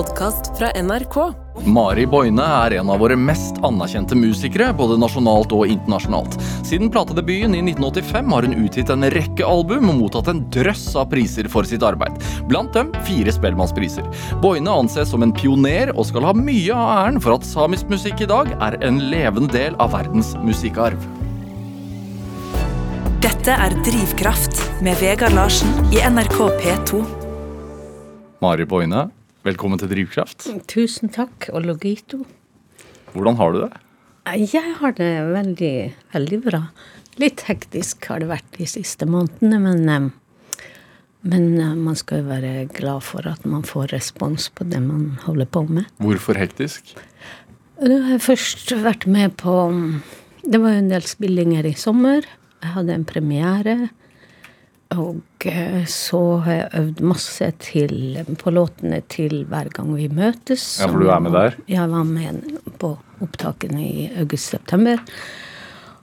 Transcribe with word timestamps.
podkast 0.00 0.58
fra 0.58 0.70
NRK. 0.82 1.16
Mari 1.68 2.06
Boine 2.08 2.44
er 2.64 2.78
en 2.78 2.88
av 2.92 3.02
våre 3.02 3.16
mest 3.20 3.58
anerkjente 3.66 4.16
musikere, 4.16 4.70
både 4.76 4.96
nasjonalt 5.00 5.52
og 5.52 5.68
internasjonalt. 5.68 6.38
Siden 6.64 6.88
platedebuten 6.94 7.52
i 7.58 7.60
1985 7.66 8.32
har 8.32 8.48
hun 8.48 8.56
utgitt 8.62 8.92
en 8.94 9.04
rekke 9.12 9.44
album 9.44 9.90
og 9.92 9.98
mottatt 9.98 10.30
en 10.32 10.40
drøss 10.54 10.86
av 10.96 11.10
priser 11.12 11.50
for 11.52 11.68
sitt 11.68 11.84
arbeid. 11.84 12.16
Blant 12.48 12.72
dem 12.78 12.94
fire 13.04 13.34
Spellemannspriser. 13.36 14.08
Boine 14.40 14.72
anses 14.72 15.12
som 15.12 15.26
en 15.26 15.36
pioner 15.36 15.92
og 15.92 16.08
skal 16.08 16.30
ha 16.30 16.32
mye 16.38 16.72
av 16.72 16.94
æren 16.94 17.20
for 17.20 17.36
at 17.36 17.44
samisk 17.44 17.92
musikk 17.92 18.24
i 18.24 18.32
dag 18.32 18.56
er 18.56 18.80
en 18.86 19.04
levende 19.12 19.52
del 19.52 19.76
av 19.84 19.92
verdens 19.98 20.32
musikkarv. 20.40 21.08
Dette 23.20 23.52
er 23.68 23.80
Drivkraft 23.84 24.64
med 24.80 24.96
Vegard 25.04 25.36
Larsen 25.36 25.92
i 25.92 26.00
NRK 26.08 26.44
P2. 26.64 27.06
Mari 28.40 28.64
Boine, 28.64 29.10
velkommen 29.46 29.80
til 29.80 29.90
Drivkraft. 29.90 30.48
Tusen 30.70 31.12
takk, 31.12 31.48
og 31.54 31.64
logito. 31.64 32.22
Hvordan 33.14 33.38
har 33.40 33.54
du 33.54 33.60
det? 33.64 33.70
Jeg 34.38 34.74
har 34.78 34.94
det 34.98 35.10
veldig, 35.32 35.74
veldig 36.12 36.40
bra. 36.44 36.62
Litt 37.20 37.44
hektisk 37.48 38.04
har 38.10 38.22
det 38.22 38.30
vært 38.30 38.58
de 38.58 38.68
siste 38.68 39.08
månedene, 39.08 39.58
men, 39.64 39.88
eh, 39.88 40.66
men 41.26 41.46
eh, 41.58 41.74
man 41.74 41.96
skal 41.98 42.22
jo 42.22 42.30
være 42.30 42.52
glad 42.76 43.02
for 43.02 43.26
at 43.26 43.44
man 43.48 43.64
får 43.66 43.90
respons 43.94 44.50
på 44.54 44.68
det 44.68 44.80
man 44.84 45.18
holder 45.24 45.48
på 45.50 45.64
med. 45.68 45.88
Hvorfor 45.98 46.38
hektisk? 46.38 46.94
Nå 47.80 48.02
har 48.10 48.20
først 48.20 48.74
vært 48.84 49.06
med 49.08 49.38
på 49.40 49.54
Det 50.40 50.56
var 50.60 50.72
jo 50.72 50.80
en 50.80 50.92
del 50.92 51.04
spillinger 51.04 51.66
i 51.68 51.74
sommer. 51.76 52.24
Jeg 52.62 52.72
hadde 52.72 52.94
en 52.94 53.04
premiere. 53.04 53.90
Og 54.90 55.46
eh, 55.46 55.84
så 55.86 56.20
har 56.42 56.56
jeg 56.56 56.70
øvd 56.80 57.02
masse 57.06 57.46
til, 57.62 57.94
på 58.40 58.50
låtene 58.50 58.98
til 59.12 59.44
Hver 59.50 59.70
gang 59.76 59.92
vi 59.94 60.08
møtes. 60.10 60.64
Ja, 60.82 60.88
for 60.90 60.98
du 60.98 61.12
er 61.12 61.22
med 61.22 61.36
der? 61.36 61.54
Jeg 61.70 61.86
var 61.92 62.08
med 62.08 62.58
på 62.82 62.96
opptakene 63.22 63.84
i 63.84 64.08
august-september. 64.18 65.02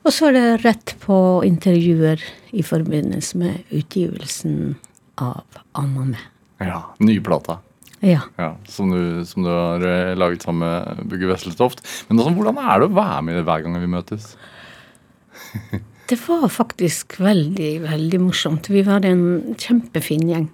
Og 0.07 0.13
så 0.15 0.29
er 0.29 0.37
det 0.37 0.45
rett 0.63 0.95
på 1.03 1.17
intervjuer 1.43 2.21
i 2.55 2.63
forbindelse 2.63 3.41
med 3.41 3.75
utgivelsen 3.75 4.77
av 5.19 5.43
Anna 5.75 6.05
med. 6.13 6.27
Ja, 6.63 6.85
Nye 7.03 7.19
plata. 7.21 7.59
Ja. 7.99 8.21
Ja, 8.37 8.53
som, 8.69 8.93
du, 8.93 9.25
som 9.25 9.43
du 9.43 9.49
har 9.51 9.83
eh, 9.83 10.13
laget 10.15 10.45
sammen 10.45 10.63
med 10.63 11.09
Bugge 11.09 11.27
Wesseltoft. 11.27 11.83
Men 12.07 12.21
også, 12.21 12.35
hvordan 12.37 12.61
er 12.61 12.79
det 12.79 12.87
å 12.87 12.95
være 12.95 13.21
med 13.25 13.43
hver 13.43 13.65
gang 13.65 13.77
vi 13.81 13.91
møtes? 13.97 14.31
Det 16.07 16.17
var 16.27 16.47
faktisk 16.47 17.17
veldig, 17.19 17.71
veldig 17.83 18.19
morsomt. 18.23 18.69
Vi 18.71 18.83
var 18.87 19.05
en 19.05 19.55
kjempefin 19.59 20.29
gjeng. 20.29 20.45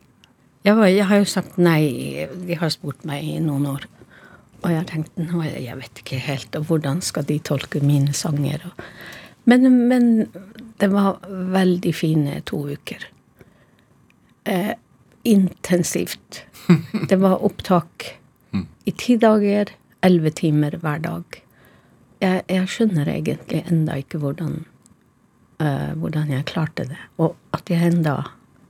Jeg, 0.63 0.77
var, 0.79 0.87
jeg 0.89 1.05
har 1.09 1.19
jo 1.21 1.27
sagt 1.29 1.59
nei. 1.61 2.25
De 2.47 2.57
har 2.57 2.71
spurt 2.73 3.03
meg 3.05 3.27
i 3.27 3.35
noen 3.43 3.67
år. 3.69 3.85
Og 4.63 4.71
jeg 4.71 4.79
har 4.79 4.87
tenkt 4.89 5.19
nå, 5.19 5.43
jeg 5.43 5.75
vet 5.77 6.01
ikke 6.01 6.21
helt, 6.23 6.55
og 6.55 6.69
hvordan 6.69 7.03
skal 7.03 7.27
de 7.27 7.35
tolke 7.43 7.83
mine 7.83 8.15
sanger? 8.15 8.63
Men, 9.43 9.67
men 9.91 10.09
det 10.79 10.89
var 10.93 11.19
veldig 11.27 11.93
fine 11.93 12.39
to 12.47 12.63
uker. 12.71 13.03
Eh, 14.47 14.73
intensivt. 15.23 16.45
Det 17.09 17.19
var 17.19 17.43
opptak 17.43 18.05
i 18.87 18.91
ti 18.91 19.15
dager, 19.19 19.71
elleve 20.03 20.31
timer 20.35 20.77
hver 20.79 21.01
dag. 21.03 21.37
Jeg, 22.23 22.43
jeg 22.47 22.69
skjønner 22.71 23.09
egentlig 23.11 23.63
enda 23.71 23.97
ikke 23.99 24.19
hvordan, 24.23 24.61
eh, 25.63 25.91
hvordan 25.99 26.31
jeg 26.33 26.47
klarte 26.49 26.87
det. 26.89 26.99
Og 27.23 27.35
at 27.55 27.71
jeg 27.71 27.93
enda 27.93 28.19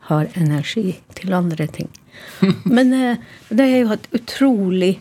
har 0.09 0.30
energi 0.39 0.97
til 1.17 1.33
andre 1.33 1.67
ting. 1.67 1.89
Men 2.75 2.94
uh, 2.94 3.22
det 3.49 3.66
er 3.66 3.80
jo 3.81 3.95
et 3.95 4.09
utrolig 4.13 4.94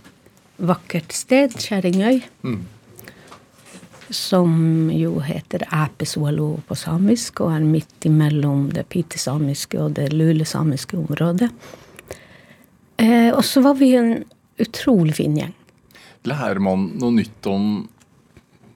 vakkert 0.62 1.12
sted, 1.14 1.56
Kjerringøy. 1.58 2.22
Som 4.12 4.90
jo 4.92 5.16
heter 5.24 5.64
Æpeswalo 5.72 6.48
på 6.68 6.76
samisk, 6.78 7.42
og 7.42 7.54
er 7.56 7.66
midt 7.66 8.06
imellom 8.08 8.68
det 8.76 8.86
pitesamiske 8.92 9.80
og 9.80 9.96
det 9.98 10.10
lulesamiske 10.12 10.98
området. 11.00 11.50
Eh, 13.02 13.30
og 13.32 13.42
så 13.44 13.62
var 13.64 13.74
vi 13.80 13.94
en 13.96 14.12
utrolig 14.62 15.16
fin 15.18 15.34
gjeng. 15.38 15.54
Lærer 16.28 16.60
man 16.62 16.92
noe 17.00 17.16
nytt 17.16 17.48
om 17.50 17.88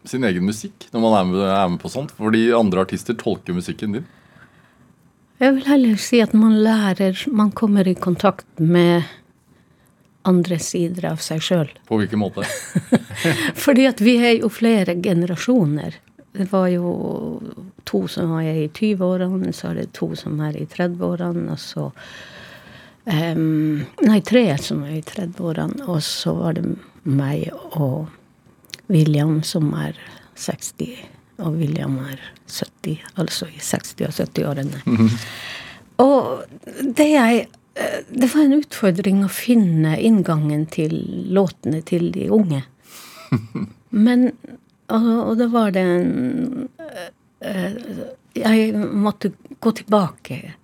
sin 0.08 0.24
egen 0.24 0.46
musikk 0.46 0.88
når 0.92 1.02
man 1.04 1.18
er 1.18 1.28
med, 1.30 1.44
er 1.46 1.68
med 1.72 1.80
på 1.82 1.90
sånt? 1.92 2.14
Fordi 2.16 2.48
andre 2.56 2.86
artister 2.86 3.16
tolker 3.18 3.56
musikken 3.56 3.98
din. 3.98 4.08
Jeg 5.36 5.52
vil 5.52 5.68
heller 5.68 6.00
si 6.00 6.22
at 6.24 6.32
man 6.32 6.54
lærer 6.64 7.18
Man 7.28 7.50
kommer 7.52 7.88
i 7.88 7.94
kontakt 7.94 8.46
med 8.56 9.04
andre 10.26 10.58
sider 10.58 11.10
av 11.12 11.20
seg 11.22 11.42
sjøl. 11.44 11.68
På 11.86 12.00
hvilken 12.00 12.18
måte? 12.18 12.42
Fordi 13.66 13.84
at 13.86 14.00
vi 14.02 14.16
er 14.18 14.40
jo 14.40 14.50
flere 14.50 14.96
generasjoner. 14.98 16.00
Det 16.36 16.48
var 16.50 16.66
jo 16.72 16.90
to 17.86 18.06
som 18.10 18.34
var 18.34 18.42
i 18.42 18.66
20-årene, 18.66 19.52
så 19.54 19.70
er 19.70 19.80
det 19.80 19.92
to 19.96 20.10
som 20.18 20.40
er 20.44 20.58
i 20.58 20.66
30-årene, 20.66 21.46
og 21.54 21.60
så 21.62 21.86
um, 23.06 23.86
Nei, 24.02 24.20
tre 24.26 24.44
som 24.60 24.82
er 24.84 24.98
i 24.98 25.04
30-årene, 25.06 25.86
og 25.86 26.02
så 26.04 26.34
var 26.36 26.58
det 26.58 26.66
meg 27.06 27.46
og 27.78 28.10
William 28.92 29.42
som 29.42 29.72
er 29.74 29.96
60, 30.36 30.96
og 31.42 31.58
William 31.60 31.98
er 32.04 32.20
70, 32.46 33.04
altså 33.16 33.48
i 33.50 33.60
60- 33.60 34.06
og 34.06 34.14
70-årene. 34.20 35.08
Og 36.02 36.42
det 36.96 37.08
jeg 37.08 37.46
eh, 37.74 38.00
Det 38.08 38.28
var 38.34 38.42
en 38.44 38.58
utfordring 38.58 39.24
å 39.24 39.32
finne 39.32 39.96
inngangen 40.00 40.66
til 40.66 40.92
låtene 41.32 41.80
til 41.82 42.10
de 42.12 42.28
unge. 42.30 42.62
Men 43.90 44.30
Og, 44.86 45.06
og 45.30 45.32
da 45.40 45.48
var 45.50 45.72
det 45.74 45.82
en 45.82 46.68
eh, 47.42 47.78
Jeg 48.36 48.74
måtte 48.76 49.32
gå 49.60 49.72
tilbake 49.80 50.54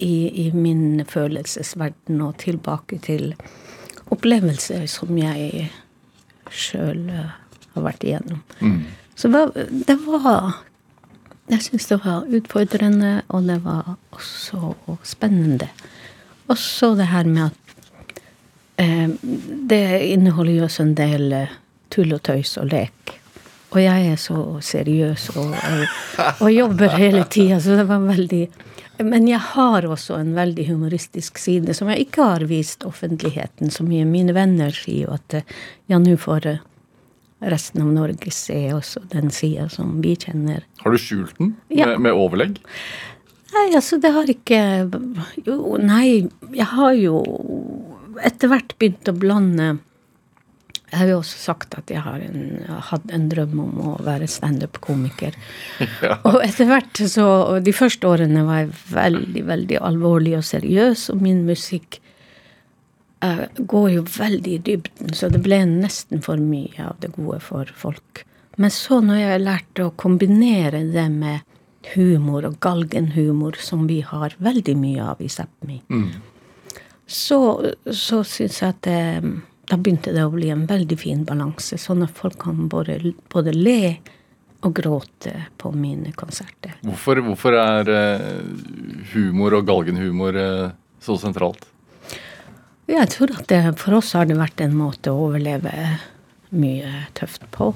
i, 0.00 0.46
i 0.46 0.50
min 0.56 1.04
følelsesverden 1.04 2.22
og 2.24 2.38
tilbake 2.40 2.98
til 3.04 3.34
opplevelser 4.10 4.86
som 4.90 5.12
jeg 5.20 5.68
sjøl 6.50 7.06
har 7.10 7.84
vært 7.84 8.04
igjennom. 8.04 8.42
Så 9.14 9.28
det 9.28 9.96
var, 10.06 10.60
Jeg 11.50 11.62
syns 11.62 11.86
det 11.90 11.98
var 12.04 12.28
utfordrende, 12.30 13.22
og 13.28 13.42
det 13.48 13.58
var 13.64 13.96
også 14.12 14.74
spennende. 15.02 15.68
Også 16.48 16.94
det 16.98 17.06
her 17.10 17.24
med 17.24 17.50
at 17.50 17.82
eh, 18.78 19.08
det 19.70 20.00
inneholder 20.10 20.52
jo 20.52 20.64
også 20.64 20.82
en 20.82 20.94
del 20.94 21.32
eh, 21.32 21.56
tull 21.90 22.14
og 22.14 22.22
tøys 22.22 22.56
og 22.58 22.70
lek. 22.70 23.19
Og 23.70 23.78
jeg 23.82 24.06
er 24.10 24.16
så 24.18 24.36
seriøs 24.66 25.28
og, 25.36 25.52
og, 25.54 25.82
og 26.42 26.48
jobber 26.50 26.90
hele 26.98 27.22
tida, 27.30 27.60
så 27.62 27.76
det 27.78 27.84
var 27.86 28.02
veldig 28.08 28.40
Men 29.06 29.28
jeg 29.30 29.38
har 29.54 29.86
også 29.86 30.16
en 30.20 30.32
veldig 30.36 30.66
humoristisk 30.68 31.38
side 31.40 31.72
som 31.78 31.88
jeg 31.88 32.08
ikke 32.08 32.24
har 32.32 32.42
vist 32.50 32.82
offentligheten 32.84 33.70
så 33.72 33.86
mye. 33.86 34.04
Mine 34.04 34.34
venner 34.36 34.74
sier 34.76 35.06
jo 35.06 35.14
at 35.14 35.38
eh, 35.38 35.54
ja, 35.88 35.96
nå 36.02 36.16
får 36.20 36.46
eh, 36.50 36.58
resten 37.48 37.80
av 37.86 37.94
Norge 37.94 38.30
se 38.34 38.58
også 38.76 39.00
den 39.14 39.30
sida 39.32 39.68
som 39.72 39.94
vi 40.04 40.16
kjenner. 40.20 40.66
Har 40.82 40.92
du 40.92 40.98
skjult 41.00 41.38
den 41.38 41.54
Ja. 41.72 41.86
med, 41.94 42.00
med 42.10 42.12
overlegg? 42.12 42.58
Nei, 43.54 43.64
altså, 43.74 43.96
det 43.98 44.12
har 44.14 44.28
ikke 44.30 44.58
Jo, 45.46 45.76
nei, 45.80 46.28
jeg 46.54 46.68
har 46.74 46.92
jo 46.98 47.22
etter 48.22 48.50
hvert 48.52 48.76
begynt 48.78 49.08
å 49.08 49.16
blande 49.16 49.70
Jeg 50.90 50.98
har 50.98 51.10
jo 51.12 51.18
også 51.20 51.38
sagt 51.38 51.74
at 51.78 51.90
jeg 51.92 52.02
har 52.02 52.22
en, 52.24 52.64
hatt 52.90 53.12
en 53.14 53.28
drøm 53.30 53.58
om 53.62 53.80
å 53.92 53.96
være 54.02 54.26
standup-komiker. 54.30 55.36
Og 56.28 56.40
etter 56.42 56.66
hvert 56.66 57.02
så 57.12 57.26
De 57.62 57.74
første 57.76 58.08
årene 58.10 58.42
var 58.48 58.64
jeg 58.64 58.72
veldig, 58.90 59.44
veldig 59.46 59.78
alvorlig 59.86 60.34
og 60.40 60.46
seriøs, 60.48 61.06
og 61.14 61.22
min 61.22 61.44
musikk 61.46 62.00
uh, 63.24 63.46
går 63.54 63.88
jo 63.98 64.02
veldig 64.16 64.56
i 64.56 64.64
dybden, 64.70 65.14
så 65.14 65.30
det 65.30 65.42
ble 65.44 65.62
nesten 65.68 66.24
for 66.26 66.42
mye 66.42 66.90
av 66.90 66.98
det 67.04 67.12
gode 67.14 67.38
for 67.44 67.70
folk. 67.76 68.24
Men 68.60 68.72
så 68.74 68.98
når 69.04 69.22
jeg 69.22 69.44
lærte 69.44 69.86
å 69.86 69.94
kombinere 69.96 70.82
det 70.90 71.06
med 71.12 71.46
humor 71.94 72.44
og 72.48 72.58
galgenhumor, 72.60 73.56
som 73.62 73.86
vi 73.88 74.00
har 74.04 74.34
veldig 74.42 74.74
mye 74.76 75.06
av 75.14 75.22
i 75.22 75.30
Sápmi, 75.32 75.78
så, 77.10 77.38
så 77.86 78.20
syns 78.26 78.60
jeg 78.60 78.74
at 78.74 78.82
det, 78.86 78.98
da 79.70 79.78
begynte 79.78 80.12
det 80.14 80.24
å 80.26 80.32
bli 80.34 80.50
en 80.50 80.64
veldig 80.66 80.96
fin 80.98 81.22
balanse, 81.26 81.78
sånn 81.78 82.02
at 82.02 82.16
folk 82.16 82.40
kan 82.42 82.66
både, 82.70 82.98
både 83.30 83.54
le 83.54 83.82
og 84.66 84.74
gråte 84.76 85.32
på 85.60 85.70
mine 85.72 86.12
konserter. 86.18 86.74
Hvorfor, 86.84 87.22
hvorfor 87.24 87.56
er 87.56 87.90
eh, 87.94 88.40
humor 89.14 89.56
og 89.56 89.68
galgenhumor 89.68 90.36
eh, 90.36 90.72
så 91.00 91.16
sentralt? 91.20 91.64
Jeg 92.90 93.06
tror 93.12 93.32
at 93.38 93.46
det, 93.48 93.60
for 93.78 94.00
oss 94.00 94.10
har 94.18 94.26
det 94.26 94.36
vært 94.40 94.60
en 94.64 94.74
måte 94.76 95.12
å 95.14 95.28
overleve 95.28 95.72
mye 96.50 97.04
tøft 97.14 97.46
på. 97.54 97.70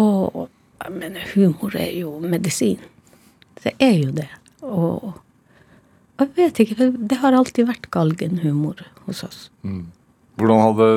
Og 0.00 0.38
jeg 0.80 0.94
mener, 0.96 1.28
humor 1.34 1.76
er 1.76 1.92
jo 1.98 2.16
medisin. 2.24 2.80
Det 3.60 3.74
er 3.82 3.98
jo 4.00 4.14
det. 4.16 4.30
Og 4.64 5.12
jeg 6.16 6.32
vet 6.38 6.62
ikke, 6.64 6.88
det 6.96 7.20
har 7.20 7.36
alltid 7.36 7.68
vært 7.68 7.90
galgenhumor 7.92 8.80
hos 9.04 9.22
oss. 9.26 9.40
Hvordan 10.36 10.62
hadde 10.62 10.88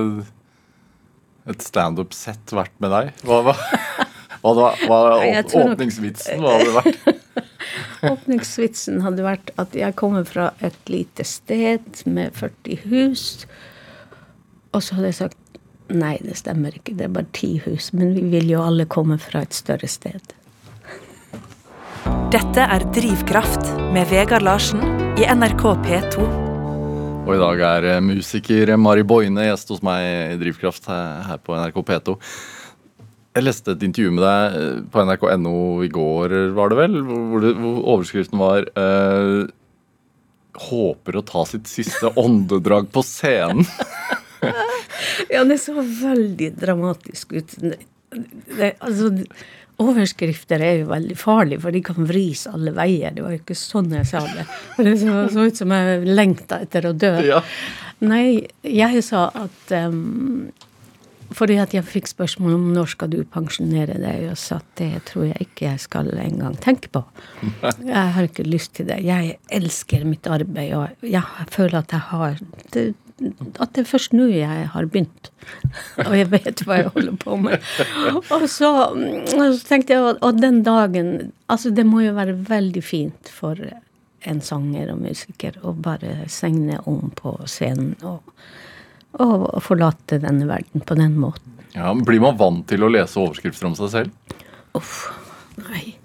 et 1.50 1.63
standup-sett 1.65 2.51
vært 2.53 2.75
med 2.83 2.91
deg? 2.94 3.12
Hva, 3.25 3.39
hva, 3.47 3.56
hva, 4.44 4.69
hva, 4.86 5.00
nok- 5.24 5.56
åpningsvitsen? 5.63 6.44
Hva 6.44 6.57
hadde 6.57 6.69
det 6.69 6.77
vært? 6.80 7.25
Åpningsvitsen 8.09 9.01
hadde 9.03 9.25
vært 9.25 9.50
at 9.59 9.74
jeg 9.75 9.95
kommer 10.00 10.24
fra 10.27 10.50
et 10.63 10.77
lite 10.91 11.25
sted 11.27 12.03
med 12.07 12.36
40 12.39 12.83
hus. 12.88 13.25
Og 14.71 14.83
så 14.86 14.95
hadde 15.00 15.12
jeg 15.12 15.19
sagt 15.19 15.38
nei, 15.89 16.15
det 16.21 16.38
stemmer 16.38 16.75
ikke, 16.77 16.94
det 17.00 17.07
er 17.07 17.15
bare 17.15 17.31
ti 17.36 17.56
hus. 17.65 17.89
Men 17.97 18.13
vi 18.15 18.24
vil 18.31 18.51
jo 18.53 18.62
alle 18.63 18.86
komme 18.88 19.18
fra 19.19 19.41
et 19.44 19.56
større 19.57 19.89
sted. 19.89 20.36
Dette 22.30 22.62
er 22.62 22.86
Drivkraft 22.94 23.71
med 23.95 24.07
Vegard 24.12 24.45
Larsen 24.45 24.83
i 25.19 25.25
NRK 25.33 25.65
P2. 25.88 26.27
Og 27.30 27.36
i 27.38 27.42
dag 27.42 27.60
er 27.62 27.86
eh, 27.86 28.00
musiker 28.02 28.72
Mari 28.81 29.04
Boine 29.06 29.44
gjest 29.46 29.70
hos 29.70 29.84
meg 29.86 30.02
i 30.02 30.38
Drivkraft 30.42 30.88
her, 30.90 31.20
her 31.28 31.42
på 31.46 31.54
NRK 31.54 31.76
P2. 31.86 32.16
Jeg 33.38 33.46
leste 33.46 33.76
et 33.76 33.86
intervju 33.86 34.16
med 34.16 34.24
deg 34.26 34.56
eh, 34.58 34.80
på 34.90 35.04
nrk.no 35.06 35.60
i 35.86 35.92
går, 35.94 36.34
var 36.58 36.74
det 36.74 36.80
vel? 36.80 36.98
Hvor, 37.06 37.44
det, 37.44 37.52
hvor 37.60 37.78
overskriften 37.94 38.42
var 38.42 38.66
uh, 38.74 39.46
'Håper 40.60 41.20
å 41.20 41.24
ta 41.24 41.46
sitt 41.46 41.70
siste 41.70 42.10
åndedrag 42.18 42.90
på 42.96 43.06
scenen'. 43.06 43.70
Ja, 45.30 45.44
det 45.46 45.60
så 45.62 45.75
veldig 45.78 46.48
dramatisk 46.58 47.34
ut. 47.36 47.54
Det, 47.60 47.75
det, 48.58 48.70
altså, 48.80 49.12
overskrifter 49.80 50.62
er 50.64 50.81
jo 50.81 50.90
veldig 50.92 51.18
farlige, 51.20 51.64
for 51.64 51.76
de 51.76 51.81
kan 51.86 52.08
vris 52.08 52.46
alle 52.50 52.74
veier. 52.76 53.14
Det 53.16 53.24
var 53.26 53.36
jo 53.36 53.42
ikke 53.42 53.58
sånn 53.58 53.94
jeg 53.96 54.08
sa 54.10 54.24
det. 54.28 54.48
Det 54.80 54.96
så, 55.02 55.20
så 55.34 55.46
ut 55.48 55.60
som 55.60 55.76
jeg 55.76 56.02
lengta 56.08 56.62
etter 56.66 56.90
å 56.90 56.96
dø. 56.96 57.14
Ja. 57.30 57.44
Nei, 58.04 58.48
jeg 58.64 59.04
sa 59.04 59.26
at 59.36 59.74
um, 59.76 60.48
Fordi 61.36 61.58
at 61.60 61.74
jeg 61.76 61.84
fikk 61.84 62.08
spørsmål 62.10 62.56
om 62.56 62.70
når 62.74 62.94
skal 62.94 63.12
du 63.12 63.20
pensjonere 63.28 64.00
deg, 64.00 64.30
og 64.31 64.40
sa 64.40 64.58
at 64.64 64.70
det 64.80 65.04
tror 65.12 65.28
jeg 65.28 65.50
ikke 65.50 65.68
jeg 65.68 65.84
skal 65.84 66.10
engang 66.16 66.56
tenke 66.64 66.90
på. 66.96 67.04
Jeg 67.62 68.06
har 68.16 68.25
ikke 68.25 68.48
lyst 68.48 68.74
til 68.80 68.90
det. 68.90 69.02
Jeg 69.06 69.38
elsker 69.60 70.08
mitt 70.08 70.25
arbeid, 70.28 70.74
og 70.74 71.06
jeg 71.06 71.52
føler 71.54 71.84
at 71.84 71.94
jeg 71.94 72.08
har 72.10 72.42
At 73.60 73.74
det 73.75 73.83
er 73.83 73.89
først 73.89 74.16
nå 74.16 74.30
jeg 74.31 74.69
har 74.74 74.88
begynt. 74.92 75.30
Og 76.06 76.16
jeg 76.18 76.30
vet 76.31 76.63
hva 76.66 76.80
jeg 76.81 76.94
holder 76.95 77.19
på 77.21 77.38
med. 77.42 77.69
Og 78.30 78.48
så, 78.51 78.71
og 78.94 79.44
så 79.57 79.68
tenkte 79.68 79.95
jeg 79.98 80.18
og 80.19 80.42
den 80.42 80.63
dagen 80.68 81.31
Altså, 81.50 81.71
det 81.74 81.86
må 81.89 82.04
jo 82.04 82.13
være 82.13 82.36
veldig 82.45 82.81
fint 82.86 83.30
for 83.33 83.57
en 84.30 84.42
sanger 84.44 84.92
og 84.94 85.00
musiker 85.01 85.56
å 85.66 85.74
bare 85.74 86.27
segne 86.30 86.77
om 86.89 87.10
på 87.16 87.31
scenen 87.50 87.95
og, 88.06 88.21
og 89.18 89.48
forlate 89.65 90.19
denne 90.22 90.45
verden 90.50 90.86
på 90.86 90.98
den 91.00 91.15
måten. 91.18 91.56
Ja, 91.74 91.94
men 91.94 92.06
Blir 92.06 92.22
man 92.22 92.38
vant 92.38 92.68
til 92.69 92.83
å 92.86 92.92
lese 92.92 93.18
overskrifter 93.22 93.69
om 93.69 93.77
seg 93.80 93.94
selv? 93.94 94.36
Uff. 94.77 95.07
Nei. 95.57 95.95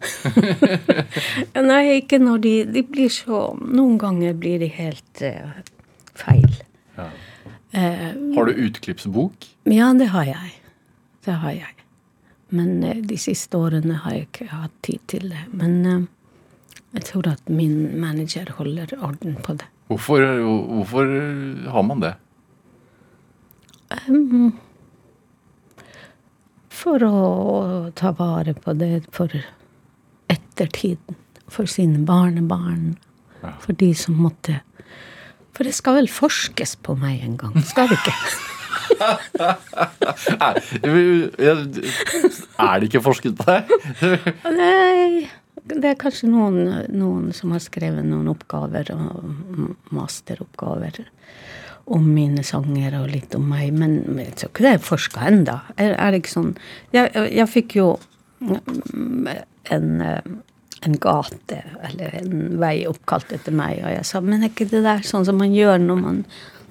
nei, 1.70 1.82
ikke 1.98 2.16
når 2.22 2.38
de 2.40 2.52
De 2.72 2.80
blir 2.88 3.10
så 3.12 3.50
Noen 3.60 3.98
ganger 4.00 4.32
blir 4.40 4.62
de 4.62 4.70
helt 4.72 5.20
eh, 5.20 5.58
feil. 6.18 6.54
Ja. 6.96 7.08
Eh, 7.72 8.14
Har 8.36 8.46
du 8.46 8.52
utklippsbok? 8.66 9.46
ja, 9.64 9.92
det 9.94 10.08
har 10.10 10.24
jeg. 10.24 10.54
Det 11.24 11.32
har 11.42 11.52
jeg. 11.52 11.74
Men 12.50 12.82
eh, 12.82 12.96
de 13.06 13.18
siste 13.18 13.56
årene 13.56 13.94
har 14.02 14.16
jeg 14.16 14.26
ikke 14.28 14.48
hatt 14.50 14.74
tid 14.82 14.98
til 15.06 15.28
det. 15.30 15.44
Men 15.52 15.76
eh, 15.86 16.00
jeg 16.98 17.04
tror 17.12 17.28
at 17.30 17.48
min 17.48 18.00
manager 18.00 18.50
holder 18.58 18.96
orden 18.98 19.36
på 19.44 19.54
det. 19.60 19.68
Hvorfor, 19.90 20.22
hvorfor 20.66 21.06
har 21.70 21.82
man 21.82 22.00
det? 22.02 22.14
For 26.70 27.02
å 27.04 27.90
ta 27.98 28.12
vare 28.16 28.54
på 28.54 28.74
det 28.78 29.04
for 29.14 29.32
ettertiden. 30.30 31.16
For 31.50 31.66
sine 31.66 32.04
barnebarn. 32.06 32.96
Ja. 33.42 33.54
For 33.62 33.74
de 33.74 33.90
som 33.98 34.14
måtte 34.22 34.60
For 35.56 35.66
det 35.66 35.74
skal 35.76 35.98
vel 36.00 36.08
forskes 36.12 36.76
på 36.84 36.96
meg 37.00 37.24
en 37.26 37.36
gang, 37.40 37.56
skal 37.66 37.90
det 37.90 37.98
ikke? 38.00 38.16
Er, 42.60 42.80
det 42.80 42.88
ikke 42.90 43.02
forsket 43.04 43.38
på 43.38 43.46
deg? 43.46 43.70
Nei, 44.56 45.30
det 45.70 45.92
er 45.92 45.98
kanskje 46.00 46.28
noen, 46.30 46.58
noen 46.92 47.30
som 47.36 47.54
har 47.54 47.62
skrevet 47.64 48.04
noen 48.06 48.28
oppgaver 48.32 48.90
og 48.94 49.08
masteroppgaver 49.94 51.00
om 51.90 52.04
mine 52.14 52.44
sanger 52.46 52.98
og 53.00 53.08
litt 53.10 53.34
om 53.34 53.48
meg, 53.50 53.72
men 53.74 53.96
jeg 54.20 54.34
tror 54.38 54.52
ikke 54.52 54.66
det 54.66 54.74
er 54.76 54.84
forska 54.84 55.26
ennå. 55.30 55.56
Er, 55.76 55.96
er 55.96 56.12
det 56.12 56.22
ikke 56.22 56.36
sånn 56.36 56.52
Jeg, 56.94 57.10
jeg 57.34 57.48
fikk 57.50 57.76
jo 57.80 57.88
en, 59.70 59.88
eh, 60.04 60.20
en 60.86 60.96
gate, 61.02 61.62
eller 61.84 62.14
en 62.22 62.36
vei 62.60 62.86
oppkalt 62.88 63.32
etter 63.36 63.52
meg, 63.56 63.82
og 63.84 63.92
jeg 63.92 64.06
sa 64.08 64.20
men 64.24 64.42
er 64.44 64.52
ikke 64.52 64.68
det 64.70 64.82
der 64.86 65.02
sånn 65.06 65.26
som 65.28 65.36
man 65.40 65.52
gjør 65.54 65.80
når, 65.82 65.98
man, 66.00 66.20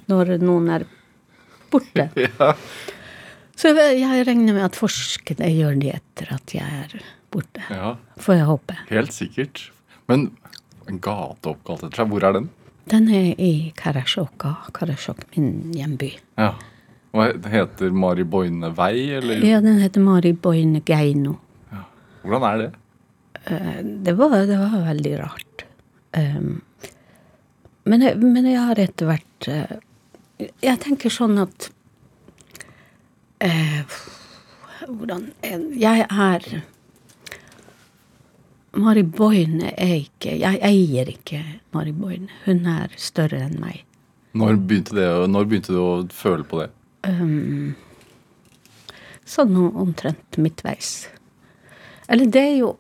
når 0.09 0.38
noen 0.44 0.69
er 0.79 0.88
borte? 1.71 2.09
Ja. 2.39 2.53
Så 3.59 3.73
jeg, 3.75 4.23
regner 4.23 4.56
med 4.56 4.63
at 4.69 4.77
forskerne 4.79 5.50
gjør 5.51 5.73
det 5.81 5.89
etter 5.97 6.29
at 6.31 6.53
jeg 6.56 6.63
er 6.63 6.94
borte. 7.29 7.59
ja, 7.67 7.97
Får 8.23 8.38
jeg 8.38 8.45
håpe. 8.47 8.77
helt 8.88 9.11
sikkert. 9.11 9.65
Men 10.07 10.29
en 10.88 11.01
gate 11.03 11.51
oppkalt 11.51 11.83
etter 11.83 12.00
seg, 12.06 12.13
hvor 12.13 12.23
er 12.23 12.38
den? 12.38 12.47
Den 12.89 13.09
er 13.11 13.33
i 13.35 13.73
Karasjoka. 13.77 14.53
Karasjok, 14.73 15.25
min 15.35 15.73
hjemby. 15.75 16.13
Ja. 16.39 16.53
Hva 17.11 17.27
heter 17.51 17.91
Mari 17.91 18.23
Boine 18.23 18.71
vei, 18.77 19.09
eller? 19.17 19.44
Ja, 19.44 19.59
den 19.65 19.81
heter 19.83 20.01
Mari 20.01 20.31
Boine 20.33 20.79
Geino. 20.88 21.35
Hvordan 22.23 22.45
er 22.47 22.63
det? 22.63 22.71
Eh, 23.45 23.83
Det 23.83 24.13
var, 24.13 24.45
det 24.45 24.57
var 24.57 24.86
veldig 24.86 25.19
rart. 25.19 25.65
Um, 26.18 26.62
men, 27.86 28.01
jeg, 28.01 28.18
men 28.18 28.45
jeg 28.50 28.57
har 28.65 28.80
etter 28.81 29.06
hvert 29.06 29.47
eh, 29.47 29.75
Jeg 30.65 30.80
tenker 30.81 31.13
sånn 31.13 31.38
at 31.38 31.68
eh, 33.45 33.86
Hvordan 34.88 35.27
Jeg 35.77 36.07
er 36.09 36.47
Mari 38.74 39.03
Boine 39.06 39.69
er 39.75 40.00
ikke 40.00 40.33
Jeg 40.42 40.59
eier 40.65 41.13
ikke 41.13 41.44
Mari 41.77 41.94
Boine. 41.94 42.30
Hun 42.47 42.65
er 42.69 42.89
større 42.97 43.44
enn 43.45 43.59
meg. 43.62 43.83
Når 44.33 44.57
begynte, 44.65 44.97
det, 44.97 45.07
når 45.30 45.47
begynte 45.50 45.74
du 45.74 45.80
å 45.81 45.94
føle 46.13 46.45
på 46.45 46.64
det? 46.64 46.69
Um, 47.06 47.75
sånn 49.30 49.56
omtrent 49.57 50.37
midtveis. 50.42 51.07
Eller 52.09 52.30
det 52.30 52.44
er 52.45 52.56
jo 52.64 52.75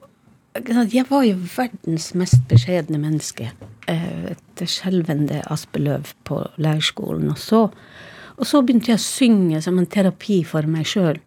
Jeg 0.57 1.05
var 1.09 1.23
jo 1.27 1.37
verdens 1.55 2.13
mest 2.17 2.41
beskjedne 2.49 2.97
menneske. 2.99 3.51
eh, 3.87 4.31
Et 4.31 4.63
skjelvende 4.67 5.43
aspeløv 5.51 6.13
på 6.25 6.41
leirskolen. 6.57 7.29
Og 7.29 7.37
så, 7.37 7.71
og 8.37 8.45
så 8.45 8.61
begynte 8.61 8.91
jeg 8.91 8.99
å 8.99 9.03
synge 9.05 9.61
som 9.61 9.77
en 9.79 9.85
terapi 9.85 10.43
for 10.43 10.63
meg 10.67 10.85
sjøl. 10.85 11.19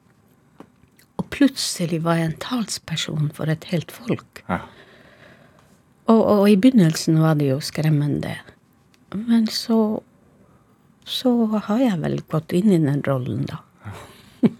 Og 1.18 1.28
plutselig 1.30 2.02
var 2.02 2.16
jeg 2.18 2.30
en 2.32 2.38
talsperson 2.42 3.30
for 3.34 3.48
et 3.48 3.64
helt 3.70 3.90
folk. 3.92 4.42
Ja. 4.48 4.60
Og, 6.10 6.22
og 6.26 6.48
i 6.50 6.56
begynnelsen 6.56 7.20
var 7.22 7.34
det 7.38 7.48
jo 7.52 7.60
skremmende. 7.60 8.36
Men 9.14 9.46
så 9.46 10.02
så 11.04 11.46
har 11.66 11.78
jeg 11.82 11.98
vel 11.98 12.20
gått 12.30 12.52
inn 12.54 12.70
i 12.70 12.78
den 12.78 13.00
rollen, 13.02 13.40
da. 13.50 13.56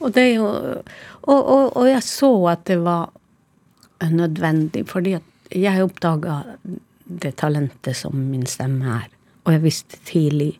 og 0.00 0.12
det 0.12 0.22
er 0.22 0.34
jo 0.34 0.48
og, 0.48 1.38
og, 1.40 1.76
og 1.76 1.86
jeg 1.88 2.02
så 2.04 2.28
at 2.52 2.66
det 2.68 2.76
var 2.84 3.08
nødvendig, 4.04 4.84
fordi 4.88 5.16
jeg 5.54 5.82
oppdaga 5.82 6.42
det 7.08 7.36
talentet 7.40 7.96
som 7.96 8.14
min 8.30 8.46
stemme 8.46 8.98
er. 9.00 9.08
Og 9.46 9.54
jeg 9.56 9.64
visste 9.64 9.98
tidlig 10.04 10.58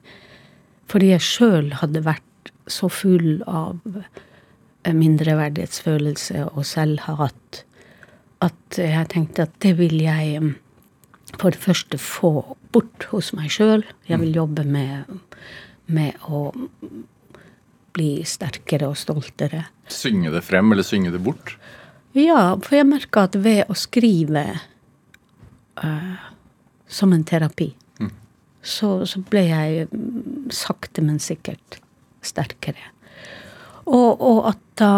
Fordi 0.89 1.11
jeg 1.11 1.21
sjøl 1.21 1.67
hadde 1.77 2.01
vært 2.01 2.53
så 2.73 2.89
full 2.89 3.43
av 3.45 3.77
mindreverdighetsfølelse 4.89 6.47
og 6.47 6.65
selvhat 6.65 7.65
at 8.45 8.79
jeg 8.81 9.11
tenkte 9.13 9.45
at 9.45 9.57
det 9.61 9.75
vil 9.77 9.99
jeg 10.01 10.39
mm, 10.41 10.55
for 11.35 11.53
det 11.53 11.61
første 11.61 11.99
få 12.01 12.57
bort 12.73 13.09
hos 13.11 13.33
meg 13.37 13.51
sjøl. 13.53 13.85
Jeg 14.09 14.21
vil 14.23 14.37
jobbe 14.39 14.65
med, 14.65 15.11
med 15.93 16.17
å 16.25 16.47
bli 17.97 18.11
sterkere 18.29 18.89
og 18.89 18.97
stoltere. 19.01 19.67
Synge 19.91 20.33
det 20.33 20.45
frem, 20.47 20.71
eller 20.73 20.87
synge 20.87 21.13
det 21.13 21.21
bort? 21.25 21.57
Ja, 22.19 22.57
for 22.65 22.79
jeg 22.79 22.89
merker 22.89 23.29
at 23.29 23.37
ved 23.39 23.69
å 23.71 23.77
skrive 23.79 24.45
uh, 25.79 26.17
som 26.91 27.13
en 27.15 27.27
terapi, 27.29 27.73
så, 28.63 29.07
så 29.07 29.21
ble 29.31 29.45
jeg 29.47 29.87
mm, 29.93 30.49
sakte, 30.53 31.05
men 31.05 31.21
sikkert 31.23 31.79
sterkere. 32.27 32.91
Og, 33.89 34.19
og 34.21 34.51
at 34.51 34.65
da 34.81 34.95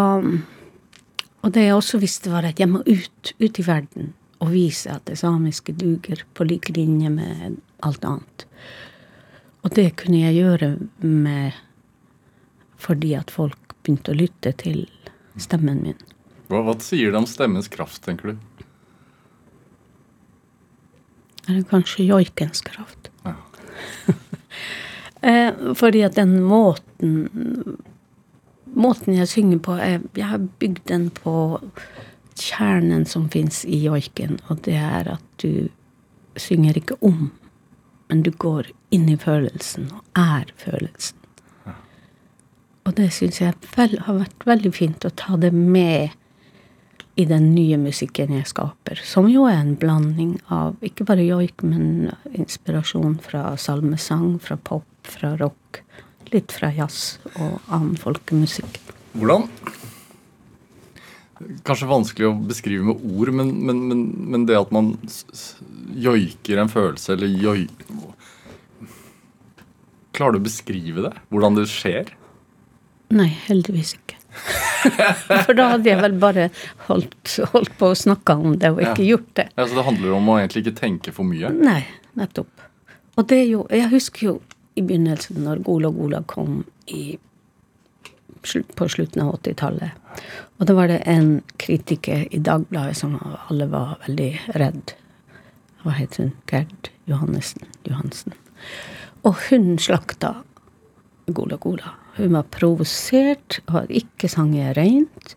Og 1.40 1.54
det 1.54 1.62
jeg 1.64 1.72
også 1.72 1.98
visste, 2.02 2.28
var 2.28 2.44
at 2.44 2.58
jeg 2.60 2.68
må 2.68 2.82
ut, 2.84 3.30
ut 3.40 3.58
i 3.58 3.62
verden 3.64 4.10
og 4.44 4.50
vise 4.52 4.92
at 4.92 5.06
det 5.08 5.14
samiske 5.16 5.72
duger 5.72 6.20
på 6.36 6.44
lik 6.44 6.68
linje 6.76 7.08
med 7.08 7.56
alt 7.80 8.04
annet. 8.04 8.44
Og 9.64 9.72
det 9.72 9.86
kunne 9.96 10.20
jeg 10.20 10.36
gjøre 10.36 10.68
med 11.00 11.56
fordi 12.76 13.14
at 13.16 13.32
folk 13.32 13.72
begynte 13.80 14.12
å 14.12 14.20
lytte 14.20 14.52
til 14.60 14.84
stemmen 15.40 15.80
min. 15.80 15.96
Hva, 16.50 16.64
hva 16.66 16.74
sier 16.82 17.12
det 17.12 17.20
om 17.20 17.28
stemmens 17.30 17.70
kraft, 17.70 18.02
tenker 18.04 18.32
du? 18.32 18.38
Eller 21.46 21.62
kanskje 21.70 22.08
joikens 22.10 22.64
kraft. 22.66 23.10
Ja. 23.24 23.36
Eh, 25.20 25.52
fordi 25.76 26.00
at 26.00 26.14
den 26.16 26.38
måten 26.40 27.26
Måten 28.72 29.18
jeg 29.18 29.28
synger 29.28 29.58
på, 29.60 29.74
er, 29.76 29.98
jeg 30.16 30.24
har 30.30 30.46
bygd 30.62 30.86
den 30.88 31.08
på 31.10 31.34
kjernen 32.38 33.02
som 33.04 33.26
fins 33.28 33.64
i 33.66 33.82
joiken, 33.82 34.38
og 34.48 34.62
det 34.64 34.78
er 34.78 35.10
at 35.18 35.42
du 35.42 35.68
synger 36.40 36.78
ikke 36.78 36.96
om, 37.04 37.32
men 38.08 38.22
du 38.22 38.30
går 38.30 38.70
inn 38.94 39.10
i 39.10 39.18
følelsen 39.20 39.90
og 39.90 40.22
er 40.22 40.54
følelsen. 40.56 41.18
Og 42.86 42.96
det 42.96 43.10
syns 43.12 43.42
jeg 43.42 43.58
vel, 43.74 43.98
har 44.06 44.22
vært 44.22 44.46
veldig 44.48 44.72
fint 44.72 45.04
å 45.04 45.12
ta 45.12 45.36
det 45.36 45.52
med 45.52 46.14
i 47.20 47.26
den 47.28 47.50
nye 47.54 47.76
musikken 47.80 48.32
jeg 48.38 48.48
skaper. 48.48 49.00
Som 49.04 49.28
jo 49.30 49.44
er 49.50 49.60
en 49.60 49.76
blanding 49.80 50.38
av 50.52 50.80
ikke 50.86 51.06
bare 51.08 51.26
joik, 51.26 51.64
men 51.66 52.10
inspirasjon 52.32 53.18
fra 53.24 53.54
salmesang, 53.60 54.38
fra 54.42 54.56
pop, 54.56 54.86
fra 55.04 55.34
rock. 55.40 55.82
Litt 56.30 56.54
fra 56.54 56.70
jazz 56.72 57.18
og 57.34 57.58
annen 57.68 57.96
folkemusikk. 58.00 58.80
Hvordan 59.18 59.48
Kanskje 61.64 61.86
vanskelig 61.88 62.26
å 62.28 62.34
beskrive 62.36 62.84
med 62.84 63.04
ord, 63.16 63.30
men, 63.32 63.54
men, 63.64 63.78
men, 63.88 64.00
men 64.28 64.42
det 64.44 64.58
at 64.58 64.72
man 64.76 64.90
joiker 65.96 66.60
en 66.60 66.68
følelse, 66.68 67.14
eller 67.14 67.32
joi... 67.32 67.62
Klarer 70.12 70.36
du 70.36 70.42
å 70.42 70.44
beskrive 70.44 71.06
det? 71.06 71.14
Hvordan 71.32 71.56
det 71.56 71.64
skjer? 71.72 72.12
Nei, 73.16 73.30
heldigvis 73.46 73.94
ikke. 73.96 74.20
For 75.46 75.54
da 75.58 75.68
hadde 75.74 75.90
jeg 75.90 76.00
vel 76.00 76.14
bare 76.22 76.48
holdt, 76.88 77.36
holdt 77.52 77.72
på 77.80 77.90
å 77.92 77.96
snakke 77.98 78.36
om 78.38 78.56
det 78.58 78.70
og 78.72 78.80
ikke 78.82 79.04
Ja. 79.04 79.08
gjort 79.14 79.34
det. 79.40 79.48
Altså, 79.56 79.76
det 79.80 79.84
handler 79.88 80.12
om 80.16 80.28
å 80.32 80.38
egentlig 80.40 80.64
ikke 80.66 80.78
tenke 80.80 81.12
for 81.16 81.24
mye. 81.28 81.50
Nei, 81.54 81.82
nettopp. 82.16 82.66
Og 83.18 83.26
det 83.28 83.38
er 83.42 83.48
jo 83.50 83.66
Jeg 83.70 83.90
husker 83.92 84.26
jo 84.26 84.34
i 84.78 84.82
begynnelsen, 84.86 85.42
når 85.44 85.62
Gola 85.66 85.90
Gola 85.92 86.22
kom 86.30 86.64
i, 86.86 87.18
på 88.74 88.88
slutten 88.88 89.22
av 89.26 89.34
80-tallet. 89.42 89.90
Og 90.60 90.66
da 90.68 90.74
var 90.76 90.88
det 90.88 91.02
en 91.10 91.42
kritiker 91.60 92.26
i 92.30 92.38
Dagbladet 92.38 92.96
som 92.96 93.18
alle 93.50 93.66
var 93.70 93.98
veldig 94.06 94.30
redd. 94.60 94.94
Hva 95.82 95.94
het 95.96 96.16
hun? 96.20 96.32
Gerd 96.50 96.90
Johannessen. 97.10 97.66
Johansen. 97.88 98.32
Og 99.24 99.36
hun 99.50 99.74
slakta 99.80 100.34
Gola 101.28 101.56
Gola. 101.60 101.92
Hun 102.20 102.36
var 102.36 102.48
provosert 102.52 103.60
har 103.72 103.88
ikke 103.88 104.28
sanget 104.28 104.76
rent. 104.76 105.36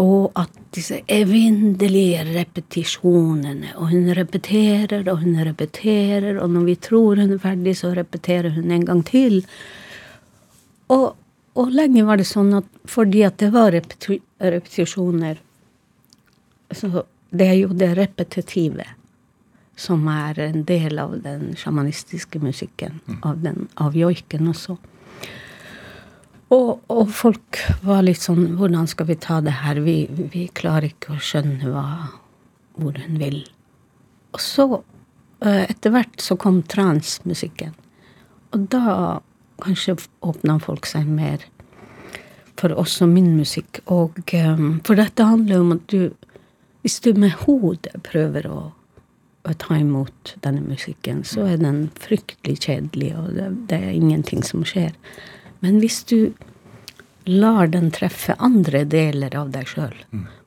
Og 0.00 0.30
at 0.38 0.52
disse 0.74 1.00
evinnelige 1.10 2.22
repetisjonene. 2.30 3.72
Og 3.76 3.90
hun 3.90 4.10
repeterer 4.16 5.08
og 5.10 5.24
hun 5.24 5.40
repeterer, 5.46 6.38
og 6.38 6.52
når 6.54 6.68
vi 6.68 6.76
tror 6.76 7.22
hun 7.22 7.34
er 7.34 7.42
ferdig, 7.42 7.76
så 7.80 7.94
repeterer 7.96 8.54
hun 8.54 8.70
en 8.70 8.86
gang 8.86 9.02
til. 9.06 9.40
Og, 10.90 11.16
og 11.58 11.74
lenge 11.74 12.04
var 12.06 12.20
det 12.20 12.28
sånn 12.28 12.54
at 12.60 12.68
fordi 12.90 13.24
at 13.26 13.38
det 13.42 13.50
var 13.54 13.72
repeti 13.74 14.20
repetisjoner 14.40 15.40
Så 16.72 17.04
det 17.30 17.46
er 17.46 17.56
jo 17.58 17.74
det 17.74 17.90
repetitive 17.98 18.86
som 19.80 20.06
er 20.12 20.38
en 20.44 20.64
del 20.68 20.98
av 21.00 21.16
den 21.24 21.54
sjamanistiske 21.56 22.40
musikken, 22.42 23.00
av, 23.22 23.40
den, 23.40 23.68
av 23.80 23.96
joiken 23.96 24.50
også. 24.52 24.76
Og, 26.50 26.80
og 26.90 27.10
folk 27.14 27.60
var 27.86 28.02
litt 28.02 28.22
sånn 28.24 28.56
Hvordan 28.58 28.88
skal 28.90 29.06
vi 29.12 29.16
ta 29.22 29.38
det 29.44 29.54
her? 29.62 29.78
Vi, 29.84 30.02
vi 30.10 30.48
klarer 30.50 30.90
ikke 30.90 31.14
å 31.14 31.22
skjønne 31.22 31.70
hva, 31.70 31.84
hvor 32.74 32.98
hun 32.98 33.20
vil. 33.22 33.44
Og 34.34 34.42
så, 34.42 34.66
eh, 35.44 35.68
etter 35.68 35.94
hvert, 35.94 36.18
så 36.22 36.36
kom 36.40 36.62
transmusikken. 36.66 37.76
Og 38.50 38.66
da 38.72 39.20
kanskje 39.62 39.98
åpna 40.26 40.58
folk 40.62 40.88
seg 40.90 41.06
mer 41.06 41.44
for 42.60 42.74
også 42.74 43.06
min 43.06 43.36
musikk. 43.38 43.80
Og, 43.86 44.18
eh, 44.34 44.66
for 44.84 44.98
dette 44.98 45.24
handler 45.24 45.60
om 45.60 45.72
at 45.78 45.86
du 45.86 46.14
Hvis 46.80 47.02
du 47.04 47.12
med 47.12 47.34
hodet 47.44 48.00
prøver 48.02 48.46
å, 48.48 48.72
å 49.44 49.52
ta 49.60 49.74
imot 49.76 50.30
denne 50.40 50.62
musikken, 50.64 51.18
så 51.28 51.44
er 51.44 51.58
den 51.60 51.90
fryktelig 52.00 52.54
kjedelig, 52.64 53.10
og 53.20 53.34
det, 53.36 53.48
det 53.68 53.76
er 53.76 53.90
ingenting 53.92 54.40
som 54.42 54.64
skjer. 54.64 54.94
Men 55.60 55.80
hvis 55.82 56.02
du 56.08 56.32
lar 57.24 57.66
den 57.70 57.90
treffe 57.94 58.34
andre 58.38 58.84
deler 58.88 59.34
av 59.36 59.50
deg 59.54 59.68
sjøl. 59.68 59.94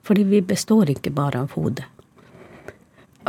Fordi 0.03 0.24
vi 0.27 0.41
består 0.43 0.89
ikke 0.91 1.13
bare 1.15 1.46
av 1.46 1.53
hodet. 1.55 1.86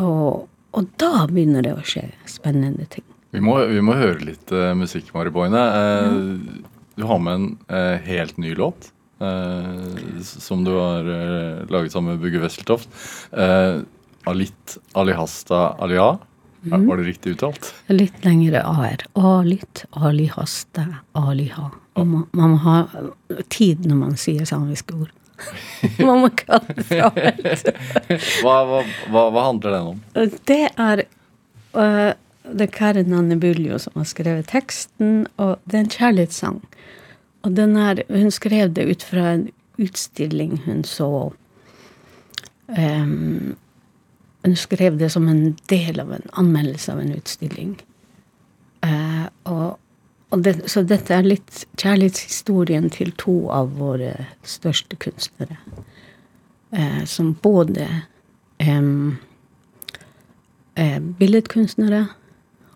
Og, 0.03 0.47
og 0.75 0.87
da 0.99 1.27
begynner 1.31 1.63
det 1.63 1.75
å 1.77 1.85
skje 1.87 2.09
spennende 2.27 2.89
ting. 2.91 3.05
Vi 3.35 3.43
må, 3.43 3.59
vi 3.71 3.83
må 3.83 3.95
høre 3.99 4.25
litt 4.27 4.51
uh, 4.55 4.73
musikk, 4.79 5.13
Mari 5.15 5.31
Boine. 5.35 5.61
Eh, 5.61 6.65
Du 6.95 7.03
har 7.11 7.19
med 7.19 7.35
en 7.35 7.47
uh, 7.71 7.97
helt 8.07 8.37
ny 8.39 8.55
låt. 8.55 8.91
som 10.23 10.65
du 10.65 10.73
har 10.75 11.07
laget 11.71 11.93
sammen 11.93 12.13
med 12.13 12.21
Bugge 12.21 12.41
Wesseltoft. 12.43 12.89
Alit 14.27 14.75
Alihasta 14.93 15.61
Alia. 15.79 16.19
Er- 16.71 16.87
Var 16.89 16.97
det 16.97 17.05
riktig 17.09 17.35
uttalt? 17.37 17.73
Litt 17.93 18.25
lengre 18.25 18.63
a-er. 18.65 19.05
A-litt, 19.15 19.85
ali-haste, 19.93 20.87
ali-ha. 21.13 21.71
Man, 21.97 22.27
man 22.33 22.55
må 22.55 22.57
ha 22.65 22.79
tid 23.53 23.85
når 23.87 24.01
man 24.01 24.17
sier 24.19 24.49
samiske 24.49 24.97
ord. 24.97 25.13
man 25.99 26.23
må 26.23 26.31
ikke 26.31 26.55
ha 26.55 26.61
det 26.69 26.85
fra 26.89 27.09
Hva, 28.45 28.55
hva, 28.69 28.83
hva, 29.11 29.25
hva 29.35 29.43
handler 29.49 29.75
den 29.75 29.89
om? 29.93 30.03
Det 30.47 30.61
er 30.71 31.03
uh, 31.75 32.13
det 32.45 32.67
er 32.69 32.73
Karen 32.73 33.13
Anne 33.17 33.37
Buljo 33.41 33.79
som 33.81 33.97
har 33.97 34.09
skrevet 34.09 34.51
teksten, 34.53 35.27
og 35.41 35.57
det 35.65 35.79
er 35.79 35.85
en 35.85 35.95
kjærlighetssang. 35.95 36.59
Og 37.45 37.55
den 37.57 37.77
er, 37.81 38.03
hun 38.13 38.31
skrev 38.33 38.73
det 38.77 38.85
ut 38.91 39.05
fra 39.05 39.31
en 39.35 39.47
utstilling 39.81 40.59
hun 40.67 40.85
så 40.87 41.09
ehm, 44.45 44.51
Hun 44.51 44.57
skrev 44.57 44.99
det 44.99 45.11
som 45.11 45.29
en 45.29 45.57
del 45.67 46.01
av 46.01 46.13
en 46.13 46.29
anmeldelse 46.33 46.93
av 46.93 47.01
en 47.01 47.15
utstilling. 47.15 47.83
Eh, 48.81 49.27
og, 49.45 49.79
og 50.31 50.43
det, 50.43 50.71
så 50.71 50.83
dette 50.83 51.15
er 51.15 51.23
litt 51.23 51.67
kjærlighetshistorien 51.81 52.91
til 52.91 53.13
to 53.17 53.51
av 53.51 53.79
våre 53.79 54.27
største 54.43 54.97
kunstnere. 54.97 55.57
Eh, 56.75 57.05
som 57.05 57.35
både 57.43 57.89
eh, 60.75 61.01
billedkunstnere 61.01 62.07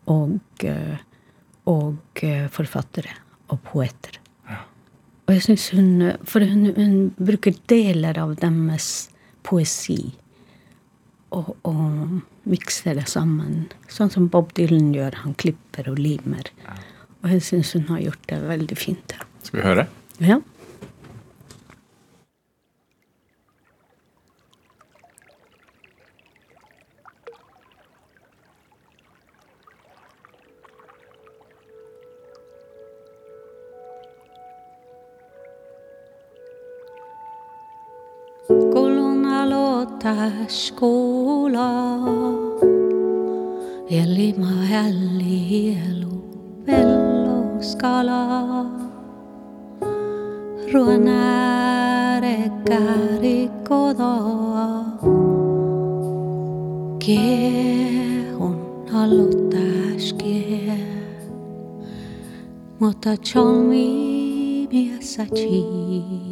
og, 0.07 0.39
eh, 0.65 0.97
og 1.67 2.23
eh, 2.23 2.49
forfattere 2.49 3.13
og 3.49 3.61
poeter. 3.61 4.21
Og 5.29 5.35
jeg 5.35 5.43
syns 5.45 5.71
hun 5.77 6.13
For 6.25 6.41
hun, 6.41 6.71
hun 6.73 7.11
bruker 7.21 7.53
deler 7.69 8.17
av 8.17 8.37
deres 8.41 9.11
poesi 9.45 10.17
og, 11.35 11.55
og 11.69 12.49
mikser 12.49 12.99
det 12.99 13.09
sammen. 13.11 13.67
Sånn 13.93 14.13
som 14.13 14.29
Bob 14.33 14.55
Dylan 14.57 14.93
gjør. 14.97 15.21
Han 15.25 15.37
klipper 15.41 15.91
og 15.93 16.01
limer. 16.01 16.53
Og 17.23 17.33
jeg 17.35 17.45
syns 17.45 17.75
hun 17.77 17.89
har 17.91 18.05
gjort 18.07 18.29
det 18.31 18.39
veldig 18.47 18.79
fint. 18.79 19.17
Skal 19.45 19.61
vi 19.61 19.67
høre? 19.67 19.89
Ja. 20.25 20.41
skola 40.49 41.99
Elima 43.91 44.47
hälli 44.47 45.77
elu 45.91 46.17
pello 46.67 47.61
skala 47.61 48.67
Ruon 50.73 51.09
äärekäri 51.09 52.31
kodoa 53.69 54.85
Kiehun 56.99 58.57
aloittaas 58.93 60.13
kie 60.13 60.79
Mutta 62.79 63.17
cholmi 63.17 64.69
miesä 64.73 65.27
chii 65.27 66.28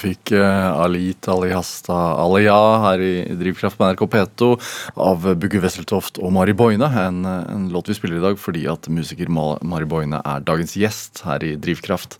fikk 0.00 0.32
Ali 0.32 0.78
Alit 0.84 1.28
Alihasta 1.30 1.96
Aliya 2.22 2.58
her 2.84 3.02
i 3.04 3.12
Drivkraft 3.38 3.78
på 3.78 3.88
NRK 3.88 4.04
P2 4.12 4.50
av 5.08 5.26
Bugge 5.40 5.60
Wesseltoft 5.62 6.20
og 6.22 6.32
Mari 6.36 6.54
Boine. 6.56 6.88
En, 7.02 7.24
en 7.26 7.68
låt 7.72 7.90
vi 7.90 7.96
spiller 7.98 8.20
i 8.20 8.24
dag 8.24 8.38
fordi 8.40 8.66
at 8.70 8.88
musiker 8.92 9.30
Mari 9.30 9.88
Boine 9.88 10.22
er 10.24 10.46
dagens 10.46 10.76
gjest 10.78 11.24
her 11.26 11.44
i 11.44 11.56
Drivkraft. 11.60 12.18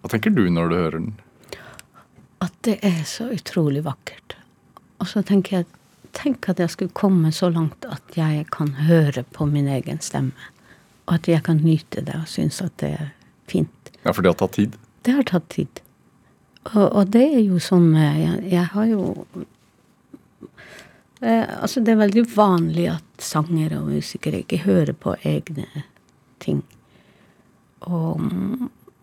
Hva 0.00 0.12
tenker 0.12 0.32
du 0.34 0.46
når 0.48 0.70
du 0.70 0.76
hører 0.78 0.98
den? 0.98 1.12
At 2.40 2.54
det 2.64 2.78
er 2.86 3.02
så 3.08 3.28
utrolig 3.34 3.84
vakkert. 3.84 4.38
Og 5.00 5.10
så 5.12 5.24
tenker 5.26 5.60
jeg 5.60 5.70
Tenk 6.16 6.48
at 6.50 6.58
jeg 6.58 6.72
skulle 6.72 6.90
komme 6.90 7.30
så 7.30 7.46
langt 7.54 7.84
at 7.86 8.16
jeg 8.18 8.48
kan 8.50 8.72
høre 8.88 9.22
på 9.30 9.46
min 9.46 9.68
egen 9.70 10.00
stemme. 10.02 10.34
Og 11.06 11.20
at 11.20 11.28
jeg 11.30 11.44
kan 11.46 11.60
nyte 11.62 12.02
det 12.02 12.16
og 12.18 12.26
synes 12.30 12.58
at 12.64 12.74
det 12.82 12.90
er 12.96 13.12
fint. 13.50 13.92
Ja, 14.02 14.10
for 14.10 14.22
det 14.22 14.32
har 14.32 14.40
tatt 14.40 14.56
tid. 14.58 14.74
Det 15.06 15.14
har 15.14 15.28
tatt 15.30 15.48
tid. 15.54 15.82
Og, 16.64 16.84
og 16.92 17.08
det 17.12 17.22
er 17.24 17.40
jo 17.40 17.60
sånn 17.62 17.94
Jeg, 17.96 18.34
jeg 18.52 18.66
har 18.74 18.88
jo 18.90 19.04
eh, 21.22 21.46
Altså, 21.56 21.80
det 21.80 21.94
er 21.94 22.02
veldig 22.02 22.26
vanlig 22.34 22.90
at 22.92 23.24
sangere 23.24 23.80
og 23.80 23.88
musikere 23.94 24.42
ikke 24.42 24.62
hører 24.66 24.92
på 24.96 25.14
egne 25.24 25.66
ting. 26.40 26.62
Og, 27.80 28.20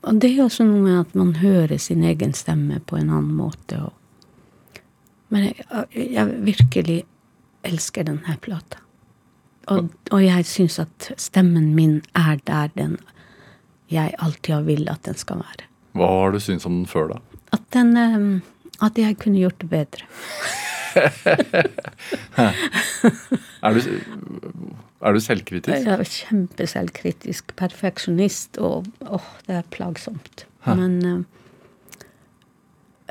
og 0.02 0.22
det 0.22 0.32
er 0.32 0.44
også 0.46 0.66
noe 0.66 0.82
med 0.82 1.00
at 1.02 1.14
man 1.18 1.36
hører 1.42 1.78
sin 1.82 2.04
egen 2.06 2.34
stemme 2.38 2.80
på 2.86 2.98
en 2.98 3.12
annen 3.12 3.38
måte. 3.38 3.78
Og, 3.90 4.82
men 5.34 5.50
jeg, 5.52 5.86
jeg 6.18 6.34
virkelig 6.46 6.98
elsker 7.68 8.08
denne 8.10 8.38
plata. 8.42 8.82
Og, 9.68 9.92
og 10.14 10.22
jeg 10.24 10.46
syns 10.48 10.80
at 10.80 11.12
stemmen 11.20 11.74
min 11.76 12.00
er 12.16 12.40
der 12.48 12.72
den 12.78 12.98
jeg 13.92 14.16
alltid 14.20 14.54
har 14.54 14.68
villet 14.68 14.94
at 14.94 15.08
den 15.08 15.20
skal 15.20 15.42
være. 15.44 15.68
Hva 15.98 16.08
har 16.12 16.34
du 16.34 16.40
syntes 16.44 16.68
om 16.68 16.82
den 16.82 16.90
før, 16.90 17.14
da? 17.14 17.20
At, 17.56 17.64
den, 17.76 17.98
eh, 17.98 18.42
at 18.84 18.98
jeg 19.00 19.18
kunne 19.22 19.42
gjort 19.44 19.60
det 19.64 19.70
bedre. 19.72 20.04
Er 23.68 23.74
du, 23.74 23.80
er 25.02 25.14
du 25.14 25.20
selvkritisk? 25.22 25.74
Jeg 25.74 25.94
er 25.94 26.04
kjempeselvkritisk. 26.10 27.54
Perfeksjonist. 27.60 28.58
Og 28.64 28.88
åh, 29.06 29.28
det 29.48 29.56
er 29.60 29.68
plagsomt. 29.74 30.46
Men 30.68 30.98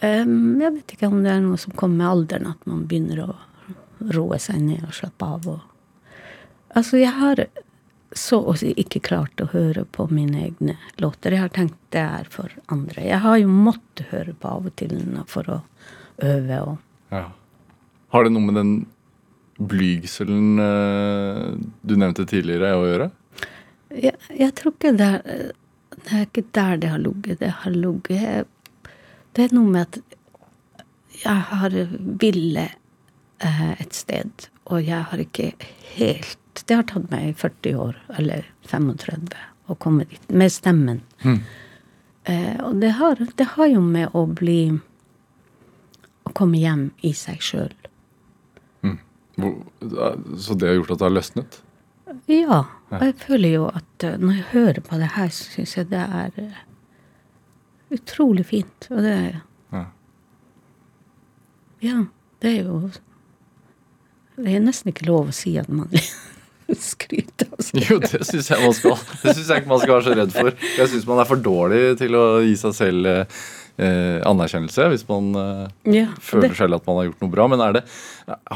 um, 0.02 0.60
jeg 0.60 0.72
vet 0.78 0.96
ikke 0.96 1.10
om 1.10 1.22
det 1.24 1.32
er 1.32 1.44
noe 1.44 1.58
som 1.60 1.76
kommer 1.78 1.96
med 2.02 2.10
alderen, 2.10 2.50
at 2.52 2.68
man 2.68 2.86
begynner 2.88 3.18
å 3.26 3.30
roe 4.12 4.38
seg 4.42 4.60
ned 4.64 4.82
og 4.86 4.96
slappe 4.98 5.30
av. 5.36 5.46
Og, 5.54 5.60
altså, 6.76 7.00
jeg 7.00 7.14
har 7.16 7.46
så 8.16 8.40
å 8.48 8.54
si 8.58 8.72
ikke 8.80 9.02
klart 9.04 9.40
å 9.42 9.48
høre 9.52 9.84
på 9.84 10.08
mine 10.10 10.46
egne 10.48 10.76
låter. 11.02 11.34
Jeg 11.36 11.44
har 11.44 11.54
tenkt 11.54 11.78
det 11.94 12.02
er 12.02 12.28
for 12.32 12.52
andre. 12.72 13.04
Jeg 13.04 13.22
har 13.24 13.38
jo 13.40 13.52
måttet 13.52 14.08
høre 14.12 14.34
på 14.34 14.50
av 14.50 14.68
og 14.70 14.76
til 14.80 14.98
for 15.30 15.58
å 15.58 15.62
øve 16.24 16.60
og 16.64 16.76
Ja. 17.12 17.28
Har 18.10 18.24
det 18.24 18.32
noe 18.32 18.46
med 18.48 18.56
den 18.56 18.72
blygselen 19.58 20.58
eh, 20.62 21.54
du 21.82 21.94
nevnte 21.96 22.26
tidligere 22.26 22.74
å 22.76 22.86
gjøre? 22.86 23.10
jeg, 23.94 24.16
jeg 24.34 24.54
tror 24.58 24.74
ikke 24.74 24.92
det 24.96 25.12
er 25.14 25.46
Det 26.06 26.12
er 26.12 26.26
ikke 26.26 26.42
der 26.54 26.76
det 26.76 26.88
har 26.92 27.00
ligget. 27.00 27.40
Det 27.40 27.50
har 27.62 27.72
ligget 27.72 28.46
Det 29.34 29.44
er 29.44 29.54
noe 29.54 29.70
med 29.70 29.86
at 29.86 29.98
jeg 31.16 31.42
har 31.48 31.72
ville 32.20 32.66
eh, 33.40 33.70
et 33.80 33.94
sted, 33.96 34.48
og 34.68 34.84
jeg 34.84 35.00
har 35.10 35.22
ikke 35.22 35.54
helt 35.96 36.38
Det 36.66 36.74
har 36.74 36.86
tatt 36.90 37.10
meg 37.12 37.36
40 37.38 37.76
år, 37.78 37.98
eller 38.18 38.46
35, 38.66 39.28
å 39.70 39.76
komme 39.78 40.06
dit. 40.10 40.22
Med 40.28 40.52
stemmen. 40.52 41.00
Eh, 42.26 42.56
og 42.66 42.80
det 42.82 42.90
har, 42.98 43.20
det 43.38 43.46
har 43.54 43.68
jo 43.70 43.80
med 43.82 44.14
å 44.14 44.26
bli 44.26 44.60
Å 46.26 46.32
komme 46.34 46.58
hjem 46.58 46.88
i 47.06 47.12
seg 47.14 47.38
sjøl. 47.38 47.74
Mm. 48.82 48.96
Så 50.42 50.56
det 50.58 50.66
har 50.66 50.74
gjort 50.80 50.90
at 50.96 50.98
det 50.98 51.06
har 51.06 51.14
løsnet? 51.14 51.58
Ja. 52.26 52.64
Og 52.90 53.02
jeg 53.02 53.14
føler 53.22 53.52
jo 53.52 53.68
at 53.70 54.06
eh, 54.06 54.16
når 54.18 54.40
jeg 54.40 54.48
hører 54.50 54.80
på 54.88 54.98
det 54.98 55.12
her, 55.14 55.30
så 55.30 55.46
syns 55.52 55.76
jeg 55.76 55.88
det 55.92 56.02
er 56.02 56.40
eh, 56.42 56.64
utrolig 57.94 58.46
fint. 58.50 58.88
Og 58.90 59.02
det 59.06 59.16
Ja. 59.70 59.84
Ja, 61.84 62.04
det 62.42 62.50
er 62.56 62.62
jo 62.64 62.90
Det 64.36 64.52
er 64.52 64.60
nesten 64.60 64.90
ikke 64.90 65.06
lov 65.06 65.30
å 65.30 65.34
si 65.36 65.54
at 65.62 65.68
man 65.70 65.94
skryter 66.92 67.48
av 67.52 67.60
seg. 67.62 67.82
Jo, 67.90 67.98
det 68.02 68.22
syns 68.26 68.48
jeg 68.50 68.62
man 68.64 68.74
skal. 68.74 68.96
Det 69.22 69.34
synes 69.36 69.48
jeg 69.52 69.62
ikke 69.62 69.70
man 69.74 69.82
skal 69.84 69.94
være 69.96 70.06
så 70.08 70.16
redd 70.18 70.32
for. 70.34 70.50
Jeg 70.80 70.90
syns 70.92 71.06
man 71.08 71.20
er 71.22 71.28
for 71.30 71.42
dårlig 71.44 71.82
til 72.00 72.16
å 72.18 72.24
gi 72.42 72.56
seg 72.58 72.74
selv 72.78 73.10
eh, 73.12 74.18
anerkjennelse 74.26 74.88
hvis 74.92 75.04
man 75.08 75.28
eh, 75.40 75.66
Ja, 76.00 76.06
føler 76.18 76.48
det, 76.50 76.58
selv 76.58 76.78
at 76.80 76.86
man 76.88 76.98
har 77.00 77.08
gjort 77.10 77.22
noe 77.26 77.34
bra. 77.36 77.46
Men 77.52 77.62
er 77.68 77.78
det, 77.78 77.84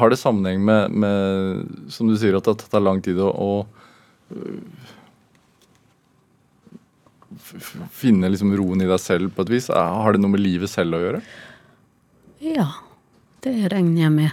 har 0.01 0.11
det 0.11 0.19
sammenheng 0.21 0.65
med, 0.67 0.97
med, 1.05 1.69
som 1.95 2.11
du 2.11 2.17
sier, 2.19 2.39
at 2.41 2.51
det 2.51 2.67
tar 2.73 2.83
lang 2.83 2.99
tid 3.05 3.21
å, 3.23 3.31
å 3.31 3.51
finne 7.95 8.29
liksom 8.31 8.53
roen 8.59 8.83
i 8.85 8.89
deg 8.91 9.01
selv 9.03 9.33
på 9.37 9.45
et 9.47 9.53
vis? 9.55 9.71
Er- 9.71 9.95
Har 10.03 10.13
det 10.17 10.21
noe 10.23 10.35
med 10.35 10.43
livet 10.43 10.71
selv 10.71 10.99
å 10.99 11.03
gjøre? 11.05 11.23
ja, 12.41 12.67
det 13.45 13.53
regner 13.69 14.03
jeg 14.07 14.13
med. 14.15 14.31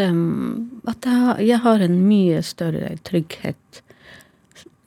At, 0.00 1.06
at 1.06 1.40
jeg, 1.44 1.58
har- 1.64 1.84
en 1.84 1.98
mye 2.08 2.42
større 2.42 2.96
trygghet 3.04 3.82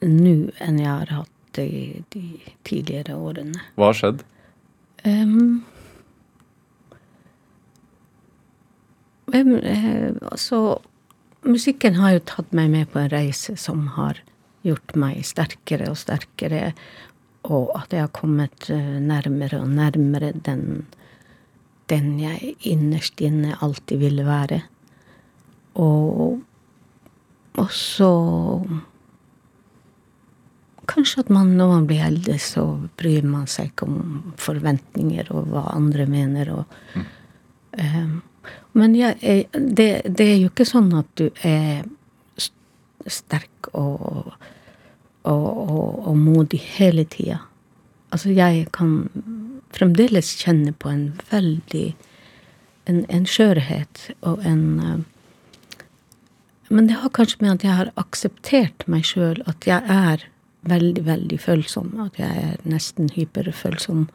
nå 0.04 0.34
enn 0.60 0.78
jeg 0.82 0.90
har 0.90 1.12
hatt 1.22 1.58
i 1.62 2.02
de 2.12 2.24
tidligere 2.66 3.14
årene. 3.16 3.60
Hva 3.78 3.92
har 3.92 3.98
skjedd? 3.98 4.24
Um, 5.04 5.64
eh, 9.32 10.10
altså 10.30 10.80
Musikken 11.44 11.98
har 12.00 12.14
jo 12.14 12.22
tatt 12.24 12.52
meg 12.56 12.70
med 12.72 12.88
på 12.92 13.02
en 13.02 13.10
reise 13.12 13.52
som 13.60 13.82
har 13.98 14.22
gjort 14.64 14.94
meg 14.96 15.18
sterkere 15.28 15.90
og 15.92 15.98
sterkere, 16.00 16.70
og 17.44 17.68
at 17.76 17.92
jeg 17.92 18.00
har 18.06 18.12
kommet 18.16 18.70
eh, 18.72 18.94
nærmere 19.04 19.60
og 19.60 19.68
nærmere 19.76 20.30
den, 20.46 20.86
den 21.92 22.14
jeg 22.22 22.54
innerst 22.64 23.20
inne 23.20 23.58
alltid 23.60 24.00
ville 24.00 24.24
være. 24.24 24.62
Og, 25.74 26.40
og 27.58 27.70
så 27.74 28.10
Kanskje 30.84 31.22
at 31.24 31.30
man 31.32 31.54
når 31.56 31.70
man 31.70 31.86
blir 31.88 32.02
eldre, 32.04 32.34
så 32.38 32.62
bryr 33.00 33.24
man 33.24 33.46
seg 33.48 33.70
ikke 33.70 33.86
om 33.88 34.34
forventninger 34.36 35.30
og 35.32 35.46
hva 35.48 35.62
andre 35.72 36.04
mener. 36.10 36.50
Og, 36.52 36.98
eh, 37.80 38.10
men 38.76 38.96
jeg, 38.98 39.16
er- 39.22 39.48
det, 39.80 39.86
det 40.18 40.26
er 40.28 40.36
jo 40.42 40.50
ikke 40.50 40.66
sånn 40.68 40.90
at 40.98 41.08
du 41.16 41.30
er 41.40 41.86
sterk 43.08 43.70
og, 43.72 44.34
og, 45.24 45.48
og, 45.48 45.88
og 46.10 46.20
modig 46.20 46.60
hele 46.76 47.06
tida. 47.08 47.40
Altså, 48.12 48.34
jeg 48.36 48.66
kan 48.76 49.08
fremdeles 49.74 50.34
kjenne 50.44 50.76
på 50.76 50.92
en 50.92 51.06
veldig 51.32 51.94
En, 52.84 52.98
en 53.08 53.24
skjørhet 53.24 54.10
og 54.28 54.42
en 54.44 54.64
eh, 54.84 54.98
men 56.68 56.86
det 56.88 57.00
har 57.02 57.12
kanskje 57.12 57.42
med 57.42 57.58
at 57.58 57.64
jeg 57.66 57.78
har 57.78 57.90
akseptert 58.00 58.86
meg 58.90 59.04
sjøl, 59.08 59.42
at 59.50 59.66
jeg 59.68 59.82
er 59.90 60.24
veldig, 60.68 61.04
veldig 61.06 61.38
følsom. 61.40 61.92
At 62.06 62.18
jeg 62.18 62.44
er 62.44 62.68
nesten 62.68 63.10
hyperfølsom. 63.12 64.06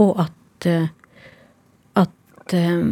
Og 0.00 0.20
at, 0.24 0.68
eh, 0.68 0.88
at 2.00 2.54
eh, 2.56 2.86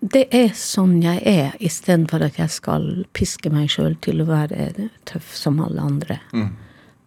det 0.00 0.26
er 0.34 0.52
sånn 0.58 0.98
jeg 1.02 1.22
er, 1.24 1.56
istedenfor 1.58 2.26
at 2.26 2.38
jeg 2.38 2.52
skal 2.52 3.06
piske 3.16 3.52
meg 3.54 3.72
sjøl 3.72 3.96
til 4.04 4.22
å 4.22 4.28
være 4.28 4.70
tøff 5.08 5.34
som 5.38 5.62
alle 5.64 5.80
andre. 5.80 6.20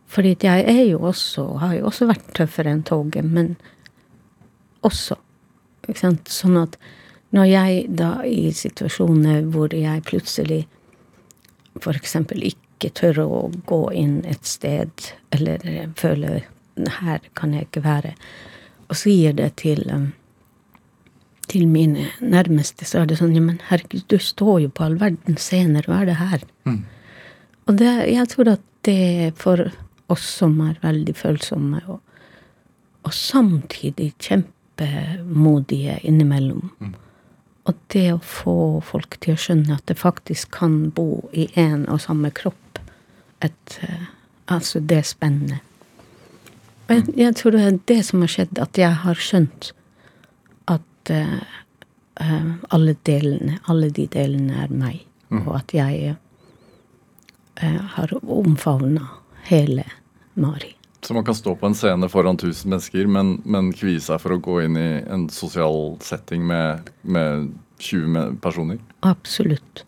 Fordi 0.08 0.34
at 0.38 0.46
jeg 0.48 0.68
er 0.72 0.86
jo 0.88 1.02
også, 1.10 1.46
har 1.62 1.76
jo 1.78 1.90
også 1.90 2.08
vært 2.10 2.32
tøffere 2.38 2.72
enn 2.72 2.86
toget, 2.88 3.26
men 3.26 3.58
også. 4.88 5.20
Ikke 5.88 6.00
sant? 6.00 6.32
Sånn 6.32 6.58
at 6.60 6.80
når 7.36 7.46
jeg 7.52 7.86
da 8.00 8.12
i 8.24 8.50
situasjoner 8.56 9.50
hvor 9.52 9.74
jeg 9.76 10.06
plutselig 10.08 10.64
f.eks. 11.82 12.16
ikke 12.52 12.92
tør 12.94 13.24
å 13.24 13.42
gå 13.70 13.82
inn 13.98 14.22
et 14.26 14.46
sted, 14.46 14.92
eller 15.36 15.64
føler 15.98 16.46
her 17.02 17.24
kan 17.38 17.54
jeg 17.56 17.68
ikke 17.68 17.84
være, 17.86 18.14
og 18.88 19.00
sier 19.00 19.34
det 19.36 19.50
til, 19.64 19.82
um, 19.92 20.12
til 21.50 21.68
mine 21.68 22.10
nærmeste, 22.22 22.86
så 22.86 23.02
er 23.02 23.10
det 23.10 23.20
sånn 23.20 23.36
Ja, 23.36 23.42
men 23.44 23.60
herregud, 23.70 24.06
du 24.08 24.20
står 24.22 24.62
jo 24.68 24.70
på 24.70 24.86
all 24.86 25.00
verdens 25.02 25.50
scener, 25.50 25.88
hva 25.88 26.04
er 26.04 26.12
det 26.12 26.20
her? 26.22 26.46
Og 27.68 27.80
det, 27.82 27.94
jeg 28.14 28.30
tror 28.32 28.54
at 28.56 28.64
det 28.88 29.34
for 29.40 29.66
oss 30.14 30.28
som 30.40 30.56
er 30.64 30.78
veldig 30.84 31.16
følsomme, 31.18 31.82
og, 31.92 32.00
og 33.04 33.14
samtidig 33.14 34.14
kjempemodige 34.24 35.98
innimellom. 36.08 36.72
Og 37.68 37.76
det 37.92 38.08
å 38.14 38.20
få 38.24 38.58
folk 38.86 39.18
til 39.24 39.36
å 39.36 39.42
skjønne 39.42 39.76
at 39.76 39.88
det 39.90 39.98
faktisk 40.00 40.54
kan 40.56 40.88
bo 40.96 41.28
i 41.36 41.50
én 41.60 41.84
og 41.92 42.00
samme 42.04 42.32
kropp, 42.32 42.80
et, 43.44 43.80
eh, 43.84 44.08
altså 44.48 44.80
det 44.80 45.04
spennet. 45.06 45.60
Og 46.88 46.96
jeg, 46.96 47.04
jeg 47.20 47.36
tror 47.36 47.52
det 47.52 47.64
er 47.66 47.80
det 47.92 48.00
som 48.08 48.24
har 48.24 48.32
skjedd, 48.32 48.62
at 48.64 48.80
jeg 48.80 49.00
har 49.04 49.20
skjønt 49.20 49.72
at 50.72 51.12
uh, 51.12 51.42
uh, 52.22 52.54
alle 52.72 52.96
delene, 53.08 53.60
alle 53.68 53.92
de 53.92 54.08
delene 54.08 54.64
er 54.64 54.72
meg. 54.72 55.04
Og 55.36 55.52
at 55.58 55.76
jeg 55.76 56.16
uh, 57.60 57.82
har 57.98 58.16
omfavna 58.24 59.10
hele 59.52 59.84
Mari. 60.40 60.77
Så 61.08 61.14
man 61.14 61.24
kan 61.24 61.36
stå 61.36 61.56
på 61.56 61.66
en 61.66 61.76
scene 61.76 62.10
foran 62.12 62.36
1000 62.36 62.68
mennesker, 62.70 63.06
men, 63.08 63.38
men 63.48 63.70
kvie 63.72 64.02
seg 64.04 64.20
for 64.20 64.34
å 64.36 64.42
gå 64.44 64.58
inn 64.66 64.74
i 64.76 64.88
en 65.08 65.22
sosial 65.32 65.94
setting 66.04 66.42
med, 66.44 66.90
med 67.08 67.54
20 67.80 68.34
personer? 68.44 68.82
Absolutt. 69.08 69.86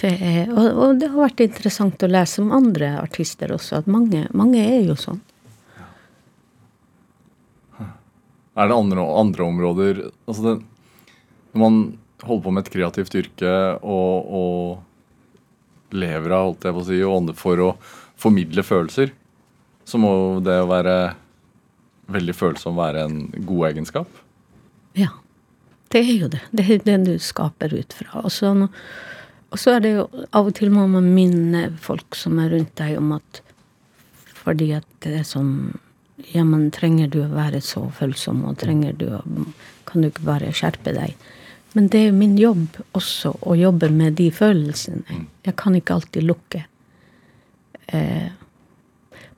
Det 0.00 0.14
er, 0.16 0.46
og, 0.48 0.78
og 0.80 0.94
det 1.02 1.10
har 1.12 1.26
vært 1.26 1.42
interessant 1.44 2.00
å 2.00 2.08
lese 2.08 2.40
om 2.40 2.54
andre 2.56 2.94
artister 3.02 3.52
også, 3.52 3.82
at 3.82 3.90
mange, 3.92 4.22
mange 4.32 4.62
er 4.64 4.86
jo 4.86 4.96
sånn. 4.96 5.18
Er 8.56 8.70
det 8.72 8.78
andre, 8.78 9.04
andre 9.04 9.44
områder 9.44 10.00
altså 10.06 10.46
det, 10.46 10.54
Når 11.52 11.62
man 11.66 11.76
holder 12.22 12.46
på 12.46 12.54
med 12.54 12.64
et 12.64 12.72
kreativt 12.78 13.18
yrke 13.20 13.52
og, 13.82 14.32
og 14.40 15.92
lever 16.00 16.32
av, 16.32 16.48
holdt 16.48 16.64
jeg 16.64 16.78
på 16.78 16.82
å 16.86 16.88
si, 16.88 17.02
og 17.04 17.18
ånder 17.18 17.38
for 17.42 17.60
å 17.60 17.70
formidle 18.24 18.64
følelser, 18.64 19.12
så 19.84 20.00
må 20.00 20.14
det 20.44 20.58
å 20.62 20.70
være 20.70 20.96
veldig 22.12 22.34
følsom 22.36 22.76
være 22.78 23.04
en 23.06 23.18
god 23.46 23.68
egenskap. 23.72 24.22
Ja. 24.98 25.10
Det 25.94 26.00
er 26.02 26.14
jo 26.18 26.28
det. 26.28 26.40
Det 26.50 26.64
er 26.64 26.80
det 26.82 26.96
du 27.06 27.12
skaper 27.22 27.74
ut 27.74 27.92
fra. 27.94 28.24
Og 28.24 28.32
så, 28.34 28.50
og 28.50 29.60
så 29.60 29.76
er 29.76 29.84
det 29.84 29.92
jo 29.94 30.06
av 30.34 30.48
og 30.50 30.56
til 30.58 30.72
må 30.74 30.88
man 30.90 31.12
minne 31.14 31.68
folk 31.80 32.18
som 32.18 32.40
er 32.42 32.50
rundt 32.50 32.74
deg, 32.80 32.96
om 32.98 33.12
at 33.14 33.42
fordi 34.44 34.72
at 34.76 34.88
det 35.04 35.20
er 35.20 35.26
sånn 35.28 35.54
Ja, 36.30 36.44
men 36.46 36.68
trenger 36.70 37.08
du 37.10 37.24
å 37.24 37.30
være 37.32 37.58
så 37.64 37.88
følsom, 37.94 38.44
og 38.46 38.58
trenger 38.60 38.92
du 38.98 39.08
å 39.16 39.22
Kan 39.88 40.02
du 40.02 40.08
ikke 40.08 40.26
bare 40.26 40.52
skjerpe 40.54 40.92
deg? 40.94 41.14
Men 41.74 41.88
det 41.90 42.00
er 42.00 42.06
jo 42.08 42.18
min 42.18 42.36
jobb 42.38 42.76
også 42.94 43.32
å 43.42 43.56
jobbe 43.58 43.88
med 43.90 44.14
de 44.18 44.28
følelsene. 44.34 45.24
Jeg 45.42 45.56
kan 45.58 45.74
ikke 45.74 45.96
alltid 45.96 46.26
lukke. 46.26 46.60
Eh, 47.86 48.30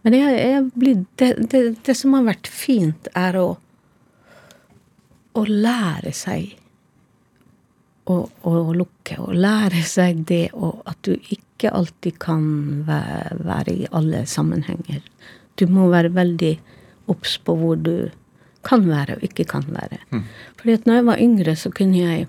men 0.07 0.14
jeg, 0.14 0.35
jeg 0.38 0.64
blir, 0.79 1.05
det, 1.19 1.33
det, 1.51 1.62
det 1.85 1.95
som 1.99 2.14
har 2.14 2.29
vært 2.29 2.47
fint, 2.51 3.11
er 3.19 3.38
å 3.42 3.47
å 5.37 5.45
lære 5.45 6.12
seg 6.16 6.55
å, 8.07 8.16
å 8.49 8.53
lukke. 8.77 9.19
Å 9.21 9.33
lære 9.35 9.83
seg 9.87 10.25
det 10.29 10.47
og 10.55 10.85
at 10.88 11.01
du 11.07 11.16
ikke 11.16 11.73
alltid 11.75 12.19
kan 12.23 12.47
være, 12.87 13.37
være 13.45 13.75
i 13.75 13.88
alle 13.97 14.25
sammenhenger. 14.31 15.03
Du 15.57 15.66
må 15.73 15.88
være 15.92 16.14
veldig 16.16 16.55
obs 17.12 17.37
på 17.42 17.57
hvor 17.59 17.81
du 17.81 18.09
kan 18.66 18.87
være 18.88 19.16
og 19.16 19.27
ikke 19.27 19.47
kan 19.49 19.66
være. 19.71 20.01
Fordi 20.59 20.79
at 20.79 20.88
når 20.88 21.01
jeg 21.01 21.07
var 21.11 21.23
yngre, 21.29 21.57
så 21.57 21.71
kunne 21.71 22.03
jeg 22.03 22.27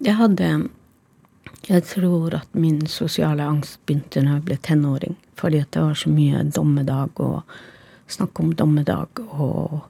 Jeg 0.00 0.16
hadde 0.16 0.70
Jeg 1.68 1.84
tror 1.84 2.34
at 2.38 2.54
min 2.56 2.80
sosiale 2.88 3.44
angst 3.44 3.80
begynte 3.86 4.22
når 4.24 4.38
jeg 4.38 4.46
ble 4.48 4.56
tenåring. 4.64 5.16
Fordi 5.40 5.60
at 5.62 5.70
det 5.74 5.84
var 5.84 5.98
så 5.98 6.12
mye 6.12 6.42
dommedag 6.48 7.20
og 7.20 7.54
snakk 8.10 8.40
om 8.42 8.54
dommedag 8.58 9.20
og 9.30 9.80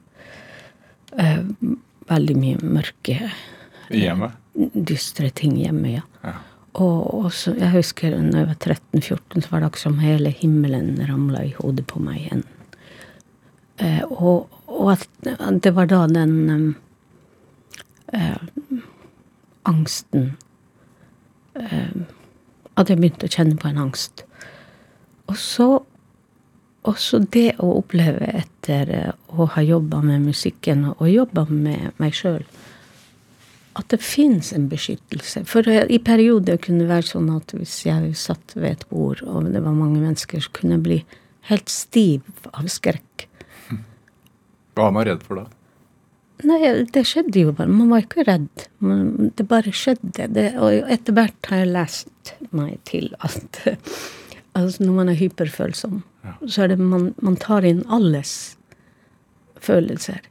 eh, 1.19 1.43
veldig 2.11 2.37
mye 2.37 2.61
mørke, 2.61 3.31
Hjemme? 3.91 4.33
dystre 4.55 5.31
ting 5.35 5.57
hjemme, 5.59 5.97
ja. 5.97 6.03
Ja. 6.23 6.37
Og, 6.79 6.99
og 7.25 7.33
så, 7.35 7.55
jeg 7.59 7.73
husker 7.75 8.15
da 8.15 8.43
jeg 8.43 8.51
var 8.53 8.59
13-14, 8.61 9.43
så 9.43 9.51
var 9.51 9.63
det 9.63 9.71
akkurat 9.71 9.83
som 9.83 9.99
hele 10.03 10.31
himmelen 10.31 10.93
ramla 11.09 11.43
i 11.49 11.55
hodet 11.57 11.87
på 11.91 12.03
meg 12.03 12.21
igjen. 12.21 12.45
Eh, 13.81 14.05
og, 14.11 14.53
og 14.71 14.93
at 14.95 15.09
det 15.65 15.73
var 15.75 15.89
da 15.91 16.05
den 16.11 16.37
em, 16.53 16.69
eh, 18.15 18.39
angsten 19.67 20.29
eh, 20.29 20.47
At 21.55 22.91
jeg 22.91 23.01
begynte 23.01 23.27
å 23.27 23.33
kjenne 23.33 23.59
på 23.61 23.69
en 23.69 23.81
angst. 23.83 24.25
Og 25.31 25.39
så 25.39 25.69
også 26.89 27.21
det 27.33 27.59
å 27.61 27.75
oppleve 27.81 28.31
etter 28.41 28.91
eh, 28.95 29.13
å 29.37 29.47
ha 29.55 29.63
jobba 29.65 30.01
med 30.05 30.25
musikken 30.31 30.87
og 30.95 31.07
jobba 31.11 31.45
med 31.51 31.97
meg 32.01 32.17
sjøl, 32.17 32.45
at 33.79 33.93
det 33.93 34.01
fins 34.03 34.53
en 34.57 34.69
beskyttelse. 34.71 35.45
For 35.49 35.69
eh, 35.69 35.85
i 35.93 36.01
perioder 36.03 36.61
kunne 36.63 36.85
det 36.85 36.91
være 36.91 37.11
sånn 37.13 37.29
at 37.35 37.53
hvis 37.57 37.83
jeg 37.87 38.15
satt 38.19 38.57
ved 38.57 38.79
et 38.79 38.87
bord, 38.93 39.23
og 39.27 39.51
det 39.53 39.63
var 39.65 39.77
mange 39.77 40.01
mennesker, 40.01 40.41
så 40.41 40.53
kunne 40.57 40.79
jeg 40.79 40.87
bli 40.87 41.01
helt 41.51 41.73
stiv 41.73 42.49
av 42.53 42.69
skrekk. 42.73 43.27
Hva 44.79 44.89
er 44.89 44.97
man 44.97 45.09
redd 45.09 45.25
for 45.27 45.43
da? 45.43 45.49
Nei, 46.47 46.61
det 46.95 47.03
skjedde 47.09 47.45
jo 47.45 47.53
bare. 47.57 47.71
Man 47.73 47.91
var 47.93 48.05
ikke 48.05 48.25
redd. 48.29 48.67
Man, 48.85 49.31
det 49.37 49.47
bare 49.51 49.73
skjedde. 49.75 50.29
Det, 50.33 50.47
og 50.61 50.91
etter 50.93 51.17
hvert 51.17 51.51
har 51.51 51.65
jeg 51.65 51.73
lest 51.75 52.35
meg 52.57 52.79
til 52.89 53.11
at 53.21 53.61
altså 54.59 54.85
når 54.85 54.97
man 54.97 55.11
er 55.13 55.19
hyperfølsom, 55.21 56.01
ja. 56.25 56.35
så 56.47 56.65
er 56.65 56.73
det 56.73 56.81
man, 56.83 57.11
man 57.23 57.37
tar 57.41 57.67
inn 57.67 57.83
alles 57.93 58.57
følelser. 59.61 60.23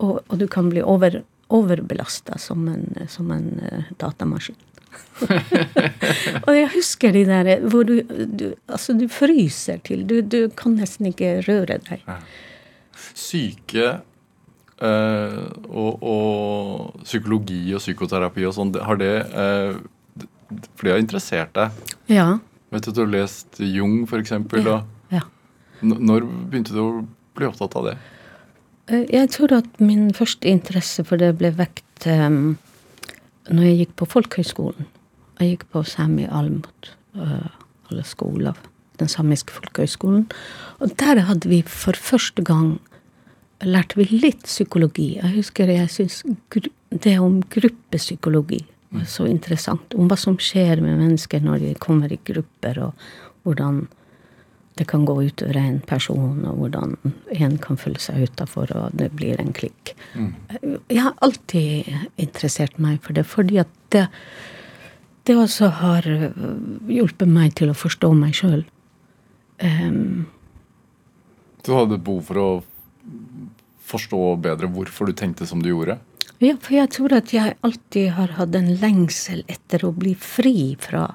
Og, 0.00 0.20
og 0.26 0.40
du 0.40 0.46
kan 0.50 0.70
bli 0.72 0.82
over, 0.82 1.22
overbelasta 1.52 2.38
som 2.40 2.68
en, 2.72 2.88
som 3.08 3.30
en 3.34 3.48
uh, 3.60 3.94
datamaskin. 4.00 4.58
og 6.48 6.54
jeg 6.56 6.70
husker 6.72 7.14
de 7.14 7.20
der 7.28 7.60
hvor 7.70 7.84
du, 7.86 8.00
du 8.26 8.56
Altså, 8.66 8.96
du 8.98 9.04
fryser 9.06 9.78
til. 9.86 10.02
Du, 10.08 10.18
du 10.20 10.48
kan 10.56 10.74
nesten 10.80 11.12
ikke 11.12 11.36
røre 11.46 11.78
deg. 11.86 12.02
Ja. 12.08 12.16
Syke 13.14 13.92
Uh, 14.80 15.50
og, 15.68 16.00
og, 16.00 17.00
psykologi 17.04 17.66
og 17.76 17.82
psykoterapi 17.82 18.46
og 18.48 18.54
sånn, 18.56 18.70
har 18.80 18.96
det 18.96 19.12
uh, 19.28 19.74
For 20.78 20.86
det 20.86 20.94
har 20.94 21.02
interessert 21.02 21.52
deg? 21.52 21.92
Ja. 22.08 22.38
Vet 22.72 22.88
du, 22.88 22.94
du 22.96 23.02
har 23.02 23.10
lest 23.12 23.60
Jung, 23.60 24.06
f.eks. 24.08 24.32
Ja. 24.64 24.78
ja. 25.12 25.20
Når 25.84 26.24
begynte 26.48 26.72
du 26.72 26.80
å 26.80 26.88
bli 27.36 27.50
opptatt 27.50 27.76
av 27.76 27.90
det? 27.90 27.94
Uh, 28.88 29.04
jeg 29.04 29.28
tror 29.36 29.58
at 29.58 29.84
min 29.84 30.14
første 30.16 30.48
interesse 30.48 31.04
for 31.04 31.20
det 31.20 31.34
ble 31.42 31.52
vekt 31.60 32.08
um, 32.08 32.56
når 33.52 33.68
jeg 33.68 33.78
gikk 33.82 33.94
på 34.00 34.08
folkehøyskolen. 34.16 34.88
Jeg 35.42 35.54
gikk 35.58 35.68
på 35.74 35.84
Sami 35.88 36.24
Almut, 36.24 36.94
alle 37.16 38.04
skoler. 38.04 38.56
Den 39.00 39.08
samiske 39.08 39.52
folkehøyskolen. 39.56 40.26
Og 40.84 40.92
der 41.00 41.20
hadde 41.28 41.48
vi 41.48 41.62
for 41.64 41.96
første 41.96 42.44
gang 42.44 42.78
lærte 43.66 43.98
vi 44.00 44.06
litt 44.10 44.44
psykologi. 44.48 45.14
Jeg 45.18 45.34
husker 45.36 45.70
jeg 45.72 45.90
syns 45.92 46.22
det 46.90 47.16
om 47.20 47.40
gruppepsykologi 47.52 48.64
var 48.90 49.06
så 49.06 49.26
interessant. 49.30 49.94
Om 49.94 50.10
hva 50.10 50.18
som 50.18 50.38
skjer 50.40 50.82
med 50.82 50.98
mennesker 50.98 51.42
når 51.44 51.62
de 51.62 51.72
kommer 51.78 52.12
i 52.12 52.18
grupper, 52.26 52.80
og 52.82 53.44
hvordan 53.46 53.84
det 54.78 54.86
kan 54.88 55.04
gå 55.04 55.16
utover 55.28 55.58
en 55.60 55.80
person, 55.86 56.40
og 56.48 56.62
hvordan 56.62 56.96
en 57.36 57.58
kan 57.62 57.78
føle 57.78 58.00
seg 58.02 58.30
utafor, 58.30 58.72
og 58.76 58.96
det 58.96 59.10
blir 59.14 59.40
en 59.42 59.52
klikk. 59.54 59.94
Mm. 60.14 60.32
Jeg 60.88 61.04
har 61.04 61.14
alltid 61.20 61.90
interessert 62.16 62.78
meg 62.82 62.98
for 63.04 63.14
det, 63.14 63.26
fordi 63.28 63.60
at 63.62 63.70
det, 63.94 64.06
det 65.28 65.36
også 65.36 65.70
har 65.82 66.08
hjulpet 66.88 67.28
meg 67.28 67.54
til 67.60 67.70
å 67.70 67.78
forstå 67.78 68.12
meg 68.16 68.34
sjøl. 68.38 68.64
Um, 69.60 70.26
du 71.66 71.74
hadde 71.76 72.00
behov 72.00 72.24
for 72.30 72.40
å 72.40 72.50
forstå 73.90 74.22
bedre 74.44 74.70
hvorfor 74.70 75.10
du 75.10 75.16
tenkte 75.16 75.48
som 75.48 75.62
du 75.62 75.70
gjorde? 75.72 75.98
Ja, 76.40 76.54
for 76.56 76.72
jeg 76.72 76.88
tror 76.94 77.14
at 77.18 77.34
jeg 77.34 77.56
alltid 77.66 78.14
har 78.16 78.36
hatt 78.38 78.54
en 78.56 78.70
lengsel 78.80 79.42
etter 79.50 79.84
å 79.84 79.92
bli 79.92 80.14
fri 80.16 80.74
fra 80.80 81.10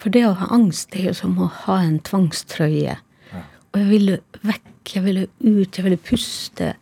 For 0.00 0.12
det 0.12 0.26
å 0.28 0.36
ha 0.36 0.46
angst, 0.52 0.90
det 0.92 1.00
er 1.00 1.06
jo 1.08 1.16
som 1.16 1.38
å 1.40 1.46
ha 1.64 1.78
en 1.80 1.96
tvangstrøye. 2.04 2.98
Ja. 3.32 3.38
Og 3.72 3.78
jeg 3.80 3.86
ville 3.88 4.16
vekk, 4.44 4.90
jeg 4.92 5.04
ville 5.06 5.22
ut, 5.40 5.78
jeg 5.78 5.84
ville 5.86 5.96
puste. 5.96 6.74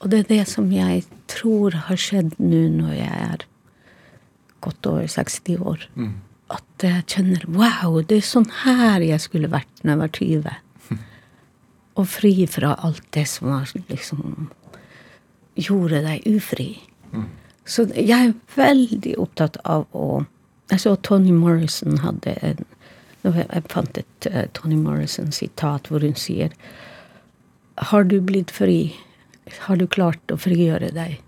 Og 0.00 0.08
det 0.10 0.22
er 0.22 0.30
det 0.30 0.46
som 0.48 0.70
jeg 0.72 1.04
tror 1.28 1.76
har 1.90 2.00
skjedd 2.00 2.32
nå 2.40 2.62
når 2.78 2.94
jeg 2.96 3.26
er 3.26 3.44
godt 4.64 4.88
over 4.88 5.12
60 5.12 5.60
år. 5.60 5.84
Mm. 5.92 6.14
At 6.56 6.86
jeg 6.88 7.04
kjenner 7.12 7.44
Wow, 7.52 8.00
det 8.00 8.22
er 8.22 8.26
sånn 8.32 8.48
her 8.64 9.04
jeg 9.04 9.20
skulle 9.22 9.52
vært 9.52 9.84
når 9.84 9.92
jeg 9.92 10.02
var 10.02 10.14
20 10.18 10.56
og 11.94 12.08
fri 12.08 12.46
fra 12.48 12.74
alt 12.80 13.04
det 13.12 13.26
som 13.28 13.50
var, 13.52 13.72
liksom 13.88 14.50
gjorde 15.54 16.00
deg 16.06 16.26
ufri. 16.26 16.70
Mm. 17.12 17.28
Så 17.64 17.86
jeg 17.94 18.30
er 18.30 18.34
veldig 18.56 19.16
opptatt 19.22 19.60
av 19.64 19.86
å 19.92 20.24
Jeg 20.72 20.80
så 20.80 20.94
Tony 21.04 21.32
Morrison 21.36 21.98
hadde 22.00 22.32
en 22.40 22.62
Jeg 23.22 23.62
fant 23.68 23.98
et 23.98 24.28
uh, 24.32 24.46
Tony 24.56 24.78
Morrison-sitat 24.80 25.90
hvor 25.90 26.00
hun 26.00 26.16
sier 26.16 26.54
Har 27.92 28.04
du 28.04 28.20
blitt 28.20 28.50
fri, 28.50 28.96
har 29.66 29.76
du 29.76 29.86
klart 29.86 30.32
å 30.32 30.40
frigjøre 30.40 30.90
deg, 30.96 31.20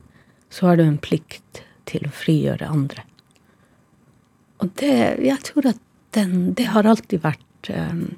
så 0.51 0.71
har 0.71 0.77
du 0.77 0.85
en 0.87 0.99
plikt 0.99 1.63
til 1.85 2.07
å 2.09 2.15
frigjøre 2.15 2.67
andre. 2.67 3.05
Og 4.59 4.73
det 4.81 5.21
Jeg 5.23 5.41
tror 5.45 5.75
at 5.75 5.81
den 6.15 6.55
Det 6.55 6.71
har 6.71 6.87
alltid 6.87 7.21
vært 7.21 7.71
um, 7.71 8.17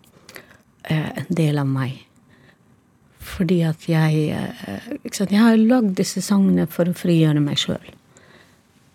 en 0.84 1.28
del 1.28 1.58
av 1.58 1.66
meg. 1.66 2.05
Fordi 3.26 3.60
at 3.66 3.88
jeg 3.90 4.30
eh, 4.30 4.88
Jeg 5.04 5.40
har 5.40 5.56
lagd 5.58 5.96
disse 5.98 6.22
sangene 6.22 6.66
for 6.70 6.88
å 6.88 6.96
frigjøre 6.96 7.42
meg 7.42 7.58
sjøl. 7.58 7.92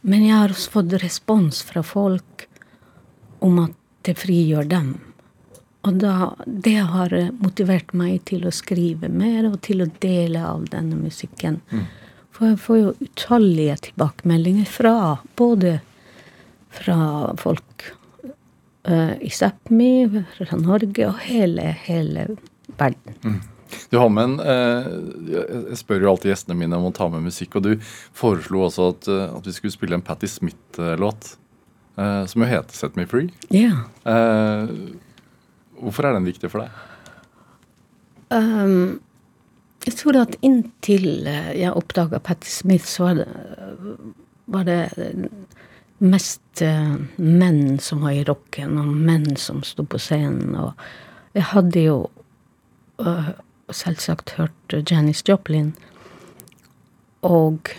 Men 0.02 0.26
jeg 0.26 0.38
har 0.38 0.54
også 0.54 0.76
fått 0.80 0.98
respons 1.04 1.62
fra 1.68 1.84
folk 1.86 2.48
om 3.46 3.60
at 3.66 3.78
det 4.08 4.18
frigjør 4.18 4.70
dem. 4.70 4.94
Og 5.86 5.98
da, 6.02 6.34
det 6.46 6.80
har 6.94 7.14
motivert 7.42 7.94
meg 7.98 8.22
til 8.30 8.46
å 8.46 8.54
skrive 8.54 9.10
mer 9.10 9.48
og 9.50 9.60
til 9.66 9.82
å 9.84 9.90
dele 10.02 10.42
av 10.46 10.68
denne 10.74 10.98
musikken. 10.98 11.60
Mm. 11.74 11.86
For 12.32 12.52
jeg 12.52 12.60
får 12.64 12.78
jo 12.80 12.92
utallige 13.06 13.78
tilbakemeldinger 13.90 14.70
fra 14.70 14.94
både 15.38 15.80
fra 16.72 16.98
folk 17.38 17.88
uh, 18.88 19.18
i 19.22 19.30
Sápmi, 19.30 20.24
fra 20.38 20.58
Norge 20.58 21.10
og 21.10 21.20
hele, 21.26 21.74
hele 21.86 22.28
verden. 22.80 23.18
Mm. 23.26 23.42
Du 23.90 23.98
har 23.98 24.10
med 24.10 24.24
en, 24.24 24.40
eh, 24.40 24.88
Jeg 25.70 25.78
spør 25.82 26.06
jo 26.06 26.12
alltid 26.14 26.32
gjestene 26.32 26.58
mine 26.58 26.78
om 26.78 26.90
å 26.90 26.96
ta 26.96 27.10
med 27.12 27.26
musikk, 27.26 27.58
og 27.58 27.64
du 27.64 27.76
foreslo 28.18 28.66
også 28.68 28.90
at, 28.94 29.08
eh, 29.08 29.36
at 29.38 29.48
vi 29.48 29.56
skulle 29.56 29.76
spille 29.76 29.98
en 29.98 30.06
Patti 30.06 30.28
Smith-låt. 30.28 31.36
Eh, 31.98 32.26
som 32.26 32.42
jo 32.42 32.48
heter 32.48 32.74
'Set 32.74 32.96
Me 32.96 33.06
Free'. 33.06 33.32
Ja. 33.50 33.84
Hvorfor 35.82 36.06
er 36.06 36.14
den 36.14 36.26
viktig 36.26 36.50
for 36.50 36.62
deg? 36.62 36.70
Um, 38.30 39.02
jeg 39.86 39.96
tror 39.96 40.22
at 40.22 40.36
inntil 40.42 41.26
jeg 41.26 41.74
oppdaga 41.74 42.20
Patti 42.20 42.48
Smith, 42.48 42.86
så 42.86 43.04
var 43.04 43.14
det, 43.16 43.28
var 44.48 44.64
det 44.64 45.30
mest 46.00 46.62
menn 47.18 47.80
som 47.80 48.02
var 48.02 48.12
i 48.12 48.24
rocken, 48.24 48.78
og 48.78 48.86
menn 48.86 49.36
som 49.36 49.64
sto 49.64 49.84
på 49.84 50.00
scenen. 50.00 50.56
Og 50.56 50.74
jeg 51.34 51.44
hadde 51.44 51.84
jo 51.84 52.10
selvsagt 53.76 54.36
hørt 54.38 54.76
Janis 54.90 55.24
Joplin. 55.28 55.74
Og 57.22 57.74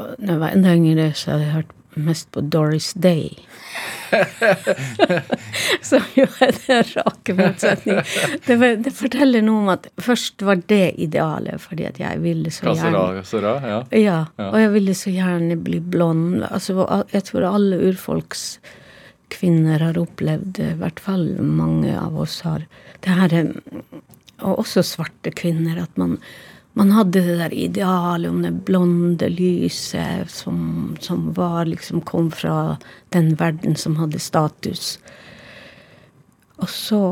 når 0.00 0.32
jeg 0.32 0.40
var 0.40 0.56
enda 0.56 0.74
yngre, 0.74 1.12
så 1.14 1.34
hadde 1.34 1.44
jeg 1.46 1.54
hørt 1.60 1.76
mest 1.94 2.30
på 2.32 2.40
Doris 2.40 2.92
Day. 2.94 3.30
Som 5.82 6.02
jo 6.14 6.26
er 6.42 6.54
den 6.56 6.84
rake 6.94 7.34
motsetning. 7.38 8.00
Det, 8.46 8.58
det, 8.84 8.92
forteller 8.94 9.44
noe 9.44 9.64
om 9.64 9.70
at 9.74 9.88
først 10.02 10.42
var 10.46 10.62
det 10.70 10.94
idealet, 11.02 11.60
fordi 11.62 11.86
at 11.88 12.00
jeg 12.00 12.22
ville 12.22 12.52
så 12.54 12.74
gjerne 12.74 13.24
Sera, 13.26 13.56
ja. 13.66 13.80
ja. 13.98 14.20
Og 14.50 14.58
jeg 14.60 14.74
ville 14.74 14.94
så 14.98 15.14
gjerne 15.14 15.58
bli 15.60 15.80
blond. 15.82 16.44
Altså, 16.50 16.86
jeg 17.12 17.26
tror 17.28 17.48
alle 17.50 17.80
urfolks 17.90 18.44
kvinner 19.30 19.82
har 19.82 19.98
opplevd, 19.98 20.58
i 20.58 20.76
hvert 20.80 21.00
fall 21.02 21.26
mange 21.38 21.94
av 21.94 22.16
oss 22.18 22.40
har, 22.42 22.64
det 23.04 23.14
her 23.14 23.34
og 24.42 24.62
også 24.64 24.84
svarte 24.86 25.32
kvinner, 25.36 25.82
at 25.82 25.96
man, 26.00 26.18
man 26.78 26.92
hadde 26.94 27.22
det 27.24 27.38
der 27.40 27.54
idealet 27.54 28.30
om 28.30 28.42
det 28.44 28.54
blonde 28.68 29.30
lyset 29.32 30.30
som, 30.32 30.94
som 31.00 31.30
var 31.36 31.70
liksom 31.70 32.04
kom 32.08 32.30
fra 32.34 32.76
den 33.14 33.34
verden 33.40 33.76
som 33.76 33.98
hadde 34.00 34.22
status. 34.22 34.98
Og 36.60 36.68
så 36.68 37.02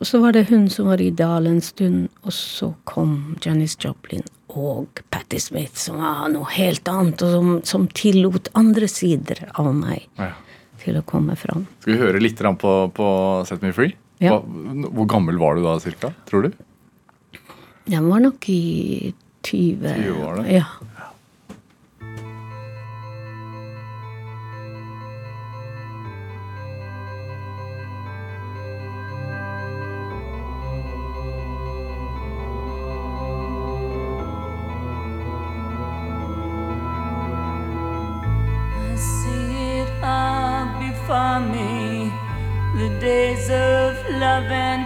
og 0.00 0.06
så 0.08 0.18
var 0.18 0.32
det 0.32 0.46
hun 0.48 0.70
som 0.72 0.86
var 0.88 1.00
idealet 1.04 1.52
en 1.52 1.60
stund, 1.60 2.04
og 2.24 2.32
så 2.32 2.70
kom 2.88 3.36
Janis 3.44 3.76
Joplin 3.82 4.22
og 4.48 5.02
Patti 5.12 5.36
Smith, 5.40 5.76
som 5.76 5.98
var 6.00 6.30
noe 6.32 6.48
helt 6.54 6.88
annet, 6.88 7.20
og 7.20 7.34
som, 7.34 7.50
som 7.68 7.84
tillot 7.92 8.48
andre 8.56 8.88
sider 8.88 9.44
av 9.60 9.68
meg 9.76 10.06
ja. 10.16 10.32
til 10.80 10.96
å 10.96 11.04
komme 11.04 11.36
fram. 11.36 11.66
Skal 11.82 11.92
vi 11.92 12.00
høre 12.00 12.22
litt 12.22 12.40
på, 12.40 12.72
på 12.96 13.10
Set 13.48 13.60
Me 13.60 13.74
Free? 13.76 13.92
Ja. 14.20 14.36
hvor 14.40 15.06
gammel 15.08 15.38
var 15.40 15.56
du 15.56 15.64
da 15.64 15.78
cirka, 15.80 16.12
tror 16.28 16.48
du? 16.48 16.52
Jeg 17.90 18.04
var 18.04 18.20
nok 18.20 18.48
i 18.52 19.14
20 19.42 19.94
20 19.96 20.24
år, 20.26 20.42
da? 20.42 20.44
Ja. 20.60 20.64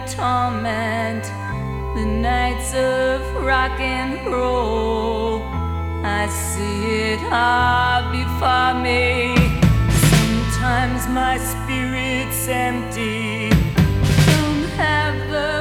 Torment, 0.07 1.23
the 1.95 2.05
nights 2.05 2.73
of 2.73 3.21
rock 3.43 3.79
and 3.79 4.25
roll. 4.27 5.41
I 6.03 6.27
see 6.27 7.13
it 7.13 7.21
all 7.31 8.11
before 8.11 8.73
me. 8.81 9.35
Sometimes 10.11 11.07
my 11.09 11.37
spirit's 11.37 12.47
empty. 12.47 13.49
Don't 13.49 14.69
have 14.77 15.17
the 15.29 15.54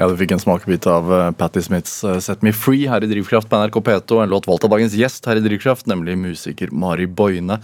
Ja, 0.00 0.06
Du 0.08 0.16
fikk 0.16 0.30
en 0.32 0.40
smakebit 0.40 0.86
av 0.88 1.10
eh, 1.12 1.30
Patti 1.36 1.60
Smiths 1.60 1.98
eh, 2.08 2.16
'Set 2.24 2.40
Me 2.40 2.54
Free' 2.56 2.88
her 2.88 3.04
i 3.04 3.08
Drivkraft 3.10 3.50
på 3.50 3.58
NRK 3.60 3.82
P2. 3.84 4.22
En 4.22 4.30
låt 4.32 4.46
valgt 4.48 4.64
av 4.64 4.72
dagens 4.72 4.94
gjest 4.96 5.26
her 5.28 5.36
i 5.36 5.42
Drivkraft, 5.44 5.84
nemlig 5.90 6.14
musiker 6.16 6.70
Mari 6.72 7.04
Boine. 7.04 7.58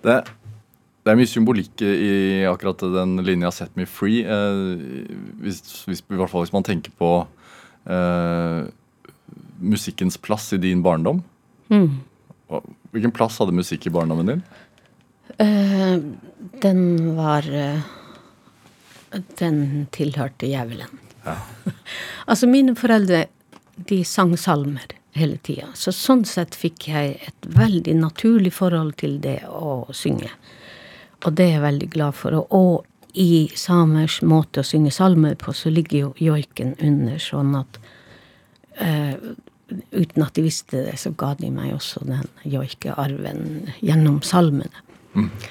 Det, 0.00 0.14
det 1.04 1.12
er 1.12 1.18
mye 1.20 1.28
symbolikk 1.28 1.82
i 1.84 2.46
akkurat 2.48 2.80
den 2.94 3.20
linja 3.20 3.50
'Set 3.52 3.76
Me 3.76 3.84
Free'. 3.84 4.24
Eh, 4.24 5.12
hvis, 5.44 5.60
hvis, 5.84 6.00
I 6.00 6.16
hvert 6.16 6.32
fall 6.32 6.46
hvis 6.46 6.54
man 6.56 6.64
tenker 6.64 6.94
på 6.96 7.10
eh, 7.84 8.72
musikkens 9.60 10.16
plass 10.16 10.48
i 10.56 10.62
din 10.64 10.80
barndom. 10.80 11.20
Mm. 11.68 12.00
Hvilken 12.96 13.12
plass 13.12 13.36
hadde 13.42 13.52
musikk 13.52 13.84
i 13.84 13.92
barndommen 13.92 14.32
din? 14.32 14.42
Uh, 15.36 16.00
den 16.64 16.80
var 17.18 17.44
uh, 17.44 17.84
Den 19.36 19.84
tilhørte 19.92 20.48
altså, 22.30 22.48
mine 22.50 22.76
foreldre, 22.78 23.26
de 23.88 24.02
sang 24.04 24.34
salmer 24.38 24.94
hele 25.18 25.38
tida. 25.42 25.70
Så 25.74 25.92
sånn 25.94 26.24
sett 26.28 26.56
fikk 26.58 26.88
jeg 26.90 27.18
et 27.26 27.50
veldig 27.54 27.94
naturlig 27.98 28.52
forhold 28.54 28.96
til 29.00 29.18
det 29.22 29.40
å 29.48 29.80
synge. 29.94 30.30
Og 31.26 31.34
det 31.34 31.48
er 31.48 31.56
jeg 31.56 31.66
veldig 31.66 31.90
glad 31.94 32.18
for. 32.18 32.38
Og, 32.48 32.86
i 33.18 33.48
samers 33.56 34.20
måte 34.22 34.62
å 34.62 34.66
synge 34.66 34.92
salmer 34.94 35.32
på, 35.40 35.50
så 35.56 35.72
ligger 35.72 35.98
jo 35.98 36.10
joiken 36.22 36.74
under, 36.84 37.16
sånn 37.18 37.56
at 37.58 37.78
uh, 38.78 39.16
uten 39.90 40.24
at 40.24 40.36
de 40.36 40.44
visste 40.44 40.84
det, 40.86 40.96
så 41.00 41.10
ga 41.18 41.32
de 41.40 41.50
meg 41.50 41.72
også 41.74 42.04
den 42.06 42.28
joikearven 42.48 43.72
gjennom 43.80 44.20
salmene. 44.22 44.84
Eh, 45.16 45.48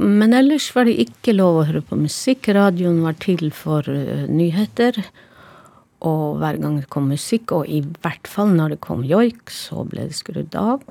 men 0.00 0.32
ellers 0.32 0.70
var 0.72 0.88
det 0.88 0.96
ikke 1.02 1.34
lov 1.36 1.60
å 1.60 1.64
høre 1.68 1.82
på 1.84 1.98
musikk. 2.00 2.48
Radioen 2.56 3.02
var 3.04 3.18
til 3.20 3.50
for 3.52 3.84
eh, 3.92 4.24
nyheter. 4.30 4.96
Og 6.08 6.38
hver 6.38 6.60
gang 6.62 6.78
det 6.78 6.88
kom 6.94 7.08
musikk, 7.10 7.52
og 7.52 7.68
i 7.68 7.82
hvert 8.04 8.30
fall 8.30 8.54
når 8.54 8.76
det 8.76 8.84
kom 8.86 9.02
joik, 9.04 9.50
så 9.50 9.82
ble 9.88 10.06
det 10.08 10.16
skrudd 10.16 10.54
av. 10.56 10.84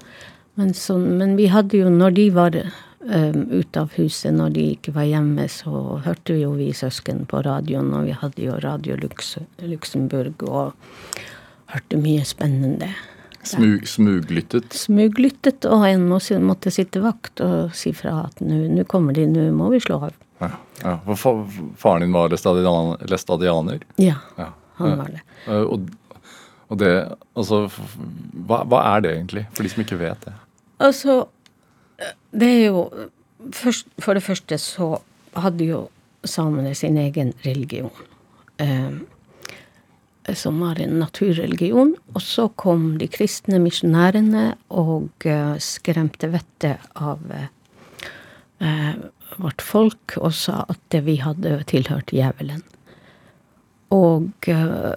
Men, 0.59 0.73
så, 0.75 0.97
men 0.99 1.37
vi 1.39 1.47
hadde 1.53 1.79
jo, 1.79 1.89
når 1.93 2.15
de 2.17 2.27
var 2.35 2.57
um, 2.59 3.43
ute 3.53 3.79
av 3.79 3.93
huset, 3.95 4.33
når 4.35 4.55
de 4.57 4.65
ikke 4.75 4.93
var 4.97 5.07
hjemme, 5.07 5.47
så 5.53 6.01
hørte 6.03 6.35
jo 6.35 6.55
vi 6.59 6.73
søsken 6.75 7.23
på 7.29 7.43
radioen, 7.47 7.93
og 7.95 8.09
vi 8.09 8.17
hadde 8.19 8.43
jo 8.49 8.57
Radio 8.65 8.97
Lux 8.99 9.37
Luxembourg 9.63 10.43
og 10.49 10.73
hørte 11.71 12.01
mye 12.01 12.25
spennende. 12.27 12.91
Smug, 13.47 13.87
smuglyttet? 13.87 14.73
Smuglyttet, 14.75 15.65
og 15.69 15.85
en 15.87 16.07
må, 16.09 16.19
måtte 16.43 16.71
sitte 16.73 17.01
vakt 17.03 17.41
og 17.45 17.73
si 17.77 17.93
fra 17.95 18.25
at 18.27 18.41
nå 18.43 18.83
kommer 18.91 19.13
de, 19.17 19.25
nå 19.31 19.47
må 19.55 19.69
vi 19.73 19.79
slå 19.83 19.99
av. 20.09 20.15
Ja. 20.41 20.49
ja. 20.83 20.95
For 21.15 21.45
faren 21.81 22.03
din 22.05 22.13
var 22.13 22.29
læstadian- 22.29 22.97
læstadianer? 23.09 23.79
Ja, 23.97 24.15
Ja. 24.37 24.51
han 24.77 24.97
var 24.99 25.07
det. 25.15 25.21
Og, 25.47 25.87
og 26.69 26.77
det 26.77 26.91
Altså, 27.37 27.63
hva, 28.47 28.63
hva 28.65 28.83
er 28.95 29.01
det 29.05 29.11
egentlig, 29.15 29.45
for 29.53 29.63
de 29.63 29.69
som 29.69 29.83
ikke 29.83 29.97
vet 29.99 30.25
det? 30.25 30.33
Altså, 30.79 31.25
det 32.31 32.47
er 32.49 32.65
jo 32.67 32.83
først, 33.53 33.87
For 33.99 34.13
det 34.13 34.23
første 34.23 34.57
så 34.61 34.97
hadde 35.37 35.65
jo 35.65 35.83
samene 36.25 36.73
sin 36.75 36.97
egen 36.97 37.33
religion. 37.45 37.89
Eh, 38.59 38.91
som 40.35 40.59
var 40.59 40.79
en 40.81 40.97
naturreligion. 40.99 41.95
Og 42.15 42.23
så 42.23 42.47
kom 42.59 42.97
de 43.01 43.07
kristne 43.11 43.59
misjonærene 43.63 44.49
og 44.69 45.27
eh, 45.27 45.55
skremte 45.63 46.31
vettet 46.33 46.83
av 46.95 47.21
eh, 47.31 48.95
vårt 49.37 49.61
folk 49.63 50.17
og 50.19 50.33
sa 50.35 50.63
at 50.67 50.97
vi 51.05 51.19
hadde 51.23 51.59
tilhørt 51.69 52.13
djevelen. 52.15 52.63
Og 53.95 54.51
eh, 54.51 54.95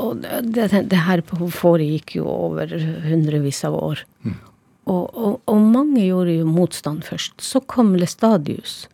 og 0.00 0.20
det, 0.24 0.70
det, 0.72 0.98
her 1.04 1.22
foregikk 1.52 2.16
jo 2.18 2.26
over 2.28 2.70
hundrevis 3.04 3.62
av 3.68 3.76
år. 3.76 4.02
Og, 4.86 5.04
og, 5.12 5.40
og 5.44 5.64
mange 5.72 6.04
gjorde 6.04 6.36
jo 6.38 6.46
motstand 6.48 7.04
først. 7.04 7.40
Så 7.42 7.60
kom 7.68 7.94
Lestadius, 7.98 8.86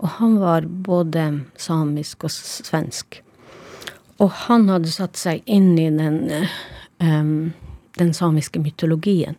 og 0.00 0.16
han 0.20 0.38
var 0.40 0.68
både 0.68 1.26
samisk 1.60 2.24
og 2.28 2.32
svensk. 2.32 3.20
Og 4.20 4.30
han 4.46 4.68
hadde 4.68 4.92
satt 4.92 5.16
seg 5.16 5.42
inn 5.48 5.72
i 5.80 5.88
den, 5.90 6.20
um, 7.00 7.52
den 7.96 8.14
samiske 8.14 8.60
mytologien. 8.60 9.38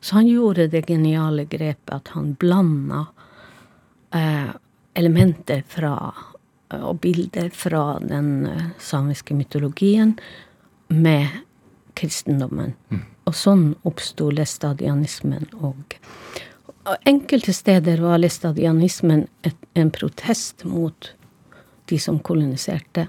Så 0.00 0.20
han 0.20 0.28
gjorde 0.28 0.68
det 0.68 0.84
geniale 0.86 1.46
grepet 1.48 1.94
at 1.94 2.12
han 2.14 2.34
blanda 2.38 3.06
uh, 4.14 4.52
elementer 4.94 5.64
fra 5.66 5.94
uh, 6.12 6.82
og 6.82 7.00
bilder 7.00 7.48
fra 7.56 7.98
den 8.04 8.46
uh, 8.46 8.68
samiske 8.78 9.34
mytologien 9.34 10.18
med 10.92 11.28
kristendommen. 11.98 12.76
Og 13.28 13.34
sånn 13.36 13.72
oppsto 13.88 14.30
læstadianismen. 14.32 15.48
Og 15.60 15.96
enkelte 17.08 17.52
steder 17.56 18.00
var 18.04 18.20
læstadianismen 18.20 19.26
en 19.74 19.90
protest 19.92 20.64
mot 20.68 21.14
de 21.88 21.98
som 22.00 22.20
koloniserte. 22.20 23.08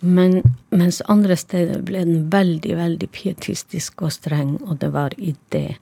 Men 0.00 0.40
mens 0.72 1.02
andre 1.12 1.36
steder 1.36 1.82
ble 1.84 2.04
den 2.06 2.28
veldig, 2.32 2.76
veldig 2.78 3.08
pietistisk 3.12 4.00
og 4.06 4.14
streng, 4.14 4.54
og 4.64 4.78
det 4.80 4.92
var 4.94 5.16
i 5.20 5.34
det 5.52 5.74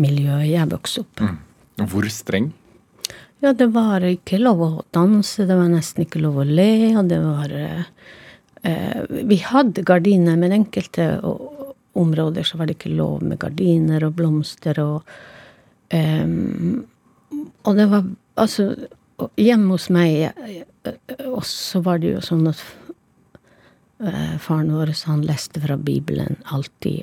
miljøet 0.00 0.48
jeg 0.48 0.70
vokste 0.72 1.04
opp. 1.04 1.24
Hvor 1.92 2.08
streng? 2.12 2.52
Ja, 3.44 3.52
det 3.52 3.68
var 3.74 4.04
ikke 4.08 4.40
lov 4.40 4.62
å 4.64 4.70
danse, 4.96 5.44
det 5.44 5.56
var 5.58 5.68
nesten 5.68 6.06
ikke 6.06 6.22
lov 6.24 6.40
å 6.40 6.46
le, 6.48 6.96
og 6.96 7.10
det 7.10 7.20
var 7.20 7.52
eh, 7.52 9.02
Vi 9.28 9.38
hadde 9.44 9.84
gardiner, 9.86 10.38
men 10.40 10.56
enkelte 10.56 11.20
områder 11.96 12.48
så 12.48 12.58
var 12.58 12.68
det 12.68 12.78
ikke 12.78 12.96
lov 12.96 13.24
med 13.24 13.40
gardiner 13.40 14.04
og 14.08 14.16
blomster 14.16 14.80
og 14.80 15.16
eh, 15.92 16.24
Og 17.66 17.76
det 17.76 17.90
var 17.92 18.08
altså 18.36 18.72
Hjemme 19.40 19.76
hos 19.76 19.86
meg 19.92 20.26
eh, 20.28 20.64
eh, 20.84 21.28
også 21.28 21.80
var 21.84 22.02
det 22.02 22.16
jo 22.16 22.24
sånn 22.24 22.50
at 22.50 22.60
faren 24.42 24.72
vår 24.74 24.92
han 25.06 25.22
leste 25.24 25.60
fra 25.60 25.76
Bibelen 25.76 26.36
alltid. 26.44 27.02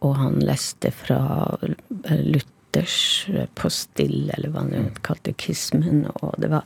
Og 0.00 0.16
han 0.16 0.40
leste 0.40 0.90
fra 0.90 1.20
eh, 1.62 2.22
Luthers 2.24 3.26
eh, 3.28 3.46
postill, 3.54 4.30
eller 4.34 4.52
hva 4.52 4.64
han 4.64 4.90
kalte 5.06 5.34
kismen. 5.36 6.06
Og 6.22 6.34
det 6.40 6.50
var 6.52 6.64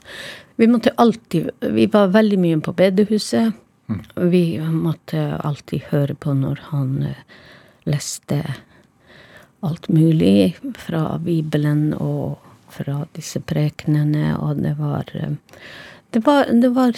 Vi 0.55 0.67
måtte 0.67 0.95
alltid 0.97 1.49
Vi 1.59 1.87
var 1.91 2.13
veldig 2.15 2.39
mye 2.39 2.61
på 2.63 2.73
bedehuset. 2.73 3.53
Vi 4.15 4.59
måtte 4.59 5.37
alltid 5.43 5.91
høre 5.91 6.15
på 6.15 6.33
når 6.33 6.63
han 6.71 7.03
eh, 7.03 7.19
leste 7.85 8.41
alt 9.65 9.89
mulig 9.89 10.55
fra 10.77 11.17
Bibelen 11.21 11.93
og 11.93 12.39
fra 12.69 13.03
disse 13.15 13.39
prekenene, 13.39 14.35
og 14.37 14.61
det 14.63 14.75
var 14.79 15.11
eh, 15.13 15.37
Det 16.09 16.21
var, 16.25 16.45
det 16.47 16.69
var 16.71 16.95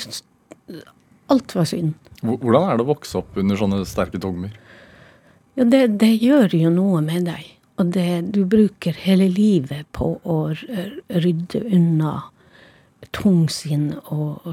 Alt 1.33 1.55
var 1.55 1.67
synd. 1.69 1.93
Hvordan 2.21 2.69
er 2.69 2.77
det 2.77 2.85
å 2.85 2.91
vokse 2.93 3.19
opp 3.19 3.37
under 3.37 3.59
sånne 3.59 3.83
sterke 3.87 4.19
dogmer? 4.21 4.55
Ja, 5.57 5.65
det, 5.65 5.83
det 6.01 6.13
gjør 6.21 6.53
jo 6.55 6.71
noe 6.73 7.01
med 7.05 7.27
deg. 7.29 7.45
Og 7.77 7.91
det, 7.93 8.33
du 8.33 8.41
bruker 8.49 8.95
hele 9.03 9.27
livet 9.29 9.85
på 9.93 10.15
å 10.25 10.37
rydde 10.53 11.61
unna 11.77 12.13
tungsinn 13.13 13.91
og 14.09 14.47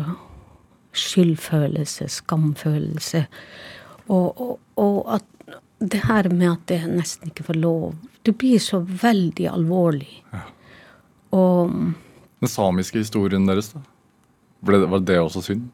skyldfølelse, 0.95 2.09
skamfølelse. 2.21 3.25
Og, 4.13 4.41
og, 4.41 4.59
og 4.81 4.99
at 5.17 5.57
det 5.85 6.03
her 6.05 6.29
med 6.33 6.51
at 6.51 6.67
det 6.71 6.83
nesten 6.89 7.33
ikke 7.33 7.47
får 7.49 7.57
lov 7.59 7.95
Du 8.25 8.31
blir 8.33 8.61
så 8.63 8.79
veldig 8.81 9.49
alvorlig. 9.51 10.23
Og 11.35 11.73
Den 12.41 12.49
samiske 12.49 13.03
historien 13.03 13.45
deres, 13.49 13.73
da? 13.75 13.83
Ble 14.65 14.81
var 14.89 15.03
det 15.05 15.19
også 15.21 15.43
synd? 15.45 15.67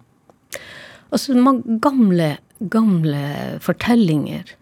Altså 1.10 1.36
gamle, 1.82 2.32
gamle 2.58 3.22
fortellinger. 3.64 4.56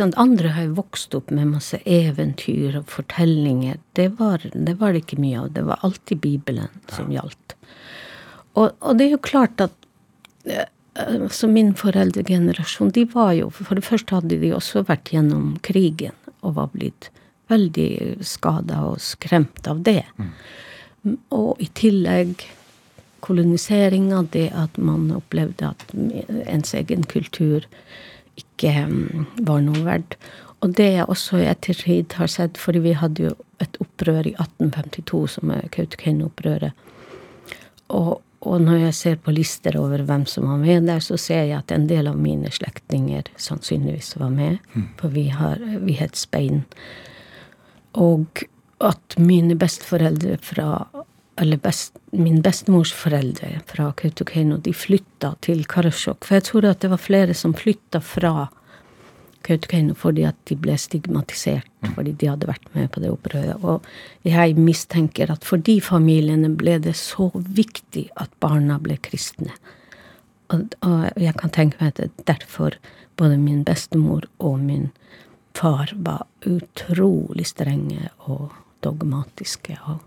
Andre 0.00 0.52
har 0.56 0.66
jo 0.66 0.76
vokst 0.80 1.14
opp 1.14 1.30
med 1.34 1.52
masse 1.52 1.78
eventyr 1.84 2.80
og 2.80 2.88
fortellinger. 2.90 3.78
Det 3.94 4.08
var 4.18 4.42
det, 4.52 4.78
var 4.80 4.94
det 4.94 5.04
ikke 5.04 5.20
mye 5.22 5.42
av. 5.42 5.50
Det 5.54 5.64
var 5.66 5.82
alltid 5.86 6.22
Bibelen 6.24 6.72
som 6.90 7.12
gjaldt. 7.12 7.56
Og, 8.54 8.70
og 8.80 8.96
det 8.98 9.08
er 9.08 9.16
jo 9.16 9.22
klart 9.22 9.60
at 9.60 9.74
eh, 10.46 10.66
altså 10.94 11.50
min 11.50 11.74
foreldregenerasjon, 11.76 12.94
de 12.94 13.04
var 13.10 13.34
jo 13.34 13.50
For 13.50 13.74
det 13.74 13.84
første 13.86 14.14
hadde 14.14 14.38
de 14.40 14.54
også 14.54 14.84
vært 14.88 15.12
gjennom 15.12 15.56
krigen 15.66 16.14
og 16.40 16.56
var 16.58 16.72
blitt 16.72 17.10
veldig 17.52 18.24
skada 18.24 18.80
og 18.88 19.00
skremt 19.02 19.66
av 19.68 19.82
det. 19.84 20.02
Og 21.34 21.60
i 21.60 21.68
tillegg 21.76 22.46
koloniseringa, 23.24 24.22
det 24.34 24.50
at 24.54 24.76
man 24.76 25.08
opplevde 25.14 25.72
at 25.72 25.84
ens 25.94 26.74
egen 26.76 27.06
kultur 27.08 27.64
ikke 28.40 28.72
mm, 28.90 29.24
var 29.46 29.62
noe 29.64 29.84
verdt. 29.86 30.18
Og 30.64 30.72
det 30.78 30.90
jeg 30.94 31.08
også 31.12 31.42
i 31.42 31.48
ettertid 31.48 32.16
har 32.18 32.30
sett, 32.30 32.58
fordi 32.60 32.80
vi 32.86 32.94
hadde 32.96 33.26
jo 33.28 33.32
et 33.62 33.76
opprør 33.82 34.24
i 34.30 34.34
1852 34.36 35.24
som 35.36 35.52
er 35.52 35.66
Kautokeino-opprøret. 35.74 36.72
Og, 37.92 38.22
og 38.44 38.62
når 38.64 38.86
jeg 38.86 38.96
ser 38.96 39.18
på 39.20 39.34
lister 39.36 39.76
over 39.80 40.06
hvem 40.08 40.24
som 40.30 40.48
var 40.48 40.62
med 40.62 40.88
der, 40.88 41.04
så 41.04 41.18
ser 41.20 41.44
jeg 41.50 41.58
at 41.58 41.74
en 41.74 41.86
del 41.90 42.08
av 42.10 42.16
mine 42.20 42.52
slektninger 42.52 43.28
sannsynligvis 43.36 44.14
var 44.20 44.32
med. 44.32 44.60
For 45.00 45.12
vi, 45.12 45.28
har, 45.36 45.60
vi 45.84 45.98
het 46.00 46.16
Spein. 46.16 46.64
Og 48.00 48.44
at 48.84 49.18
mine 49.20 49.56
besteforeldre 49.60 50.38
fra 50.42 50.68
Eller 51.40 51.58
best, 51.58 51.96
min 52.12 52.42
bestemors 52.42 52.92
foreldre 52.94 53.56
fra 53.66 53.88
Kautokeino, 53.98 54.60
de 54.62 54.74
flytta 54.74 55.32
til 55.42 55.64
Karasjok. 55.66 56.22
For 56.24 56.38
jeg 56.38 56.46
tror 56.50 56.68
at 56.70 56.84
det 56.84 56.92
var 56.92 57.02
flere 57.02 57.34
som 57.34 57.56
flytta 57.58 58.00
fra 58.04 58.48
Kautokeino 59.44 59.94
fordi 59.98 60.24
at 60.24 60.36
de 60.48 60.56
ble 60.56 60.76
stigmatisert 60.80 61.68
fordi 61.94 62.14
de 62.16 62.30
hadde 62.30 62.48
vært 62.48 62.68
med 62.72 62.88
på 62.94 63.02
det 63.02 63.10
opprøret. 63.12 63.60
Og 63.60 63.84
jeg 64.24 64.56
mistenker 64.56 65.32
at 65.34 65.44
for 65.44 65.60
de 65.60 65.76
familiene 65.84 66.54
ble 66.56 66.78
det 66.82 66.94
så 66.96 67.28
viktig 67.34 68.06
at 68.20 68.32
barna 68.40 68.78
ble 68.80 68.96
kristne. 69.04 69.52
Og, 70.52 70.76
og 70.86 71.20
jeg 71.20 71.36
kan 71.40 71.52
tenke 71.52 71.80
meg 71.80 71.92
at 71.92 72.00
det 72.00 72.08
er 72.08 72.28
derfor 72.34 72.78
både 73.20 73.38
min 73.40 73.62
bestemor 73.66 74.26
og 74.38 74.58
min 74.64 74.90
far 75.54 75.92
var 75.94 76.24
utrolig 76.48 77.46
strenge 77.46 78.08
og 78.26 78.54
dogmatiske. 78.84 79.76
Og, 79.88 80.00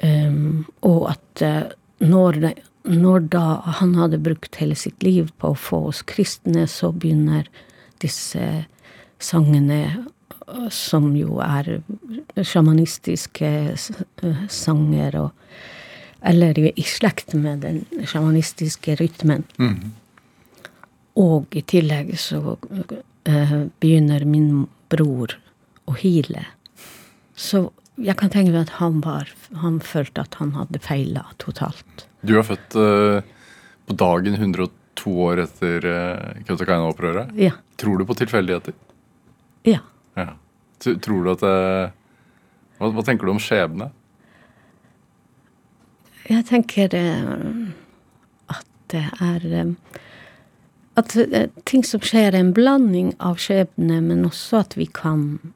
og 0.00 1.10
at 1.10 1.42
eh, 1.42 1.62
når, 2.04 2.40
det, 2.42 2.52
når 2.84 3.28
da 3.32 3.44
han 3.80 3.94
hadde 3.96 4.20
brukt 4.22 4.58
hele 4.60 4.76
sitt 4.76 5.02
liv 5.02 5.30
på 5.40 5.52
å 5.52 5.58
få 5.58 5.86
oss 5.90 6.02
kristne, 6.06 6.66
så 6.68 6.92
begynner 6.92 7.48
disse 8.04 8.66
sangene, 9.22 9.80
eh, 10.46 10.68
som 10.70 11.12
jo 11.16 11.40
er 11.44 11.78
sjamanistiske 12.36 13.52
eh, 13.72 14.42
sanger, 14.52 15.20
og, 15.24 15.30
eller 16.26 16.58
i, 16.60 16.72
i 16.76 16.86
slekt 16.86 17.34
med 17.34 17.64
den 17.64 17.84
sjamanistiske 18.04 18.98
rytmen. 19.00 19.46
Og 21.16 21.56
i 21.56 21.62
tillegg 21.64 22.12
så 22.20 22.58
begynner 23.24 24.26
min 24.28 24.66
bror 24.92 25.32
å 25.88 25.94
hile. 25.96 26.42
Så 27.32 27.70
jeg 27.96 28.16
kan 28.20 28.32
tenke 28.32 28.52
meg 28.52 28.66
at 28.66 28.76
han 28.76 29.00
var 29.04 29.30
Han 29.62 29.78
følte 29.80 30.24
at 30.26 30.36
han 30.40 30.52
hadde 30.56 30.80
feila 30.84 31.24
totalt. 31.42 32.06
Du 32.26 32.36
er 32.36 32.44
født 32.46 32.76
uh, 32.76 33.20
på 33.86 33.96
dagen 33.96 34.36
102 34.36 35.12
år 35.28 35.44
etter 35.46 35.86
uh, 35.86 36.42
Kautokeino-opprøret. 36.48 37.32
Ja. 37.40 37.54
Tror 37.80 38.00
du 38.00 38.06
på 38.08 38.16
tilfeldigheter? 38.18 38.76
Ja. 39.66 39.80
Ja. 40.16 40.34
Tror 40.80 41.24
du 41.24 41.32
at 41.32 41.44
det 41.44 41.56
hva, 42.76 42.90
hva 42.92 43.04
tenker 43.04 43.26
du 43.26 43.32
om 43.32 43.40
skjebne? 43.40 43.90
Jeg 46.26 46.44
tenker 46.48 46.92
uh, 46.92 47.70
at 48.52 48.66
det 48.92 49.04
er 49.22 49.46
uh, 49.52 50.02
At 50.96 51.12
eh, 51.20 51.50
ting 51.68 51.84
som 51.84 52.00
skjer, 52.00 52.32
er 52.32 52.40
en 52.40 52.54
blanding 52.56 53.14
av 53.20 53.36
skjebne, 53.40 54.00
men 54.00 54.24
også 54.24 54.62
at 54.64 54.76
vi 54.78 54.88
kan 54.88 55.54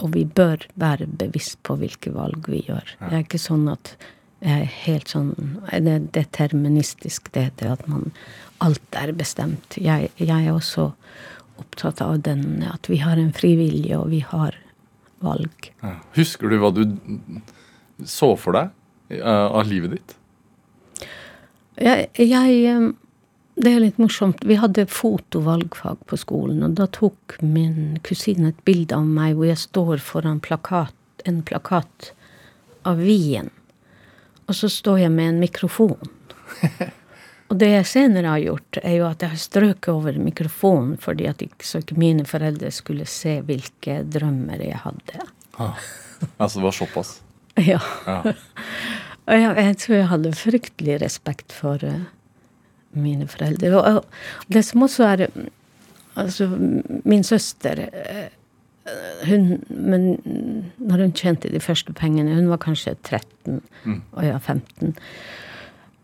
og 0.00 0.14
vi 0.14 0.24
bør 0.24 0.64
være 0.80 1.08
bevisst 1.20 1.60
på 1.66 1.76
hvilke 1.80 2.12
valg 2.14 2.48
vi 2.50 2.62
gjør. 2.66 2.96
Det 3.02 3.12
er 3.12 3.24
ikke 3.24 3.40
sånn 3.40 3.68
at 3.72 3.94
jeg 4.40 4.62
er 4.64 4.70
helt 4.86 5.10
sånn 5.12 5.34
Det 5.68 5.92
er 5.92 6.04
deterministisk, 6.16 7.28
det 7.34 7.50
heter 7.50 7.74
at 7.74 7.82
man 7.90 8.08
Alt 8.64 8.96
er 8.96 9.12
bestemt. 9.16 9.76
Jeg, 9.80 10.10
jeg 10.20 10.46
er 10.46 10.52
også 10.52 10.90
opptatt 11.60 12.00
av 12.04 12.18
den 12.24 12.62
at 12.64 12.88
vi 12.88 12.98
har 13.00 13.20
en 13.20 13.32
fri 13.36 13.54
vilje, 13.56 13.96
og 13.96 14.10
vi 14.12 14.20
har 14.24 14.56
valg. 15.24 15.70
Ja. 15.80 15.94
Husker 16.16 16.52
du 16.52 16.58
hva 16.60 16.68
du 16.72 16.82
så 18.04 18.34
for 18.40 18.56
deg 18.56 19.16
eh, 19.16 19.24
av 19.24 19.64
livet 19.68 19.96
ditt? 19.96 20.16
Jeg, 21.80 22.10
jeg 22.20 22.58
eh, 22.68 22.86
Det 23.60 23.74
er 23.74 23.82
litt 23.82 23.98
morsomt. 24.00 24.44
Vi 24.48 24.56
hadde 24.56 24.86
fotovalgfag 24.88 25.98
på 26.08 26.16
skolen, 26.16 26.62
og 26.64 26.78
da 26.78 26.86
tok 26.88 27.34
min 27.44 27.98
kusine 28.06 28.54
et 28.54 28.62
bilde 28.64 28.96
av 28.96 29.04
meg 29.04 29.34
hvor 29.36 29.50
jeg 29.50 29.60
står 29.60 30.00
foran 30.00 30.38
plakat, 30.40 30.96
en 31.28 31.42
plakat 31.44 32.12
av 32.88 33.02
Wien. 33.04 33.50
Og 34.48 34.56
så 34.56 34.70
står 34.72 35.02
jeg 35.02 35.12
med 35.12 35.34
en 35.34 35.42
mikrofon. 35.42 36.00
Og 37.50 37.58
det 37.58 37.68
jeg 37.72 37.86
senere 37.90 38.30
har 38.30 38.42
gjort, 38.44 38.78
er 38.78 38.94
jo 38.94 39.08
at 39.08 39.24
jeg 39.24 39.32
har 39.32 39.42
strøket 39.42 39.88
over 39.90 40.18
mikrofonen 40.22 40.94
fordi 41.02 41.26
at 41.26 41.42
ikke, 41.42 41.66
så 41.66 41.80
ikke 41.82 41.98
mine 41.98 42.24
foreldre 42.28 42.70
skulle 42.72 43.08
se 43.10 43.40
hvilke 43.42 44.04
drømmer 44.06 44.62
jeg 44.62 44.78
hadde. 44.84 45.24
Altså, 45.58 46.60
det 46.60 46.64
var 46.68 46.78
såpass. 46.78 47.18
Ja. 47.60 47.80
Ja. 48.06 48.32
Og 49.26 49.34
jeg, 49.36 49.50
jeg 49.58 49.76
tror 49.82 49.96
jeg 49.96 50.10
hadde 50.12 50.30
fryktelig 50.38 50.94
respekt 51.02 51.52
for 51.52 51.82
eh, 51.84 52.06
mine 52.92 53.28
foreldre. 53.30 53.70
Og, 53.76 54.04
det 54.52 54.64
som 54.66 54.86
også 54.86 55.08
er 55.12 55.26
mm, 55.34 55.48
Altså, 56.18 56.48
min 57.06 57.22
søster 57.24 57.84
eh, 57.86 58.32
hun, 59.28 59.60
Men 59.68 60.18
når 60.78 61.04
hun 61.04 61.12
tjente 61.12 61.52
de 61.52 61.60
første 61.62 61.92
pengene 61.92 62.34
Hun 62.34 62.48
var 62.50 62.58
kanskje 62.58 62.96
13, 63.06 63.60
og 64.12 64.24
jeg 64.24 64.32
var 64.32 64.38
15. 64.38 64.96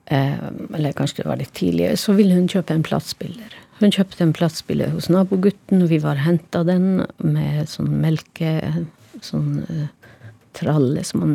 Eh, 0.06 0.38
eller 0.74 0.92
kanskje 0.92 1.24
det 1.24 1.28
var 1.28 1.40
litt 1.40 1.52
tidligere. 1.58 1.96
Så 1.96 2.14
ville 2.14 2.34
hun 2.34 2.46
kjøpe 2.48 2.74
en 2.74 2.86
platespiller. 2.86 3.56
Hun 3.80 3.90
kjøpte 3.92 4.22
en 4.22 4.32
platespiller 4.32 4.94
hos 4.94 5.10
nabogutten, 5.10 5.82
og 5.82 5.90
vi 5.90 5.98
var 6.00 6.22
henta 6.22 6.62
den 6.64 7.04
med 7.18 7.66
sånn 7.68 7.90
melke... 8.00 8.60
Sånn 9.24 9.64
eh, 9.64 9.88
tralle 10.56 11.04
som 11.04 11.20
man 11.20 11.34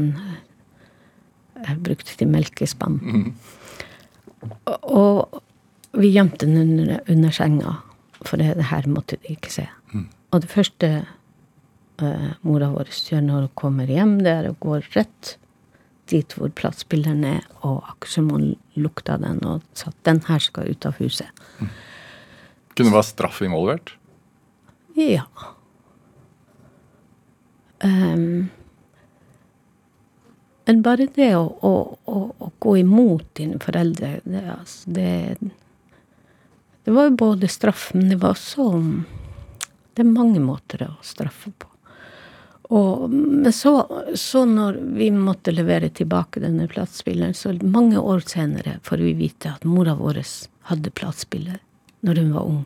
eh, 1.61 1.75
brukte 1.77 2.15
til 2.17 2.29
melkespann. 2.31 2.99
Og, 3.01 3.57
og 4.81 5.41
vi 5.97 6.11
gjemte 6.13 6.47
den 6.47 6.61
under, 6.61 7.01
under 7.11 7.35
senga, 7.35 7.75
for 8.21 8.39
det, 8.39 8.53
det 8.59 8.69
her 8.69 8.87
måtte 8.89 9.19
de 9.21 9.35
ikke 9.35 9.51
se. 9.53 9.67
Og 10.31 10.43
det 10.43 10.51
første 10.51 10.89
uh, 12.01 12.29
mora 12.47 12.71
vår 12.71 12.91
gjør 12.95 13.23
når 13.25 13.47
hun 13.47 13.55
kommer 13.59 13.91
hjem, 13.91 14.19
det 14.23 14.33
er 14.33 14.49
å 14.51 14.57
gå 14.63 14.79
rett 14.93 15.35
dit 16.11 16.35
hvor 16.35 16.51
platespilleren 16.55 17.23
er, 17.27 17.41
og 17.61 17.81
akkurat 17.85 18.13
som 18.15 18.29
hun 18.33 18.51
lukta 18.79 19.17
den 19.21 19.41
og 19.47 19.63
sa 19.77 19.91
at 19.91 19.99
den 20.07 20.21
her 20.27 20.43
skal 20.43 20.71
ut 20.71 20.87
av 20.87 20.99
huset. 20.99 21.43
Kunne 21.59 22.89
det 22.89 22.95
være 22.95 23.09
straff 23.09 23.41
involvert? 23.45 23.93
Ja. 24.97 25.25
Ehm, 27.85 28.51
men 30.65 30.81
bare 30.85 31.07
det 31.15 31.31
å, 31.35 31.43
å, 31.61 31.73
å, 32.05 32.19
å 32.37 32.51
gå 32.59 32.77
imot 32.77 33.25
dine 33.39 33.59
foreldre, 33.61 34.19
det, 34.23 34.43
altså, 34.59 34.89
det 34.97 35.37
Det 36.83 36.91
var 36.91 37.09
jo 37.09 37.17
både 37.17 37.47
straff, 37.47 37.91
men 37.93 38.09
det 38.09 38.21
var 38.21 38.33
også 38.33 38.69
Det 39.93 40.01
er 40.01 40.09
mange 40.09 40.39
måter 40.39 40.87
å 40.87 40.93
straffe 41.05 41.51
på. 41.51 41.67
Og, 42.71 43.09
men 43.11 43.51
så, 43.53 43.73
så 44.15 44.45
når 44.47 44.77
vi 44.95 45.09
måtte 45.11 45.51
levere 45.51 45.89
tilbake 45.89 46.39
denne 46.39 46.69
platespilleren, 46.71 47.33
så 47.35 47.51
mange 47.61 47.99
år 47.99 48.23
senere 48.23 48.77
får 48.87 49.03
vi 49.03 49.11
vite 49.19 49.51
at 49.51 49.65
mora 49.67 49.97
vår 49.99 50.21
hadde 50.69 50.93
platespiller 50.95 51.59
når 51.99 52.21
hun 52.21 52.31
var 52.37 52.47
ung. 52.47 52.61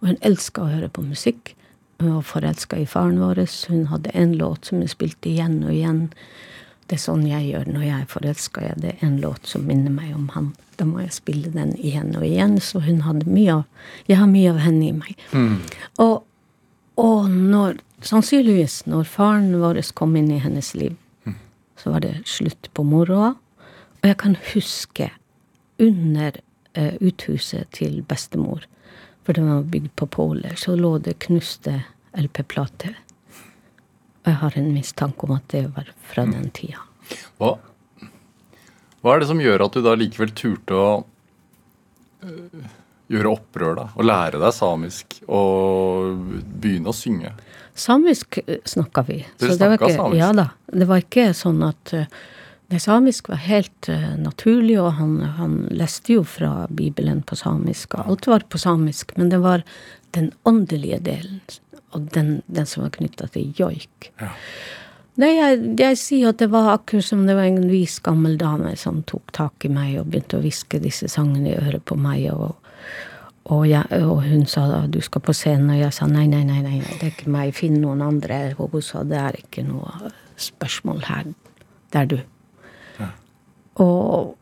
Og 0.00 0.10
hun 0.10 0.20
elska 0.20 0.60
å 0.60 0.68
høre 0.74 0.90
på 0.92 1.06
musikk. 1.06 1.54
Hun 2.02 2.18
var 2.18 2.26
forelska 2.28 2.82
i 2.82 2.84
faren 2.86 3.16
vår. 3.22 3.46
Hun 3.70 3.86
hadde 3.88 4.12
en 4.12 4.36
låt 4.36 4.68
som 4.68 4.82
hun 4.84 4.92
spilte 4.92 5.32
igjen 5.32 5.62
og 5.64 5.72
igjen. 5.72 6.02
Det 6.86 6.96
er 6.96 7.02
sånn 7.02 7.24
jeg 7.26 7.48
gjør 7.48 7.72
når 7.72 7.82
jeg 7.82 7.96
er 7.98 8.10
forelska. 8.10 8.68
Det 8.78 8.92
er 8.92 9.06
en 9.06 9.18
låt 9.22 9.48
som 9.50 9.64
minner 9.66 9.90
meg 9.90 10.14
om 10.14 10.28
han. 10.36 10.52
Da 10.78 10.86
må 10.86 11.00
jeg 11.02 11.16
spille 11.16 11.50
den 11.50 11.74
igjen 11.74 12.12
og 12.14 12.26
igjen. 12.26 12.60
Så 12.62 12.82
hun 12.84 13.02
hadde 13.06 13.26
mye 13.26 13.60
av 13.60 13.64
Jeg 14.06 14.20
har 14.20 14.30
mye 14.30 14.52
av 14.52 14.62
henne 14.62 14.86
i 14.86 14.94
meg. 14.94 15.18
Og, 16.02 16.22
og 17.02 17.30
når 17.30 17.82
Sannsynligvis 18.04 18.82
når 18.86 19.06
faren 19.08 19.54
vår 19.60 19.80
kom 19.96 20.16
inn 20.18 20.28
i 20.30 20.38
hennes 20.42 20.74
liv, 20.76 20.96
så 21.80 21.94
var 21.94 22.04
det 22.04 22.26
slutt 22.28 22.68
på 22.76 22.84
moroa. 22.84 23.34
Og 24.02 24.08
jeg 24.10 24.18
kan 24.20 24.36
huske 24.52 25.10
under 25.80 26.36
uh, 26.76 26.94
uthuset 27.00 27.68
til 27.72 28.02
bestemor, 28.08 28.66
for 29.24 29.36
det 29.36 29.44
var 29.44 29.66
bygd 29.72 29.90
på 29.96 30.06
påler, 30.06 30.54
så 30.60 30.76
lå 30.76 30.96
det 31.02 31.18
knuste 31.24 31.80
LP-plater. 32.16 32.94
Og 34.26 34.32
jeg 34.32 34.40
har 34.42 34.58
en 34.58 34.72
mistanke 34.74 35.26
om 35.26 35.36
at 35.36 35.44
det 35.54 35.62
var 35.76 35.90
fra 36.10 36.26
den 36.26 36.50
tida. 36.50 36.82
Hva, 37.38 37.52
hva 38.98 39.12
er 39.14 39.22
det 39.22 39.28
som 39.30 39.38
gjør 39.38 39.68
at 39.68 39.76
du 39.76 39.84
da 39.86 39.92
likevel 39.94 40.32
turte 40.34 40.74
å 40.74 40.88
øh, 42.26 42.64
gjøre 43.14 43.34
opprør, 43.36 43.76
da? 43.78 43.84
Og 43.94 44.08
lære 44.08 44.40
deg 44.42 44.54
samisk 44.56 45.20
og 45.30 46.16
begynne 46.58 46.90
å 46.90 46.96
synge? 46.96 47.30
Samisk 47.78 48.40
eh, 48.42 48.58
snakka 48.66 49.06
vi. 49.06 49.20
Dere 49.38 49.54
snakka 49.60 49.78
ikke, 49.78 49.92
samisk? 50.00 50.18
Ja 50.24 50.32
da. 50.34 50.48
Det 50.74 50.90
var 50.90 51.04
ikke 51.04 51.28
sånn 51.38 51.62
at 51.68 51.94
eh, 51.94 52.10
det 52.66 52.80
samisk 52.82 53.28
var 53.30 53.38
helt 53.46 53.86
uh, 53.86 54.16
naturlig, 54.18 54.74
og 54.82 54.96
han, 54.98 55.20
han 55.36 55.52
leste 55.70 56.16
jo 56.16 56.24
fra 56.26 56.64
Bibelen 56.66 57.20
på 57.22 57.38
samisk, 57.38 57.94
og 57.94 58.10
alt 58.10 58.26
var 58.26 58.46
på 58.50 58.58
samisk, 58.58 59.14
men 59.14 59.30
det 59.30 59.38
var 59.44 59.62
den 60.16 60.32
åndelige 60.42 60.98
delen, 61.06 61.38
og 61.96 62.10
den, 62.14 62.40
den 62.46 62.68
som 62.68 62.84
var 62.84 62.92
knytta 62.96 63.28
til 63.34 63.50
joik. 63.56 64.10
Nei, 65.16 65.32
jeg, 65.32 65.60
jeg 65.80 65.96
sier 65.96 66.34
at 66.34 66.42
det 66.42 66.50
var 66.52 66.74
akkurat 66.74 67.06
som 67.06 67.24
det 67.24 67.38
var 67.38 67.48
en 67.48 67.70
vis 67.70 67.96
gammel 68.04 68.36
dame 68.40 68.74
som 68.76 69.00
tok 69.08 69.32
tak 69.36 69.64
i 69.64 69.72
meg 69.72 69.94
og 70.00 70.10
begynte 70.10 70.36
å 70.36 70.44
hviske 70.44 70.80
disse 70.82 71.08
sangene 71.08 71.54
i 71.54 71.56
øret 71.56 71.86
på 71.88 71.96
meg, 71.96 72.26
og, 72.34 72.58
og, 73.48 73.62
jeg, 73.70 74.02
og 74.04 74.20
hun 74.26 74.44
sa 74.50 74.66
da, 74.68 74.82
du 74.92 75.00
skal 75.04 75.24
på 75.24 75.34
scenen, 75.36 75.72
og 75.72 75.80
jeg 75.80 75.96
sa 75.96 76.08
nei, 76.10 76.26
nei, 76.28 76.42
nei, 76.44 76.60
nei, 76.66 76.82
det 76.84 77.00
er 77.00 77.14
ikke 77.14 77.32
meg, 77.32 77.54
finn 77.56 77.80
noen 77.80 78.04
andre. 78.04 78.42
Og 78.60 78.76
hun 78.76 78.84
sa 78.84 79.06
det 79.08 79.22
er 79.22 79.40
ikke 79.40 79.64
noe 79.64 80.12
spørsmål 80.36 81.06
her, 81.08 81.30
det 81.94 82.02
er 82.02 82.12
du. 82.12 82.18
Og 83.80 84.36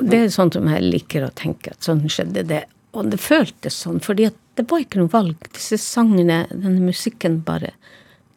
det 0.00 0.18
er 0.24 0.30
sånn 0.32 0.52
som 0.52 0.68
jeg 0.68 0.84
liker 0.84 1.26
å 1.26 1.32
tenke, 1.36 1.74
at 1.74 1.84
sånn 1.84 2.06
skjedde 2.08 2.44
det. 2.48 2.62
Og 2.90 3.10
det 3.12 3.20
føltes 3.22 3.76
sånn, 3.84 4.00
fordi 4.02 4.30
det 4.58 4.66
var 4.70 4.82
ikke 4.82 5.00
noe 5.00 5.12
valg. 5.12 5.50
Disse 5.54 5.78
sangene, 5.80 6.42
denne 6.50 6.82
musikken 6.82 7.40
bare 7.46 7.72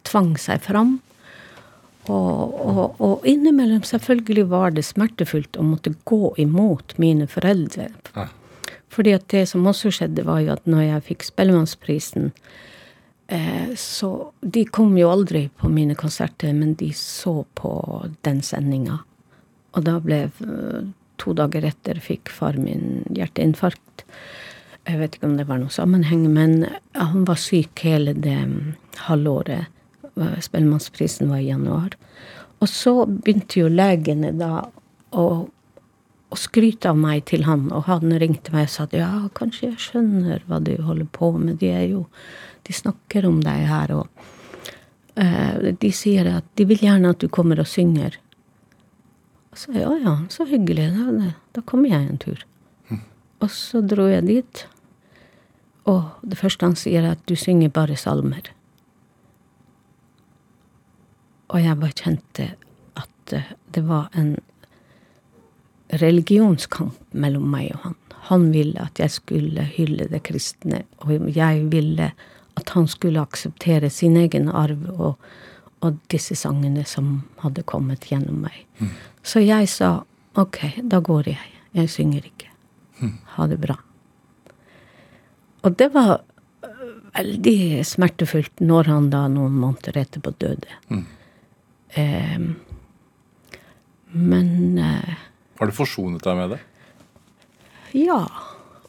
tvang 0.06 0.34
seg 0.40 0.62
fram. 0.62 0.98
Og, 2.04 2.54
og, 2.60 3.00
og 3.00 3.26
innimellom 3.28 3.82
selvfølgelig 3.88 4.44
var 4.50 4.74
det 4.76 4.84
smertefullt 4.84 5.56
å 5.56 5.64
måtte 5.64 5.94
gå 6.04 6.34
imot 6.40 6.96
mine 7.00 7.26
foreldre. 7.30 7.88
Fordi 8.94 9.14
at 9.16 9.26
det 9.32 9.46
som 9.50 9.66
også 9.66 9.90
skjedde, 9.94 10.26
var 10.26 10.42
jo 10.44 10.52
at 10.54 10.68
når 10.70 10.84
jeg 10.84 11.06
fikk 11.08 11.24
Spellemannsprisen 11.26 12.28
eh, 13.26 13.72
Så 13.80 14.10
de 14.40 14.62
kom 14.70 14.92
jo 14.98 15.10
aldri 15.10 15.48
på 15.58 15.70
mine 15.72 15.96
konserter, 15.98 16.52
men 16.54 16.76
de 16.78 16.92
så 16.94 17.40
på 17.58 17.72
den 18.22 18.44
sendinga. 18.44 19.00
Og 19.74 19.88
da 19.88 19.96
ble 20.04 20.26
eh, 20.28 20.84
To 21.22 21.30
dager 21.30 21.62
etter 21.68 22.00
fikk 22.02 22.30
far 22.34 22.56
min 22.58 23.04
hjerteinfarkt. 23.14 24.02
Jeg 24.84 25.00
vet 25.00 25.16
ikke 25.16 25.28
om 25.30 25.38
det 25.38 25.46
var 25.48 25.60
noen 25.62 25.72
sammenheng, 25.72 26.26
men 26.32 26.66
han 26.92 27.24
var 27.28 27.40
syk 27.40 27.80
hele 27.86 28.12
det 28.12 28.36
mm, 28.36 28.74
halvåret. 29.06 29.70
Spellemannsprisen 30.14 31.30
var 31.32 31.40
i 31.40 31.48
januar. 31.48 31.96
Og 32.60 32.68
så 32.68 32.92
begynte 33.08 33.62
jo 33.62 33.70
legene 33.72 34.30
da 34.36 34.66
å, 35.16 35.24
å 36.28 36.38
skryte 36.38 36.92
av 36.92 37.00
meg 37.00 37.24
til 37.30 37.46
han, 37.48 37.66
og 37.72 37.88
han 37.88 38.12
ringte 38.20 38.52
meg 38.54 38.68
og 38.68 38.74
sa 38.74 38.86
at 38.86 38.96
ja, 38.98 39.10
kanskje 39.36 39.70
jeg 39.70 39.82
skjønner 39.86 40.44
hva 40.48 40.60
du 40.64 40.74
holder 40.84 41.08
på 41.16 41.32
med, 41.38 41.58
de 41.62 41.72
er 41.72 41.86
jo 41.92 42.06
De 42.64 42.72
snakker 42.72 43.26
om 43.28 43.42
deg 43.44 43.66
her, 43.68 43.90
og 43.92 44.06
uh, 45.20 45.72
de 45.76 45.90
sier 45.92 46.30
at 46.30 46.46
de 46.56 46.64
vil 46.64 46.80
gjerne 46.86 47.10
at 47.12 47.20
du 47.20 47.28
kommer 47.28 47.60
og 47.60 47.68
synger. 47.68 48.16
Og 49.52 49.60
så 49.60 49.74
ja, 49.76 49.90
ja, 50.00 50.14
så 50.32 50.46
hyggelig. 50.48 50.86
Da, 50.96 51.34
da 51.58 51.64
kommer 51.68 51.92
jeg 51.92 52.08
en 52.08 52.22
tur. 52.22 52.46
Og 53.44 53.52
så 53.52 53.82
dro 53.84 54.06
jeg 54.08 54.24
dit. 54.30 54.64
Og 55.90 56.02
det 56.24 56.38
første 56.40 56.66
han 56.66 56.76
sier, 56.78 57.04
er 57.04 57.16
at 57.18 57.24
du 57.28 57.36
synger 57.36 57.72
bare 57.74 57.96
salmer. 58.00 58.48
Og 61.52 61.60
jeg 61.60 61.80
bare 61.80 61.98
kjente 61.98 62.48
at 62.98 63.34
eh, 63.36 63.52
det 63.74 63.84
var 63.86 64.08
en 64.18 64.36
religionskamp 66.00 66.96
mellom 67.12 67.50
meg 67.52 67.74
og 67.74 67.82
han. 67.84 67.98
Han 68.30 68.46
ville 68.54 68.80
at 68.80 68.98
jeg 68.98 69.12
skulle 69.12 69.66
hylle 69.74 70.08
det 70.08 70.22
kristne, 70.24 70.86
og 71.04 71.28
jeg 71.36 71.66
ville 71.72 72.08
at 72.56 72.70
han 72.72 72.86
skulle 72.88 73.20
akseptere 73.20 73.90
sin 73.92 74.16
egen 74.16 74.48
arv 74.48 74.86
og, 74.94 75.18
og 75.84 75.98
disse 76.10 76.36
sangene 76.38 76.86
som 76.88 77.18
hadde 77.42 77.66
kommet 77.68 78.08
gjennom 78.08 78.46
meg. 78.46 78.64
Så 79.22 79.44
jeg 79.44 79.68
sa 79.68 79.98
ok, 80.40 80.80
da 80.80 81.02
går 81.04 81.34
jeg. 81.34 81.50
Jeg 81.74 81.90
synger 81.90 82.30
ikke. 82.30 82.48
Ha 83.36 83.50
det 83.50 83.60
bra. 83.60 83.76
Og 85.64 85.76
det 85.80 85.88
var 85.94 86.18
øh, 86.66 86.94
veldig 87.16 87.84
smertefullt 87.88 88.60
når 88.60 88.90
han 88.92 89.10
da 89.12 89.24
noen 89.32 89.54
måneder 89.62 89.96
etterpå 90.02 90.34
døde. 90.42 90.78
Eh, 91.94 92.40
men 94.14 94.78
eh, 94.78 95.14
Har 95.58 95.70
du 95.70 95.74
forsonet 95.76 96.24
deg 96.26 96.36
med 96.40 96.56
det? 96.56 96.60
ja. 97.94 98.24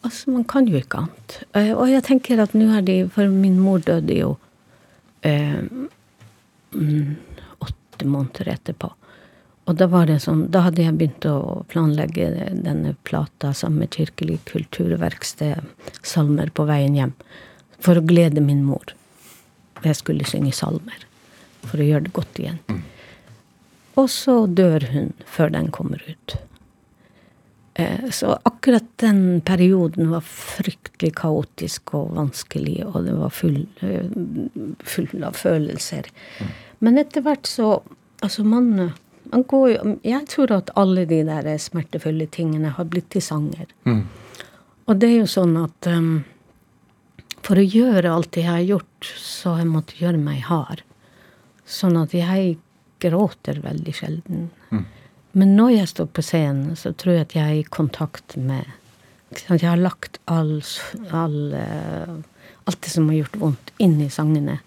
Altså, 0.06 0.30
man 0.30 0.44
kan 0.46 0.68
jo 0.70 0.78
ikke 0.78 1.00
annet. 1.02 1.36
Eh, 1.58 1.72
og 1.74 1.88
jeg 1.90 2.04
tenker 2.06 2.38
at 2.44 2.52
nå 2.54 2.68
er 2.78 2.84
de 2.86 2.96
For 3.10 3.26
min 3.34 3.56
mor 3.58 3.80
døde 3.82 4.14
jo 4.20 4.36
eh, 5.26 5.64
mm, 6.76 7.16
åtte 7.66 8.06
måneder 8.06 8.52
etterpå. 8.54 8.92
Og 9.66 9.78
da 9.80 9.88
var 9.90 10.06
det 10.06 10.20
sånn, 10.22 10.46
da 10.54 10.62
hadde 10.68 10.84
jeg 10.84 10.98
begynt 11.00 11.26
å 11.26 11.64
planlegge 11.72 12.28
denne 12.54 12.94
plata 13.08 13.50
sammen 13.58 13.86
med 13.86 13.96
Kirkelig 13.96 14.38
kulturverksted, 14.46 15.66
salmer 16.06 16.52
på 16.54 16.68
veien 16.70 16.98
hjem, 16.98 17.16
for 17.82 17.98
å 17.98 18.06
glede 18.06 18.44
min 18.46 18.62
mor. 18.66 18.94
Jeg 19.86 19.98
skulle 19.98 20.28
synge 20.30 20.54
salmer 20.54 21.08
for 21.66 21.82
å 21.82 21.88
gjøre 21.88 22.08
det 22.08 22.14
godt 22.14 22.42
igjen. 22.42 22.60
Og 23.98 24.10
så 24.12 24.44
dør 24.46 24.86
hun 24.92 25.14
før 25.26 25.56
den 25.56 25.72
kommer 25.74 26.02
ut. 26.06 26.38
Eh, 27.76 28.10
Så 28.12 28.38
akkurat 28.46 28.86
den 29.02 29.42
perioden 29.42 30.10
var 30.14 30.22
fryktelig 30.22 31.16
kaotisk 31.16 31.94
og 31.98 32.14
vanskelig, 32.16 32.86
og 32.86 33.06
det 33.06 33.16
var 33.18 33.30
full, 33.30 33.66
eh, 33.82 34.06
full 34.84 35.24
av 35.24 35.34
følelser. 35.34 36.06
Men 36.80 36.98
etter 36.98 37.22
hvert 37.22 37.48
så 37.50 37.82
Altså, 38.24 38.44
man, 38.46 38.94
jo 39.36 39.98
Jeg 40.04 40.28
tror 40.32 40.52
at 40.56 40.72
alle 40.76 41.06
de 41.10 41.24
der 41.28 41.58
smertefulle 41.58 42.28
tingene 42.28 42.72
har 42.78 42.86
blitt 42.86 43.10
til 43.14 43.22
sanger. 43.22 43.68
Og 44.86 44.98
det 45.02 45.10
er 45.10 45.18
jo 45.24 45.30
sånn 45.30 45.56
at 45.58 45.88
um, 45.90 46.24
for 47.46 47.62
å 47.62 47.66
gjøre 47.66 48.12
alt 48.12 48.32
det 48.34 48.46
jeg 48.46 48.52
har 48.52 48.66
gjort, 48.66 49.10
så 49.18 49.56
har 49.56 49.64
jeg 49.64 49.72
måttet 49.72 50.02
gjøre 50.02 50.22
meg 50.22 50.46
hard. 50.48 50.82
Sånn 51.66 51.98
at 51.98 52.14
jeg 52.14 52.58
gråter 53.04 53.60
veldig 53.62 53.94
sjelden. 53.94 54.48
Men 55.36 55.56
når 55.58 55.72
jeg 55.76 55.92
står 55.92 56.10
på 56.16 56.24
scenen, 56.24 56.78
så 56.80 56.94
tror 56.96 57.18
jeg 57.18 57.26
at 57.26 57.36
jeg 57.36 57.46
er 57.46 57.60
i 57.60 57.70
kontakt 57.78 58.38
med 58.40 58.66
at 59.36 59.42
Jeg 59.50 59.68
har 59.68 59.82
lagt 59.82 60.20
all, 60.32 60.62
all, 61.12 61.54
eh, 61.54 62.14
alt 62.64 62.82
det 62.82 62.92
som 62.94 63.10
har 63.10 63.18
gjort 63.18 63.36
vondt, 63.42 63.72
inn 63.84 63.98
i 64.00 64.08
sangene. 64.10 64.60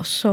Og 0.00 0.06
så 0.08 0.32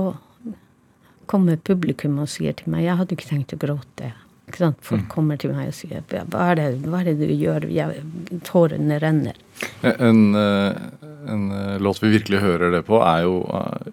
kommer 1.27 1.57
publikum 1.57 2.19
og 2.23 2.29
sier 2.31 2.55
til 2.57 2.71
meg 2.71 2.85
'Jeg 2.85 2.97
hadde 2.97 3.15
ikke 3.15 3.29
tenkt 3.29 3.53
å 3.53 3.59
gråte'. 3.61 4.13
Ikke 4.47 4.61
sant? 4.61 4.77
Folk 4.81 5.07
kommer 5.11 5.37
til 5.37 5.51
meg 5.53 5.67
og 5.67 5.75
sier 5.75 6.01
'Hva 6.07 6.51
er 6.51 6.55
det, 6.55 6.67
hva 6.87 7.01
er 7.01 7.03
det 7.11 7.19
du 7.19 7.33
gjør?' 7.33 7.69
Jeg, 7.71 8.03
tårene 8.43 8.99
renner. 9.01 9.35
En, 9.83 10.35
eh, 10.35 10.75
en 11.27 11.51
eh, 11.51 11.77
låt 11.79 12.01
vi 12.01 12.09
virkelig 12.17 12.39
hører 12.39 12.71
det 12.71 12.85
på, 12.85 13.01
er 13.01 13.23
jo, 13.23 13.43
eh, 13.43 13.91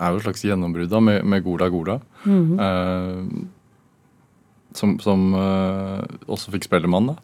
er 0.00 0.10
jo 0.10 0.16
et 0.16 0.22
slags 0.22 0.44
gjennombrudd 0.44 1.02
med, 1.02 1.24
med 1.24 1.44
Gola 1.44 1.68
Gola. 1.68 2.00
Eh, 2.26 3.24
som 4.76 4.98
som 5.00 5.34
eh, 5.34 6.04
også 6.28 6.52
fikk 6.52 6.68
Spellemann, 6.68 7.06
da. 7.06 7.16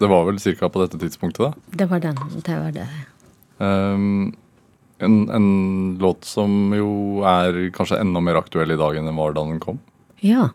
Det 0.00 0.08
var 0.10 0.24
vel 0.26 0.38
ca. 0.40 0.68
på 0.68 0.82
dette 0.82 0.98
tidspunktet, 0.98 1.38
da. 1.38 1.52
Det 1.70 1.90
var 1.90 2.00
den. 2.00 2.16
Det 2.44 2.56
var 2.58 2.72
det. 2.72 2.88
Um, 3.58 4.34
en, 5.04 5.18
en 5.30 5.48
låt 6.02 6.24
som 6.28 6.74
jo 6.76 7.22
er 7.28 7.68
kanskje 7.74 8.00
enda 8.02 8.22
mer 8.24 8.40
aktuell 8.40 8.74
i 8.74 8.80
dag 8.80 8.96
enn 8.98 9.08
den 9.10 9.18
var 9.18 9.36
da 9.36 9.44
den 9.46 9.60
kom. 9.62 9.80
Ja. 10.24 10.50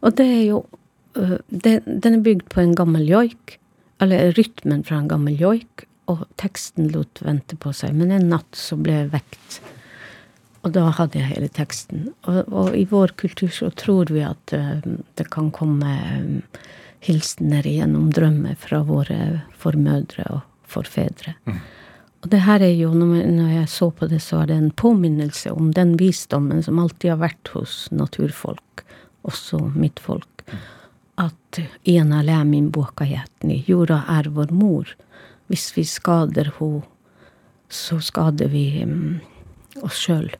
Og 0.00 0.16
det 0.18 0.26
er 0.26 0.44
jo 0.44 0.60
øh, 1.18 1.38
det, 1.48 1.80
Den 1.86 2.18
er 2.18 2.24
bygd 2.24 2.48
på 2.52 2.62
en 2.62 2.76
gammel 2.76 3.08
joik. 3.08 3.58
Eller 4.00 4.32
rytmen 4.36 4.84
fra 4.84 5.00
en 5.00 5.10
gammel 5.10 5.40
joik. 5.40 5.86
Og 6.10 6.24
teksten 6.40 6.90
lot 6.94 7.22
vente 7.24 7.58
på 7.60 7.72
seg. 7.76 7.94
Men 7.96 8.12
en 8.14 8.30
natt 8.32 8.56
så 8.56 8.78
ble 8.80 9.02
jeg 9.02 9.12
vekt 9.14 9.60
Og 10.64 10.74
da 10.76 10.88
hadde 10.96 11.20
jeg 11.20 11.30
hele 11.34 11.48
teksten. 11.48 12.10
Og, 12.28 12.42
og 12.48 12.74
i 12.76 12.86
vår 12.88 13.14
kultur 13.20 13.52
så 13.54 13.70
tror 13.72 14.12
vi 14.12 14.24
at 14.26 14.56
eh, 14.56 14.84
det 15.16 15.28
kan 15.32 15.52
komme 15.54 15.96
eh, 15.96 16.62
hilsener 17.06 17.64
gjennom 17.64 18.10
drømmer 18.12 18.58
fra 18.60 18.82
våre 18.84 19.20
formødre 19.56 20.26
og 20.34 20.42
forfedre. 20.70 21.36
Og 22.20 22.28
det 22.28 22.42
her 22.44 22.60
er 22.60 22.74
jo, 22.76 22.90
når 22.92 23.48
jeg- 23.48 23.68
så 23.68 23.90
på 23.90 24.08
det, 24.08 24.20
så 24.20 24.42
er 24.42 24.46
det 24.46 24.56
en 24.56 24.70
påminnelse 24.70 25.50
om 25.52 25.72
den 25.72 25.96
visdommen 25.96 26.62
som 26.62 26.78
alltid 26.78 27.10
har 27.10 27.16
vært 27.28 27.48
hos 27.48 27.88
naturfolk, 27.90 28.84
også 29.24 29.74
mitt 29.74 29.98
folk. 29.98 30.42
At 31.16 31.60
ena 31.86 32.22
lämin 32.22 32.70
buokajätni, 32.70 33.64
jorda 33.66 34.04
er 34.08 34.28
vår 34.30 34.50
mor. 34.52 34.86
Hvis 35.48 35.72
vi 35.76 35.82
skader 35.84 36.52
henne, 36.58 36.82
så 37.68 38.00
skader 38.02 38.48
vi 38.48 38.84
mm, 38.84 39.20
oss 39.82 39.94
sjøl 40.06 40.30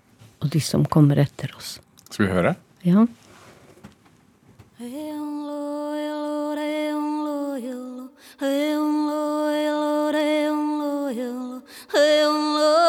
og 0.43 0.51
de 0.51 0.61
som 0.61 0.85
kommer 0.85 1.16
etter 1.16 1.51
oss. 1.57 1.78
Skal 2.11 2.26
vi 2.26 2.33
høre? 2.33 2.57
Ja. 2.83 3.07
Hey, 11.93 12.24
love. 12.24 12.80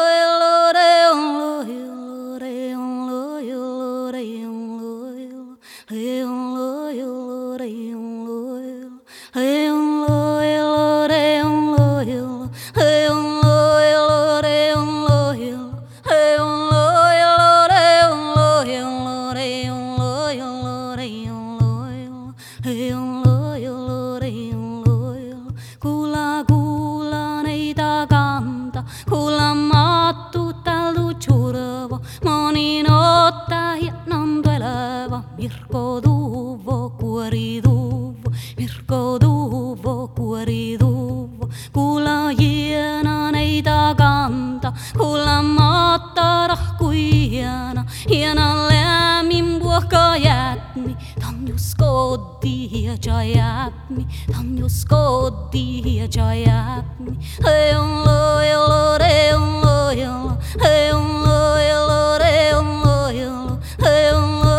kuulajana 41.72 43.32
neid 43.32 43.68
kanta, 43.96 44.72
kuulamata 44.98 46.48
rahkujana, 46.48 47.84
hiena 48.08 48.68
lämmin 48.68 49.60
puhka 49.60 50.16
jätmi, 50.16 50.96
tam 51.20 51.46
jos 51.48 51.74
koti 51.74 52.84
ja 52.84 53.22
jäätmi, 53.22 54.06
tam 54.32 54.58
jos 54.58 54.84
koti 54.84 55.96
ja 55.96 56.34
jäätmi. 56.34 57.18
Hei 57.44 57.74
on 57.74 58.04
lojalo, 58.04 58.98
re 58.98 59.34
on 59.34 59.60
lojalo, 59.64 60.32
hei 60.62 60.92
on 60.92 61.24
lojalo, 61.24 62.18
re 62.18 62.54
on 62.54 62.82
lojalo, 62.84 63.58
hei 63.82 64.12
on 64.12 64.40
lojalo. 64.40 64.51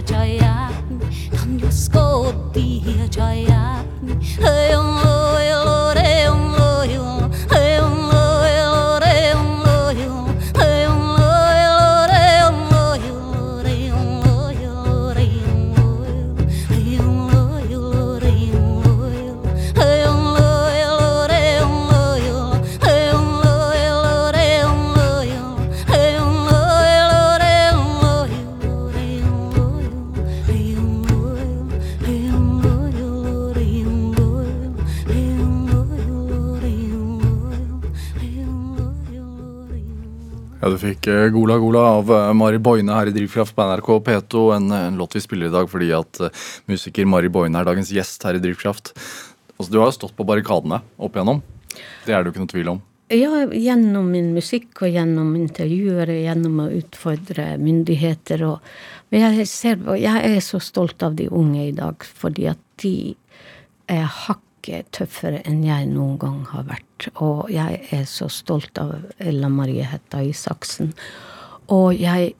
jaya, 0.00 0.70
tam 1.34 1.58
yusko 1.58 2.32
diya 2.54 3.08
jaya, 3.10 3.84
hey 4.40 4.74
om. 4.74 4.91
Eh, 41.06 41.28
Gola 41.28 41.58
Gola 41.58 41.78
av 41.78 42.10
eh, 42.12 42.32
Mari 42.32 42.58
Boine 42.58 42.94
her 42.94 43.08
i 43.10 43.10
Drivkraft 43.10 43.56
på 43.56 43.64
NRK 43.66 43.88
P2. 44.06 44.42
En, 44.56 44.70
eh, 44.70 44.86
en 44.86 44.96
låt 44.96 45.16
vi 45.16 45.20
spiller 45.20 45.46
i 45.46 45.50
dag 45.50 45.70
fordi 45.70 45.88
at 45.96 46.20
eh, 46.20 46.44
musiker 46.70 47.08
Mari 47.10 47.30
Boine 47.32 47.58
er 47.58 47.66
dagens 47.66 47.90
gjest 47.90 48.22
her 48.22 48.38
i 48.38 48.42
Drivkraft. 48.42 48.92
Altså, 49.56 49.72
Du 49.72 49.80
har 49.80 49.90
jo 49.90 49.96
stått 49.96 50.14
på 50.14 50.26
barrikadene 50.26 50.78
opp 51.02 51.18
igjennom. 51.18 51.42
Det 52.06 52.14
er 52.14 52.22
det 52.22 52.30
jo 52.30 52.34
ikke 52.34 52.44
noe 52.44 52.52
tvil 52.54 52.70
om. 52.76 52.82
Ja, 53.12 53.42
gjennom 53.50 54.12
min 54.14 54.30
musikk 54.32 54.84
og 54.84 54.94
gjennom 54.94 55.34
intervjuer, 55.36 56.14
gjennom 56.22 56.62
å 56.62 56.70
utfordre 56.78 57.56
myndigheter. 57.58 58.46
Og, 58.46 58.70
men 59.10 59.26
jeg, 59.26 59.48
ser, 59.50 59.82
jeg 59.98 60.22
er 60.30 60.40
så 60.40 60.62
stolt 60.62 61.02
av 61.02 61.18
de 61.18 61.26
unge 61.28 61.66
i 61.66 61.74
dag, 61.76 62.06
fordi 62.22 62.46
at 62.54 62.62
de 62.84 62.94
er 63.90 64.06
hakket 64.62 64.92
tøffere 64.94 65.42
enn 65.44 65.64
jeg 65.64 65.88
noen 65.90 66.18
gang 66.18 66.44
har 66.46 66.64
vært. 66.68 67.08
Og 67.20 67.50
jeg 67.50 67.80
er 67.90 68.04
så 68.06 68.28
stolt 68.28 68.78
av 68.78 68.94
Ella 69.18 69.48
Marie 69.48 69.82
Hetta 69.82 70.22
Isaksen. 70.22 70.92
Og 71.68 71.94
jeg 71.98 72.34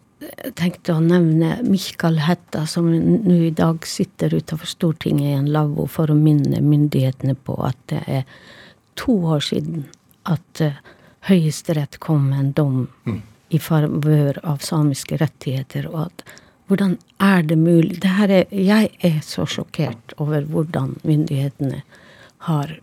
tenkte 0.55 0.95
å 0.95 1.01
nevne 1.03 1.63
Mikael 1.67 2.21
Hetta, 2.23 2.65
som 2.67 2.87
nå 2.93 3.35
i 3.35 3.51
dag 3.51 3.85
sitter 3.85 4.35
utenfor 4.35 4.67
Stortinget 4.67 5.33
i 5.33 5.35
en 5.35 5.51
lavvo 5.51 5.87
for 5.87 6.11
å 6.11 6.15
minne 6.15 6.63
myndighetene 6.63 7.35
på 7.35 7.57
at 7.67 7.79
det 7.91 8.03
er 8.07 8.23
to 8.95 9.17
år 9.27 9.41
siden 9.43 9.89
at 10.25 10.63
uh, 10.63 10.79
Høyesterett 11.27 11.99
kom 12.03 12.29
med 12.31 12.39
en 12.39 12.53
dom 12.53 13.21
i 13.51 13.59
favør 13.59 14.39
av 14.43 14.63
samiske 14.63 15.19
rettigheter, 15.21 15.87
og 15.87 16.09
at 16.09 16.25
hvordan 16.67 16.97
er 17.23 17.43
det 17.47 17.59
mulig 17.59 18.01
det 18.03 18.11
her 18.11 18.31
er, 18.31 18.47
Jeg 18.51 18.91
er 19.03 19.21
så 19.23 19.47
sjokkert 19.47 20.15
over 20.19 20.43
hvordan 20.43 20.97
myndighetene 21.07 21.83
har 22.49 22.79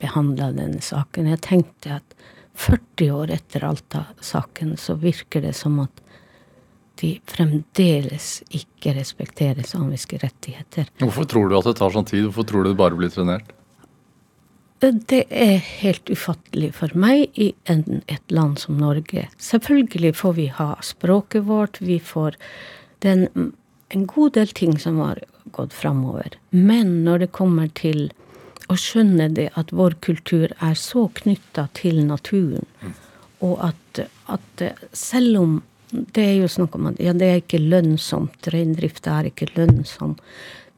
behandla 0.00 0.52
denne 0.56 0.82
saken. 0.82 1.28
Jeg 1.30 1.42
tenkte 1.44 1.98
at 2.00 2.16
40 2.54 3.10
år 3.14 3.34
etter 3.34 3.66
Alta-saken 3.66 4.76
så 4.80 4.96
virker 4.98 5.42
det 5.44 5.54
som 5.58 5.80
at 5.82 6.02
de 7.02 7.16
fremdeles 7.26 8.38
ikke 8.54 8.94
respekterer 8.94 9.66
samiske 9.66 10.20
rettigheter. 10.22 10.88
Hvorfor 11.02 11.26
tror 11.30 11.50
du 11.50 11.58
at 11.58 11.66
det 11.66 11.76
tar 11.80 11.94
sånn 11.94 12.06
tid? 12.06 12.28
Hvorfor 12.28 12.46
tror 12.48 12.64
du 12.64 12.70
det 12.70 12.78
bare 12.78 12.98
blir 12.98 13.10
trenert? 13.12 13.50
Det 14.84 15.22
er 15.32 15.62
helt 15.80 16.10
ufattelig 16.12 16.74
for 16.76 16.92
meg 16.98 17.32
i 17.40 17.52
en, 17.70 18.02
et 18.10 18.34
land 18.34 18.58
som 18.60 18.76
Norge. 18.78 19.28
Selvfølgelig 19.40 20.12
får 20.18 20.34
vi 20.36 20.48
ha 20.52 20.74
språket 20.84 21.46
vårt, 21.48 21.80
vi 21.80 21.98
får 21.98 22.36
Det 23.00 23.10
er 23.10 23.22
en, 23.24 23.52
en 23.92 24.04
god 24.06 24.34
del 24.36 24.52
ting 24.56 24.78
som 24.80 24.98
har 25.00 25.20
gått 25.52 25.72
framover. 25.72 26.36
Men 26.50 27.04
når 27.04 27.24
det 27.24 27.32
kommer 27.36 27.68
til 27.68 28.12
å 28.70 28.76
skjønne 28.80 29.28
det 29.36 29.50
at 29.60 29.72
vår 29.76 29.98
kultur 30.04 30.52
er 30.58 30.76
så 30.78 31.06
knytta 31.20 31.68
til 31.76 32.00
naturen, 32.06 32.66
og 33.44 33.60
at, 33.66 34.04
at 34.32 34.64
selv 34.96 35.40
om 35.40 35.54
det 35.94 36.24
er 36.24 36.36
jo 36.40 36.50
snakk 36.50 36.74
om 36.78 36.88
at 36.90 37.00
ja, 37.02 37.12
det 37.14 37.28
er 37.28 37.40
ikke 37.42 37.62
lønnsomt, 37.62 38.48
reindrift 38.50 39.06
er 39.10 39.28
ikke 39.28 39.50
lønnsom. 39.54 40.16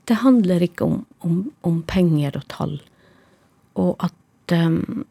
Det 0.06 0.20
handler 0.22 0.66
ikke 0.66 0.84
om, 0.84 0.98
om, 1.24 1.38
om 1.66 1.80
penger 1.88 2.36
og 2.38 2.46
tall. 2.52 2.74
Og 3.80 3.94
at, 4.04 4.52
um, 4.52 5.06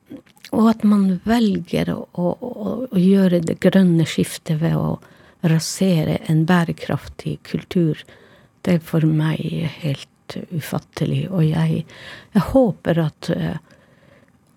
og 0.52 0.70
at 0.72 0.86
man 0.88 1.08
velger 1.26 1.92
å, 1.96 2.06
å, 2.14 2.36
å, 2.38 2.76
gjøre 3.00 3.42
det 3.48 3.58
grønne 3.66 4.06
skiftet 4.10 4.62
ved 4.62 4.78
å 4.78 4.98
rasere 5.46 6.20
en 6.30 6.46
bærekraftig 6.50 7.40
kultur, 7.50 8.02
det 8.66 8.80
er 8.80 8.86
for 8.86 9.06
meg 9.06 9.42
helt 9.82 10.10
ufattelig. 10.56 11.26
Og 11.30 11.46
jeg, 11.48 11.84
jeg 12.34 12.46
håper 12.52 13.02
at 13.06 13.30
uh, 13.36 13.56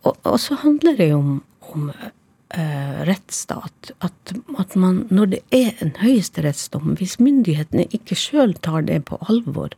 og, 0.06 0.14
og, 0.22 0.38
så 0.40 0.58
handler 0.62 0.96
det 0.96 1.10
jo 1.10 1.18
om, 1.18 1.34
om 1.72 1.90
uh, 1.90 2.98
rettsstat. 3.08 3.92
At, 3.98 4.34
at, 4.58 4.76
man, 4.76 5.04
når 5.10 5.34
det 5.34 5.42
er 5.54 5.72
en 5.84 5.94
høyesterettsdom, 6.00 6.94
hvis 7.00 7.18
myndighetene 7.22 7.88
ikke 7.94 8.18
sjøl 8.18 8.54
tar 8.64 8.86
det 8.88 9.02
på 9.10 9.20
alvor 9.28 9.74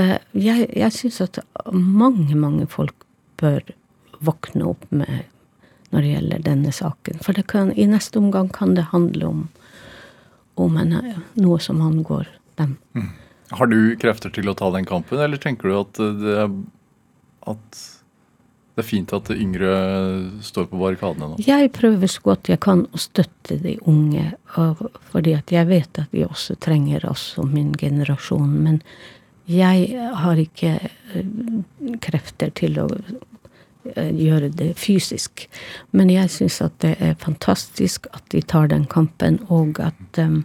uh, 0.00 0.18
Jeg, 0.32 0.68
jeg 0.74 0.92
syns 0.92 1.22
at 1.24 1.40
mange, 1.72 2.34
mange 2.36 2.66
folk 2.70 3.06
bør 3.40 3.62
våkne 4.24 4.72
opp 4.72 4.86
med 4.90 5.26
når 5.92 6.02
det 6.02 6.10
gjelder 6.10 6.42
denne 6.44 6.72
saken. 6.74 7.20
For 7.22 7.36
kan, 7.46 7.70
i 7.72 7.86
neste 7.88 8.18
omgang 8.18 8.48
kan 8.52 8.74
det 8.74 8.88
handle 8.90 9.28
om, 9.28 9.44
om 10.60 10.76
en, 10.80 10.96
noe 11.38 11.58
som 11.62 11.80
angår 11.84 12.26
dem. 12.58 12.74
Mm. 12.96 13.12
Har 13.54 13.70
du 13.70 13.78
krefter 14.00 14.32
til 14.34 14.48
å 14.50 14.56
ta 14.58 14.70
den 14.74 14.86
kampen, 14.88 15.20
eller 15.22 15.38
tenker 15.38 15.70
du 15.70 15.76
at 15.78 16.00
det 16.22 16.38
er, 16.42 16.54
at 17.46 17.82
det 18.76 18.82
er 18.82 18.88
fint 18.90 19.12
at 19.16 19.30
yngre 19.32 19.74
står 20.44 20.66
på 20.68 20.80
barrikadene 20.80 21.30
nå? 21.30 21.36
Jeg 21.40 21.70
prøver 21.72 22.10
så 22.12 22.24
godt 22.26 22.50
jeg 22.50 22.60
kan 22.60 22.82
å 22.90 23.00
støtte 23.00 23.56
de 23.62 23.76
unge, 23.88 24.32
fordi 25.12 25.36
at 25.38 25.54
jeg 25.54 25.70
vet 25.70 26.02
at 26.02 26.10
de 26.12 26.26
også 26.26 26.58
trenger 26.60 27.06
oss 27.08 27.30
og 27.40 27.54
min 27.54 27.70
generasjon. 27.78 28.50
Men 28.66 28.82
jeg 29.48 29.94
har 30.20 30.42
ikke 30.42 30.74
eh, 30.82 31.30
krefter 32.04 32.52
til 32.58 32.76
å 32.82 32.88
eh, 33.94 34.10
gjøre 34.10 34.50
det 34.58 34.72
fysisk. 34.76 35.46
Men 35.96 36.10
jeg 36.12 36.34
syns 36.34 36.58
at 36.66 36.76
det 36.84 36.96
er 37.00 37.16
fantastisk 37.22 38.10
at 38.12 38.26
de 38.34 38.42
tar 38.42 38.68
den 38.74 38.84
kampen, 38.90 39.38
og 39.48 39.80
at 39.80 40.20
um, 40.20 40.42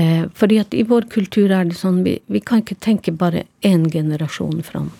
eh, 0.00 0.24
Fordi 0.34 0.58
at 0.62 0.74
i 0.74 0.86
vår 0.88 1.08
kultur 1.12 1.52
er 1.52 1.68
det 1.68 1.78
sånn 1.78 2.02
vi, 2.06 2.16
vi 2.26 2.40
kan 2.40 2.64
ikke 2.64 2.78
tenke 2.80 3.12
bare 3.12 3.44
én 3.66 3.86
generasjon 3.92 4.62
fram. 4.66 4.90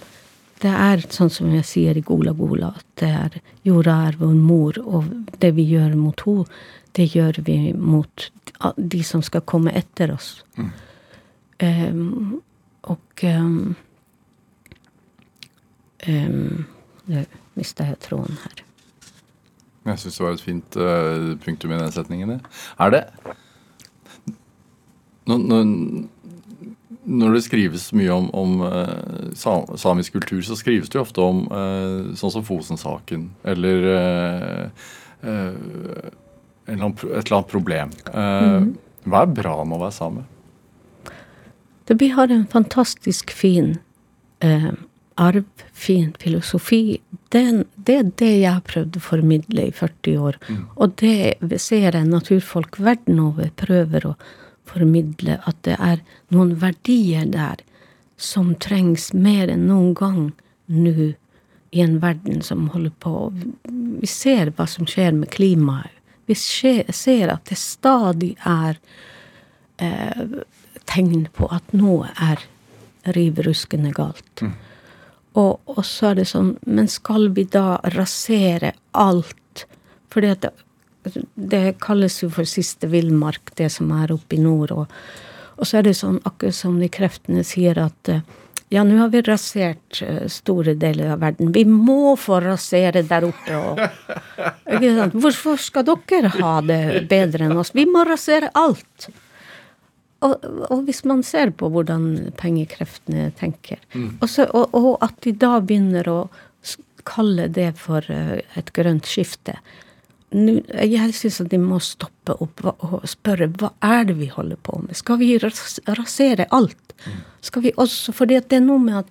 Det 0.61 0.70
er 0.70 1.01
sånn 1.09 1.32
som 1.32 1.53
jeg 1.57 1.64
sier 1.64 1.96
i 1.96 2.05
Gola 2.05 2.34
Gola, 2.36 2.74
at 2.76 2.86
det 3.01 3.09
er 3.09 3.38
jorda 3.64 3.96
er 4.11 4.18
vår 4.20 4.36
mor, 4.36 4.76
og 4.84 5.09
det 5.40 5.55
vi 5.57 5.64
gjør 5.70 5.96
mot 5.96 6.20
henne, 6.26 6.61
det 6.98 7.07
gjør 7.14 7.38
vi 7.46 7.57
mot 7.78 8.24
de 8.76 9.03
som 9.07 9.22
skal 9.22 9.44
komme 9.46 9.72
etter 9.78 10.11
oss. 10.12 10.42
Mm. 10.59 10.70
Um, 11.61 12.40
og 12.88 13.22
um, 13.28 13.76
um, 16.09 16.66
Nå 17.11 17.22
mista 17.59 17.84
jeg 17.88 17.98
tråden 18.05 18.38
her. 18.44 18.62
Jeg 19.88 20.01
syns 20.03 20.18
det 20.18 20.24
var 20.24 20.36
et 20.36 20.44
fint 20.44 20.76
uh, 20.78 21.32
punktum 21.42 21.72
i 21.74 21.78
den 21.80 21.92
setningen. 21.92 22.40
Er 22.78 22.92
det 22.94 23.03
når, 25.31 25.45
når, 25.51 25.70
når, 27.05 27.37
det 27.37 27.45
skrives 27.47 27.89
mye 27.97 28.12
om, 28.14 28.28
om 28.37 28.61
uh, 28.66 29.76
samisk 29.81 30.18
kultur, 30.18 30.43
så 30.47 30.59
skrives 30.59 30.91
det 30.91 30.99
jo 31.01 31.05
ofte 31.07 31.24
om 31.24 31.45
uh, 31.49 32.11
sånn 32.18 32.35
som 32.37 32.47
Fosen-saken 32.47 33.31
eller 33.55 33.89
et 35.20 35.26
eller 36.70 36.85
annet 37.37 37.51
problem. 37.51 37.91
Mm. 38.14 38.70
Hva 39.05 39.24
er 39.24 39.35
bra 39.37 39.57
med 39.64 39.76
å 39.76 39.83
være 39.83 39.97
same? 39.97 40.22
Vi 41.91 42.09
har 42.14 42.31
en 42.31 42.47
fantastisk 42.47 43.31
fin 43.35 43.78
eh, 44.39 44.70
arv, 45.14 45.45
fin 45.72 46.12
filosofi. 46.18 47.01
Den, 47.28 47.64
det 47.74 47.97
er 47.97 48.12
det 48.20 48.31
jeg 48.31 48.53
har 48.53 48.62
prøvd 48.66 48.99
å 48.99 49.03
formidle 49.03 49.66
i 49.66 49.72
40 49.74 50.20
år. 50.22 50.39
Mm. 50.49 50.61
Og 50.76 50.95
det 51.03 51.59
ser 51.62 51.97
jeg 51.99 52.07
naturfolk 52.07 52.78
verden 52.78 53.18
over 53.24 53.51
prøver 53.59 54.07
å 54.12 54.14
formidle, 54.71 55.39
at 55.47 55.59
det 55.66 55.77
er 55.79 56.03
noen 56.35 56.55
verdier 56.62 57.27
der 57.31 57.62
som 58.21 58.55
trengs 58.61 59.11
mer 59.16 59.51
enn 59.51 59.66
noen 59.68 59.95
gang 59.97 60.23
nå 60.71 61.12
i 61.71 61.83
en 61.85 61.99
verden 62.03 62.43
som 62.43 62.68
holder 62.75 62.93
på 62.99 63.33
Vi 64.01 64.09
ser 64.11 64.51
hva 64.57 64.66
som 64.66 64.89
skjer 64.91 65.12
med 65.14 65.31
klimaet. 65.31 65.93
Vi 66.27 66.35
ser 66.35 67.31
at 67.33 67.51
det 67.51 67.59
stadig 67.59 68.35
er 68.47 68.79
eh, 69.83 70.25
tegn 70.91 71.27
på 71.35 71.49
at 71.51 71.75
noe 71.75 72.11
er 72.23 72.43
riv 73.16 73.41
ruskende 73.47 73.91
galt. 73.95 74.43
Mm. 74.43 74.53
Og, 75.39 75.61
og, 75.71 75.83
så 75.87 76.11
er 76.11 76.18
det 76.18 76.27
sånn 76.27 76.57
Men 76.66 76.89
skal 76.91 77.29
vi 77.37 77.45
da 77.47 77.79
rasere 77.95 78.73
alt? 78.99 79.64
Fordi 80.11 80.33
at 80.35 80.49
det, 81.34 81.78
kalles 81.80 82.20
jo 82.22 82.30
for 82.32 82.48
siste 82.48 82.90
villmark, 82.90 83.55
det 83.57 83.70
som 83.72 83.90
er 83.96 84.12
oppe 84.14 84.36
i 84.36 84.42
nord. 84.42 84.74
Og, 84.74 85.01
og, 85.57 85.64
så 85.66 85.80
er 85.80 85.88
det 85.88 85.96
sånn, 85.98 86.20
akkurat 86.28 86.57
som 86.57 86.78
de 86.80 86.90
kreftene 86.92 87.44
sier, 87.46 87.78
at 87.80 88.12
eh, 88.12 88.22
ja, 88.70 88.84
nå 88.86 89.01
har 89.01 89.09
vi 89.11 89.22
rasert 89.26 90.03
eh, 90.07 90.26
store 90.30 90.76
deler 90.78 91.14
av 91.16 91.24
verden. 91.24 91.51
Vi 91.57 91.64
må 91.66 92.14
få 92.20 92.42
rasere 92.44 93.03
der 93.07 93.26
oppe. 93.26 93.57
Og, 93.57 93.80
Hvorfor 95.16 95.59
skal 95.61 95.88
dere 95.88 96.30
ha 96.36 96.61
det 96.62 97.09
bedre 97.11 97.48
enn 97.48 97.59
oss? 97.59 97.74
Vi 97.74 97.88
må 97.90 98.05
rasere 98.07 98.53
alt. 98.55 99.11
Og, 100.20 100.36
og, 100.68 100.84
hvis 100.84 101.03
man 101.09 101.24
ser 101.24 101.51
på 101.57 101.70
hvordan 101.72 102.34
pengekreftene 102.38 103.30
tenker, 103.40 103.80
mm. 103.94 104.18
Også, 104.20 104.44
og, 104.53 104.74
og, 104.76 104.90
at 105.01 105.16
de 105.24 105.32
da 105.32 105.57
begynner 105.64 106.11
å 106.12 106.18
kalle 107.09 107.48
det 107.48 107.72
for 107.80 108.05
eh, 108.12 108.42
et 108.61 108.74
grønt 108.76 109.09
skifte 109.09 109.57
Jeg 110.31 111.14
syns 111.18 111.41
at 111.43 111.51
de 111.51 111.59
må 111.59 111.81
stoppe 111.83 112.37
opp 112.39 112.62
og 112.70 113.01
spørre 113.09 113.49
hva 113.59 113.72
er 113.83 114.05
det 114.07 114.14
vi 114.20 114.28
holder 114.31 114.61
på 114.62 114.78
med. 114.85 114.95
Skal 114.99 115.18
vi 115.18 115.33
rasere 115.41 116.47
alt? 116.55 116.95
Mm. 117.07 117.20
Skal 117.43 117.64
vi 117.66 117.72
også, 117.76 118.14
For 118.14 118.31
det 118.31 118.45
er 118.53 118.62
noe 118.62 118.78
med 118.78 119.03
at 119.03 119.11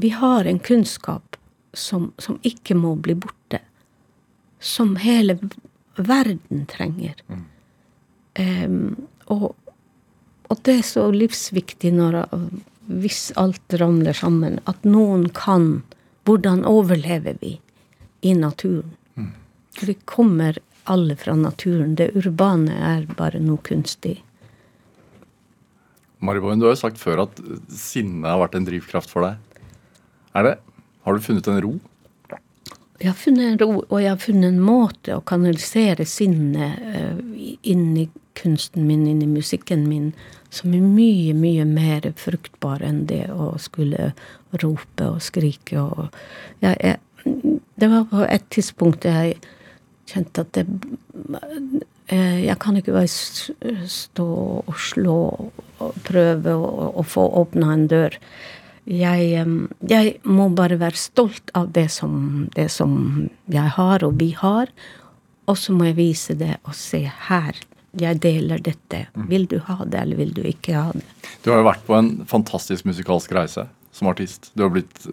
vi 0.00 0.08
har 0.14 0.46
en 0.46 0.60
kunnskap 0.62 1.36
som, 1.74 2.12
som 2.18 2.38
ikke 2.42 2.76
må 2.78 2.94
bli 2.96 3.16
borte. 3.18 3.60
Som 4.58 4.96
hele 5.02 5.36
verden 5.98 6.64
trenger. 6.70 7.18
Mm. 7.28 7.44
Um, 8.38 9.08
og, 9.26 9.50
og 10.48 10.62
det 10.64 10.78
er 10.78 10.86
så 10.86 11.08
livsviktig 11.12 11.92
når, 11.92 12.22
hvis 12.86 13.32
alt 13.36 13.74
ramler 13.80 14.16
sammen, 14.16 14.60
at 14.66 14.88
noen 14.88 15.28
kan 15.34 15.82
Hvordan 16.28 16.60
overlever 16.68 17.38
vi 17.40 17.54
i 18.20 18.34
naturen? 18.36 18.90
Det 19.80 19.98
kommer 20.04 20.58
alle 20.88 21.16
fra 21.16 21.34
naturen. 21.36 21.94
Det 21.94 22.10
urbane 22.16 22.74
er 22.74 23.04
bare 23.18 23.40
noe 23.42 23.60
kunstig. 23.64 24.16
Mariboen, 26.18 26.58
du 26.58 26.66
har 26.66 26.74
jo 26.74 26.80
sagt 26.80 26.98
før 26.98 27.26
at 27.28 27.42
sinne 27.70 28.26
har 28.26 28.40
vært 28.40 28.56
en 28.58 28.66
drivkraft 28.66 29.12
for 29.12 29.26
deg. 29.26 29.60
Er 30.34 30.46
det? 30.46 30.56
Har 31.06 31.14
du 31.14 31.22
funnet 31.22 31.46
en 31.48 31.60
ro? 31.62 31.74
Jeg 32.98 33.12
har 33.12 33.18
funnet 33.18 33.52
en 33.52 33.60
ro, 33.62 33.84
og 33.86 34.00
jeg 34.02 34.10
har 34.10 34.18
funnet 34.18 34.50
en 34.50 34.64
måte 34.64 35.14
å 35.14 35.22
kanalisere 35.22 36.06
sinnet 36.08 36.80
uh, 36.82 37.20
inn 37.62 37.92
i 38.00 38.08
kunsten 38.38 38.86
min, 38.86 39.06
inn 39.06 39.22
i 39.22 39.28
musikken 39.30 39.84
min, 39.86 40.10
som 40.50 40.74
er 40.74 40.82
mye, 40.82 41.34
mye 41.36 41.66
mer 41.68 42.08
fruktbar 42.18 42.82
enn 42.86 43.04
det 43.10 43.26
å 43.30 43.52
skulle 43.62 44.12
rope 44.62 45.06
og 45.06 45.22
skrike 45.22 45.82
og 45.82 46.08
jeg, 46.64 46.74
jeg, 46.80 47.58
Det 47.78 47.88
var 47.92 48.06
på 48.10 48.24
et 48.24 48.46
tidspunkt 48.50 49.04
jeg 49.04 49.36
kjente 50.08 50.44
at 50.44 50.56
det 50.56 50.64
eh, 52.08 52.44
Jeg 52.46 52.58
kan 52.62 52.78
ikke 52.78 52.96
bare 52.96 53.88
stå 53.88 54.28
og 54.64 54.76
slå 54.80 55.18
og 55.78 55.98
prøve 56.06 56.54
å, 56.56 57.04
få 57.06 57.26
åpna 57.42 57.72
en 57.74 57.86
dør. 57.90 58.16
Jeg, 58.88 59.44
jeg 59.90 60.14
må 60.24 60.48
bare 60.56 60.78
være 60.80 60.98
stolt 60.98 61.52
av 61.58 61.68
det 61.76 61.86
som, 61.92 62.48
det 62.56 62.70
som 62.72 63.28
jeg 63.52 63.74
har, 63.76 64.02
og 64.02 64.16
vi 64.18 64.32
har. 64.38 64.72
Og 65.48 65.58
så 65.60 65.74
må 65.76 65.90
jeg 65.90 65.98
vise 66.00 66.36
det 66.40 66.56
og 66.64 66.74
se 66.76 67.04
her. 67.28 67.60
Jeg 67.98 68.20
deler 68.24 68.60
dette. 68.64 69.06
Vil 69.30 69.46
du 69.48 69.58
ha 69.68 69.78
det, 69.84 70.00
eller 70.02 70.18
vil 70.18 70.34
du 70.36 70.42
ikke 70.48 70.76
ha 70.76 70.90
det? 70.96 71.04
Du 71.44 71.52
har 71.52 71.62
jo 71.62 71.68
vært 71.68 71.86
på 71.86 71.96
en 71.96 72.10
fantastisk 72.28 72.88
musikalsk 72.88 73.32
reise 73.36 73.68
som 73.94 74.10
artist. 74.10 74.50
Du 74.54 74.66
har 74.66 74.74
blitt 74.74 75.06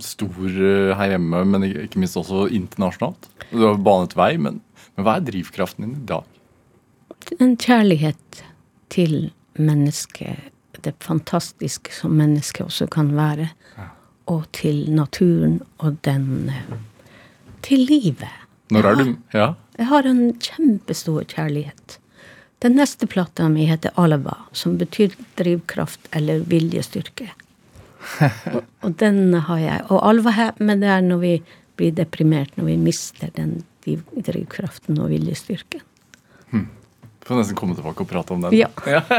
stor 0.00 0.48
eh, 0.48 0.92
her 0.96 1.14
hjemme, 1.14 1.42
men 1.48 1.66
ikke 1.68 2.00
minst 2.00 2.16
også 2.16 2.46
internasjonalt. 2.54 3.28
Du 3.50 3.64
har 3.66 3.80
banet 3.82 4.16
vei, 4.16 4.34
men, 4.40 4.60
men 4.96 5.06
hva 5.06 5.18
er 5.18 5.26
drivkraften 5.26 5.84
din 5.84 5.98
i 6.00 6.06
dag? 6.08 6.28
En 7.38 7.56
kjærlighet 7.60 8.42
til 8.92 9.32
mennesket. 9.58 10.50
Det 10.82 10.94
fantastiske 11.04 11.92
som 11.94 12.16
mennesket 12.18 12.66
også 12.66 12.88
kan 12.90 13.12
være. 13.16 13.50
Og 14.30 14.46
til 14.56 14.86
naturen 14.94 15.60
og 15.82 15.98
den 16.06 16.48
eh, 16.50 16.78
Til 17.62 17.84
livet. 17.86 18.30
Når 18.70 18.86
er 18.88 18.94
du 18.96 19.16
Ja? 19.34 19.54
Jeg 19.78 19.86
har 19.86 20.06
en 20.06 20.32
kjempestor 20.40 21.24
kjærlighet. 21.24 21.98
Den 22.62 22.76
neste 22.78 23.06
plata 23.06 23.48
mi 23.48 23.64
heter 23.66 23.90
Alava, 23.98 24.36
som 24.52 24.76
betyr 24.78 25.14
drivkraft 25.38 26.08
eller 26.12 26.44
viljestyrke. 26.46 27.30
Og, 28.82 28.90
den 29.00 29.34
har 29.48 29.60
jeg. 29.62 29.84
Og 29.90 30.02
alva 30.08 30.34
her, 30.36 30.52
men 30.58 30.82
det 30.82 30.90
er 30.90 31.04
når 31.06 31.22
vi 31.22 31.34
blir 31.80 31.94
deprimert, 31.96 32.52
når 32.58 32.68
vi 32.72 32.76
mister 32.80 33.32
den 33.36 33.60
drivkraften 33.82 35.00
og 35.02 35.10
viljestyrken. 35.10 35.82
Får 37.22 37.38
nesten 37.38 37.58
komme 37.58 37.76
tilbake 37.78 38.02
og 38.02 38.08
prate 38.10 38.34
om 38.34 38.42
den. 38.42 38.56
Ja. 38.58 38.68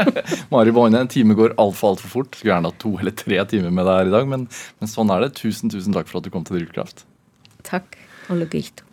Mari 0.52 0.72
Boine, 0.76 1.00
en 1.00 1.08
time 1.08 1.36
går 1.38 1.56
altfor 1.60 1.94
altfor 1.94 2.10
fort. 2.12 2.36
Skulle 2.36 2.52
gjerne 2.52 2.68
hatt 2.68 2.80
to 2.82 2.92
eller 3.00 3.14
tre 3.16 3.38
timer 3.48 3.72
med 3.72 3.88
deg 3.88 4.00
her 4.02 4.10
i 4.10 4.12
dag, 4.12 4.28
men, 4.28 4.48
men 4.80 4.90
sånn 4.90 5.12
er 5.14 5.24
det. 5.24 5.30
Tusen, 5.40 5.72
tusen 5.72 5.96
takk 5.96 6.10
for 6.10 6.20
at 6.20 6.28
du 6.28 6.32
kom 6.34 6.44
til 6.44 6.58
Drivkraft. 6.58 7.06
Takk. 7.64 7.96
Og 8.28 8.42
logito. 8.42 8.84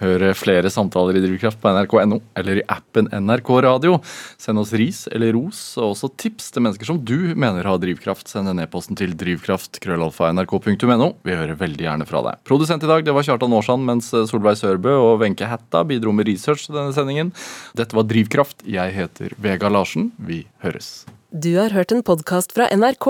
Hør 0.00 0.22
flere 0.32 0.70
samtaler 0.72 1.18
i 1.18 1.20
Drivkraft 1.20 1.58
på 1.60 1.68
nrk.no 1.74 2.20
eller 2.38 2.60
i 2.62 2.64
appen 2.72 3.10
NRK 3.12 3.50
Radio. 3.66 3.98
Send 4.40 4.58
oss 4.62 4.72
ris 4.72 5.02
eller 5.12 5.34
ros, 5.36 5.60
og 5.76 5.92
også 5.92 6.08
tips 6.20 6.48
til 6.54 6.64
mennesker 6.64 6.88
som 6.88 6.98
du 7.04 7.34
mener 7.36 7.68
har 7.68 7.76
drivkraft. 7.82 8.28
Send 8.32 8.48
en 8.48 8.62
e-posten 8.64 8.96
til 8.96 9.12
drivkraft.krøllalfa.nrk.no. 9.20 11.10
Vi 11.26 11.36
hører 11.36 11.60
veldig 11.60 11.84
gjerne 11.84 12.08
fra 12.08 12.24
deg. 12.24 12.40
Produsent 12.48 12.84
i 12.86 12.90
dag 12.90 13.04
det 13.04 13.12
var 13.16 13.28
Kjartan 13.28 13.52
Aarsand, 13.58 13.84
mens 13.84 14.08
Solveig 14.32 14.56
Sørbø 14.62 14.96
og 14.96 15.20
Wenche 15.20 15.48
Hætta 15.50 15.84
bidro 15.84 16.16
med 16.16 16.28
research 16.32 16.62
til 16.68 16.80
denne 16.80 16.96
sendingen. 16.96 17.28
Dette 17.76 17.96
var 17.96 18.08
Drivkraft. 18.08 18.64
Jeg 18.64 18.96
heter 18.96 19.36
Vega 19.36 19.68
Larsen. 19.68 20.12
Vi 20.16 20.46
høres. 20.64 21.04
Du 21.30 21.52
har 21.60 21.76
hørt 21.76 21.92
en 21.92 22.00
podkast 22.06 22.56
fra 22.56 22.72
NRK. 22.72 23.06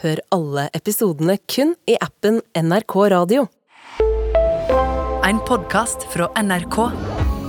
Hør 0.00 0.18
alle 0.32 0.70
episodene 0.72 1.36
kun 1.44 1.76
i 1.84 2.00
appen 2.00 2.40
NRK 2.56 2.94
Radio. 3.12 3.50
En 5.30 5.38
podkast 5.48 6.06
fra 6.12 6.26
NRK. 6.42 6.76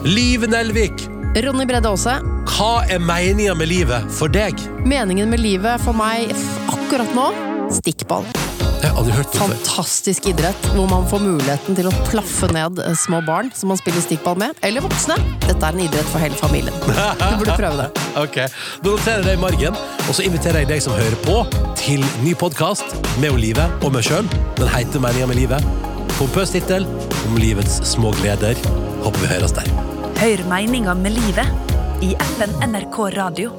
Liv 0.03 0.49
Nelvik, 0.49 1.07
Ronny 1.35 1.65
Bredde 1.65 1.89
Aase. 1.89 2.13
hva 2.51 2.83
er 2.91 3.01
meninga 3.01 3.55
med 3.57 3.69
livet 3.71 4.05
for 4.13 4.29
deg? 4.29 4.57
Meningen 4.85 5.29
med 5.31 5.41
livet 5.41 5.81
for 5.81 5.97
meg 5.97 6.29
akkurat 6.69 7.09
nå 7.17 7.31
stikkball. 7.73 8.27
Jeg 8.81 8.89
har 8.89 8.97
aldri 8.97 9.13
hørt 9.13 9.35
om 9.37 9.51
det. 9.53 9.57
Fantastisk 9.61 10.25
idrett 10.31 10.67
hvor 10.75 10.87
man 10.89 11.05
får 11.09 11.21
muligheten 11.21 11.77
til 11.77 11.89
å 11.89 11.93
plaffe 12.09 12.49
ned 12.53 12.81
eh, 12.81 12.95
små 12.97 13.19
barn 13.25 13.51
som 13.55 13.69
man 13.69 13.77
spiller 13.77 14.01
stikkball 14.01 14.39
med, 14.41 14.57
eller 14.65 14.81
voksne. 14.85 15.17
Dette 15.45 15.61
er 15.61 15.77
en 15.77 15.83
idrett 15.85 16.09
for 16.09 16.21
hele 16.21 16.37
familien. 16.37 16.73
Du 17.21 17.37
burde 17.43 17.59
prøve 17.61 17.85
det. 17.85 18.07
Ok, 18.19 18.41
Da 18.81 18.89
noterer 18.89 19.21
jeg 19.21 19.29
det 19.29 19.37
i 19.37 19.41
margen, 19.41 19.77
og 20.07 20.17
så 20.17 20.25
inviterer 20.25 20.65
jeg 20.65 20.71
deg 20.73 20.83
som 20.85 20.97
hører 20.97 21.17
på, 21.25 21.37
til 21.81 22.03
ny 22.25 22.33
podkast 22.37 22.97
med 23.21 23.37
Olive 23.37 23.69
og 23.81 23.93
meg 23.93 24.05
sjøl. 24.09 24.27
Den 24.57 24.69
heter 24.73 25.01
Meninga 25.01 25.29
med 25.29 25.41
livet. 25.43 25.90
Pompøs 26.21 26.51
tittel 26.53 26.83
om 27.25 27.37
livets 27.41 27.79
små 27.89 28.11
gleder. 28.19 28.59
Håper 29.01 29.23
vi 29.23 29.29
høres 29.31 29.55
der. 29.57 29.65
Hør 30.19 30.43
meninga 30.51 30.93
med 30.93 31.15
livet 31.17 32.03
i 32.05 32.11
FN 32.35 32.53
NRK 32.67 32.99
Radio. 33.15 33.49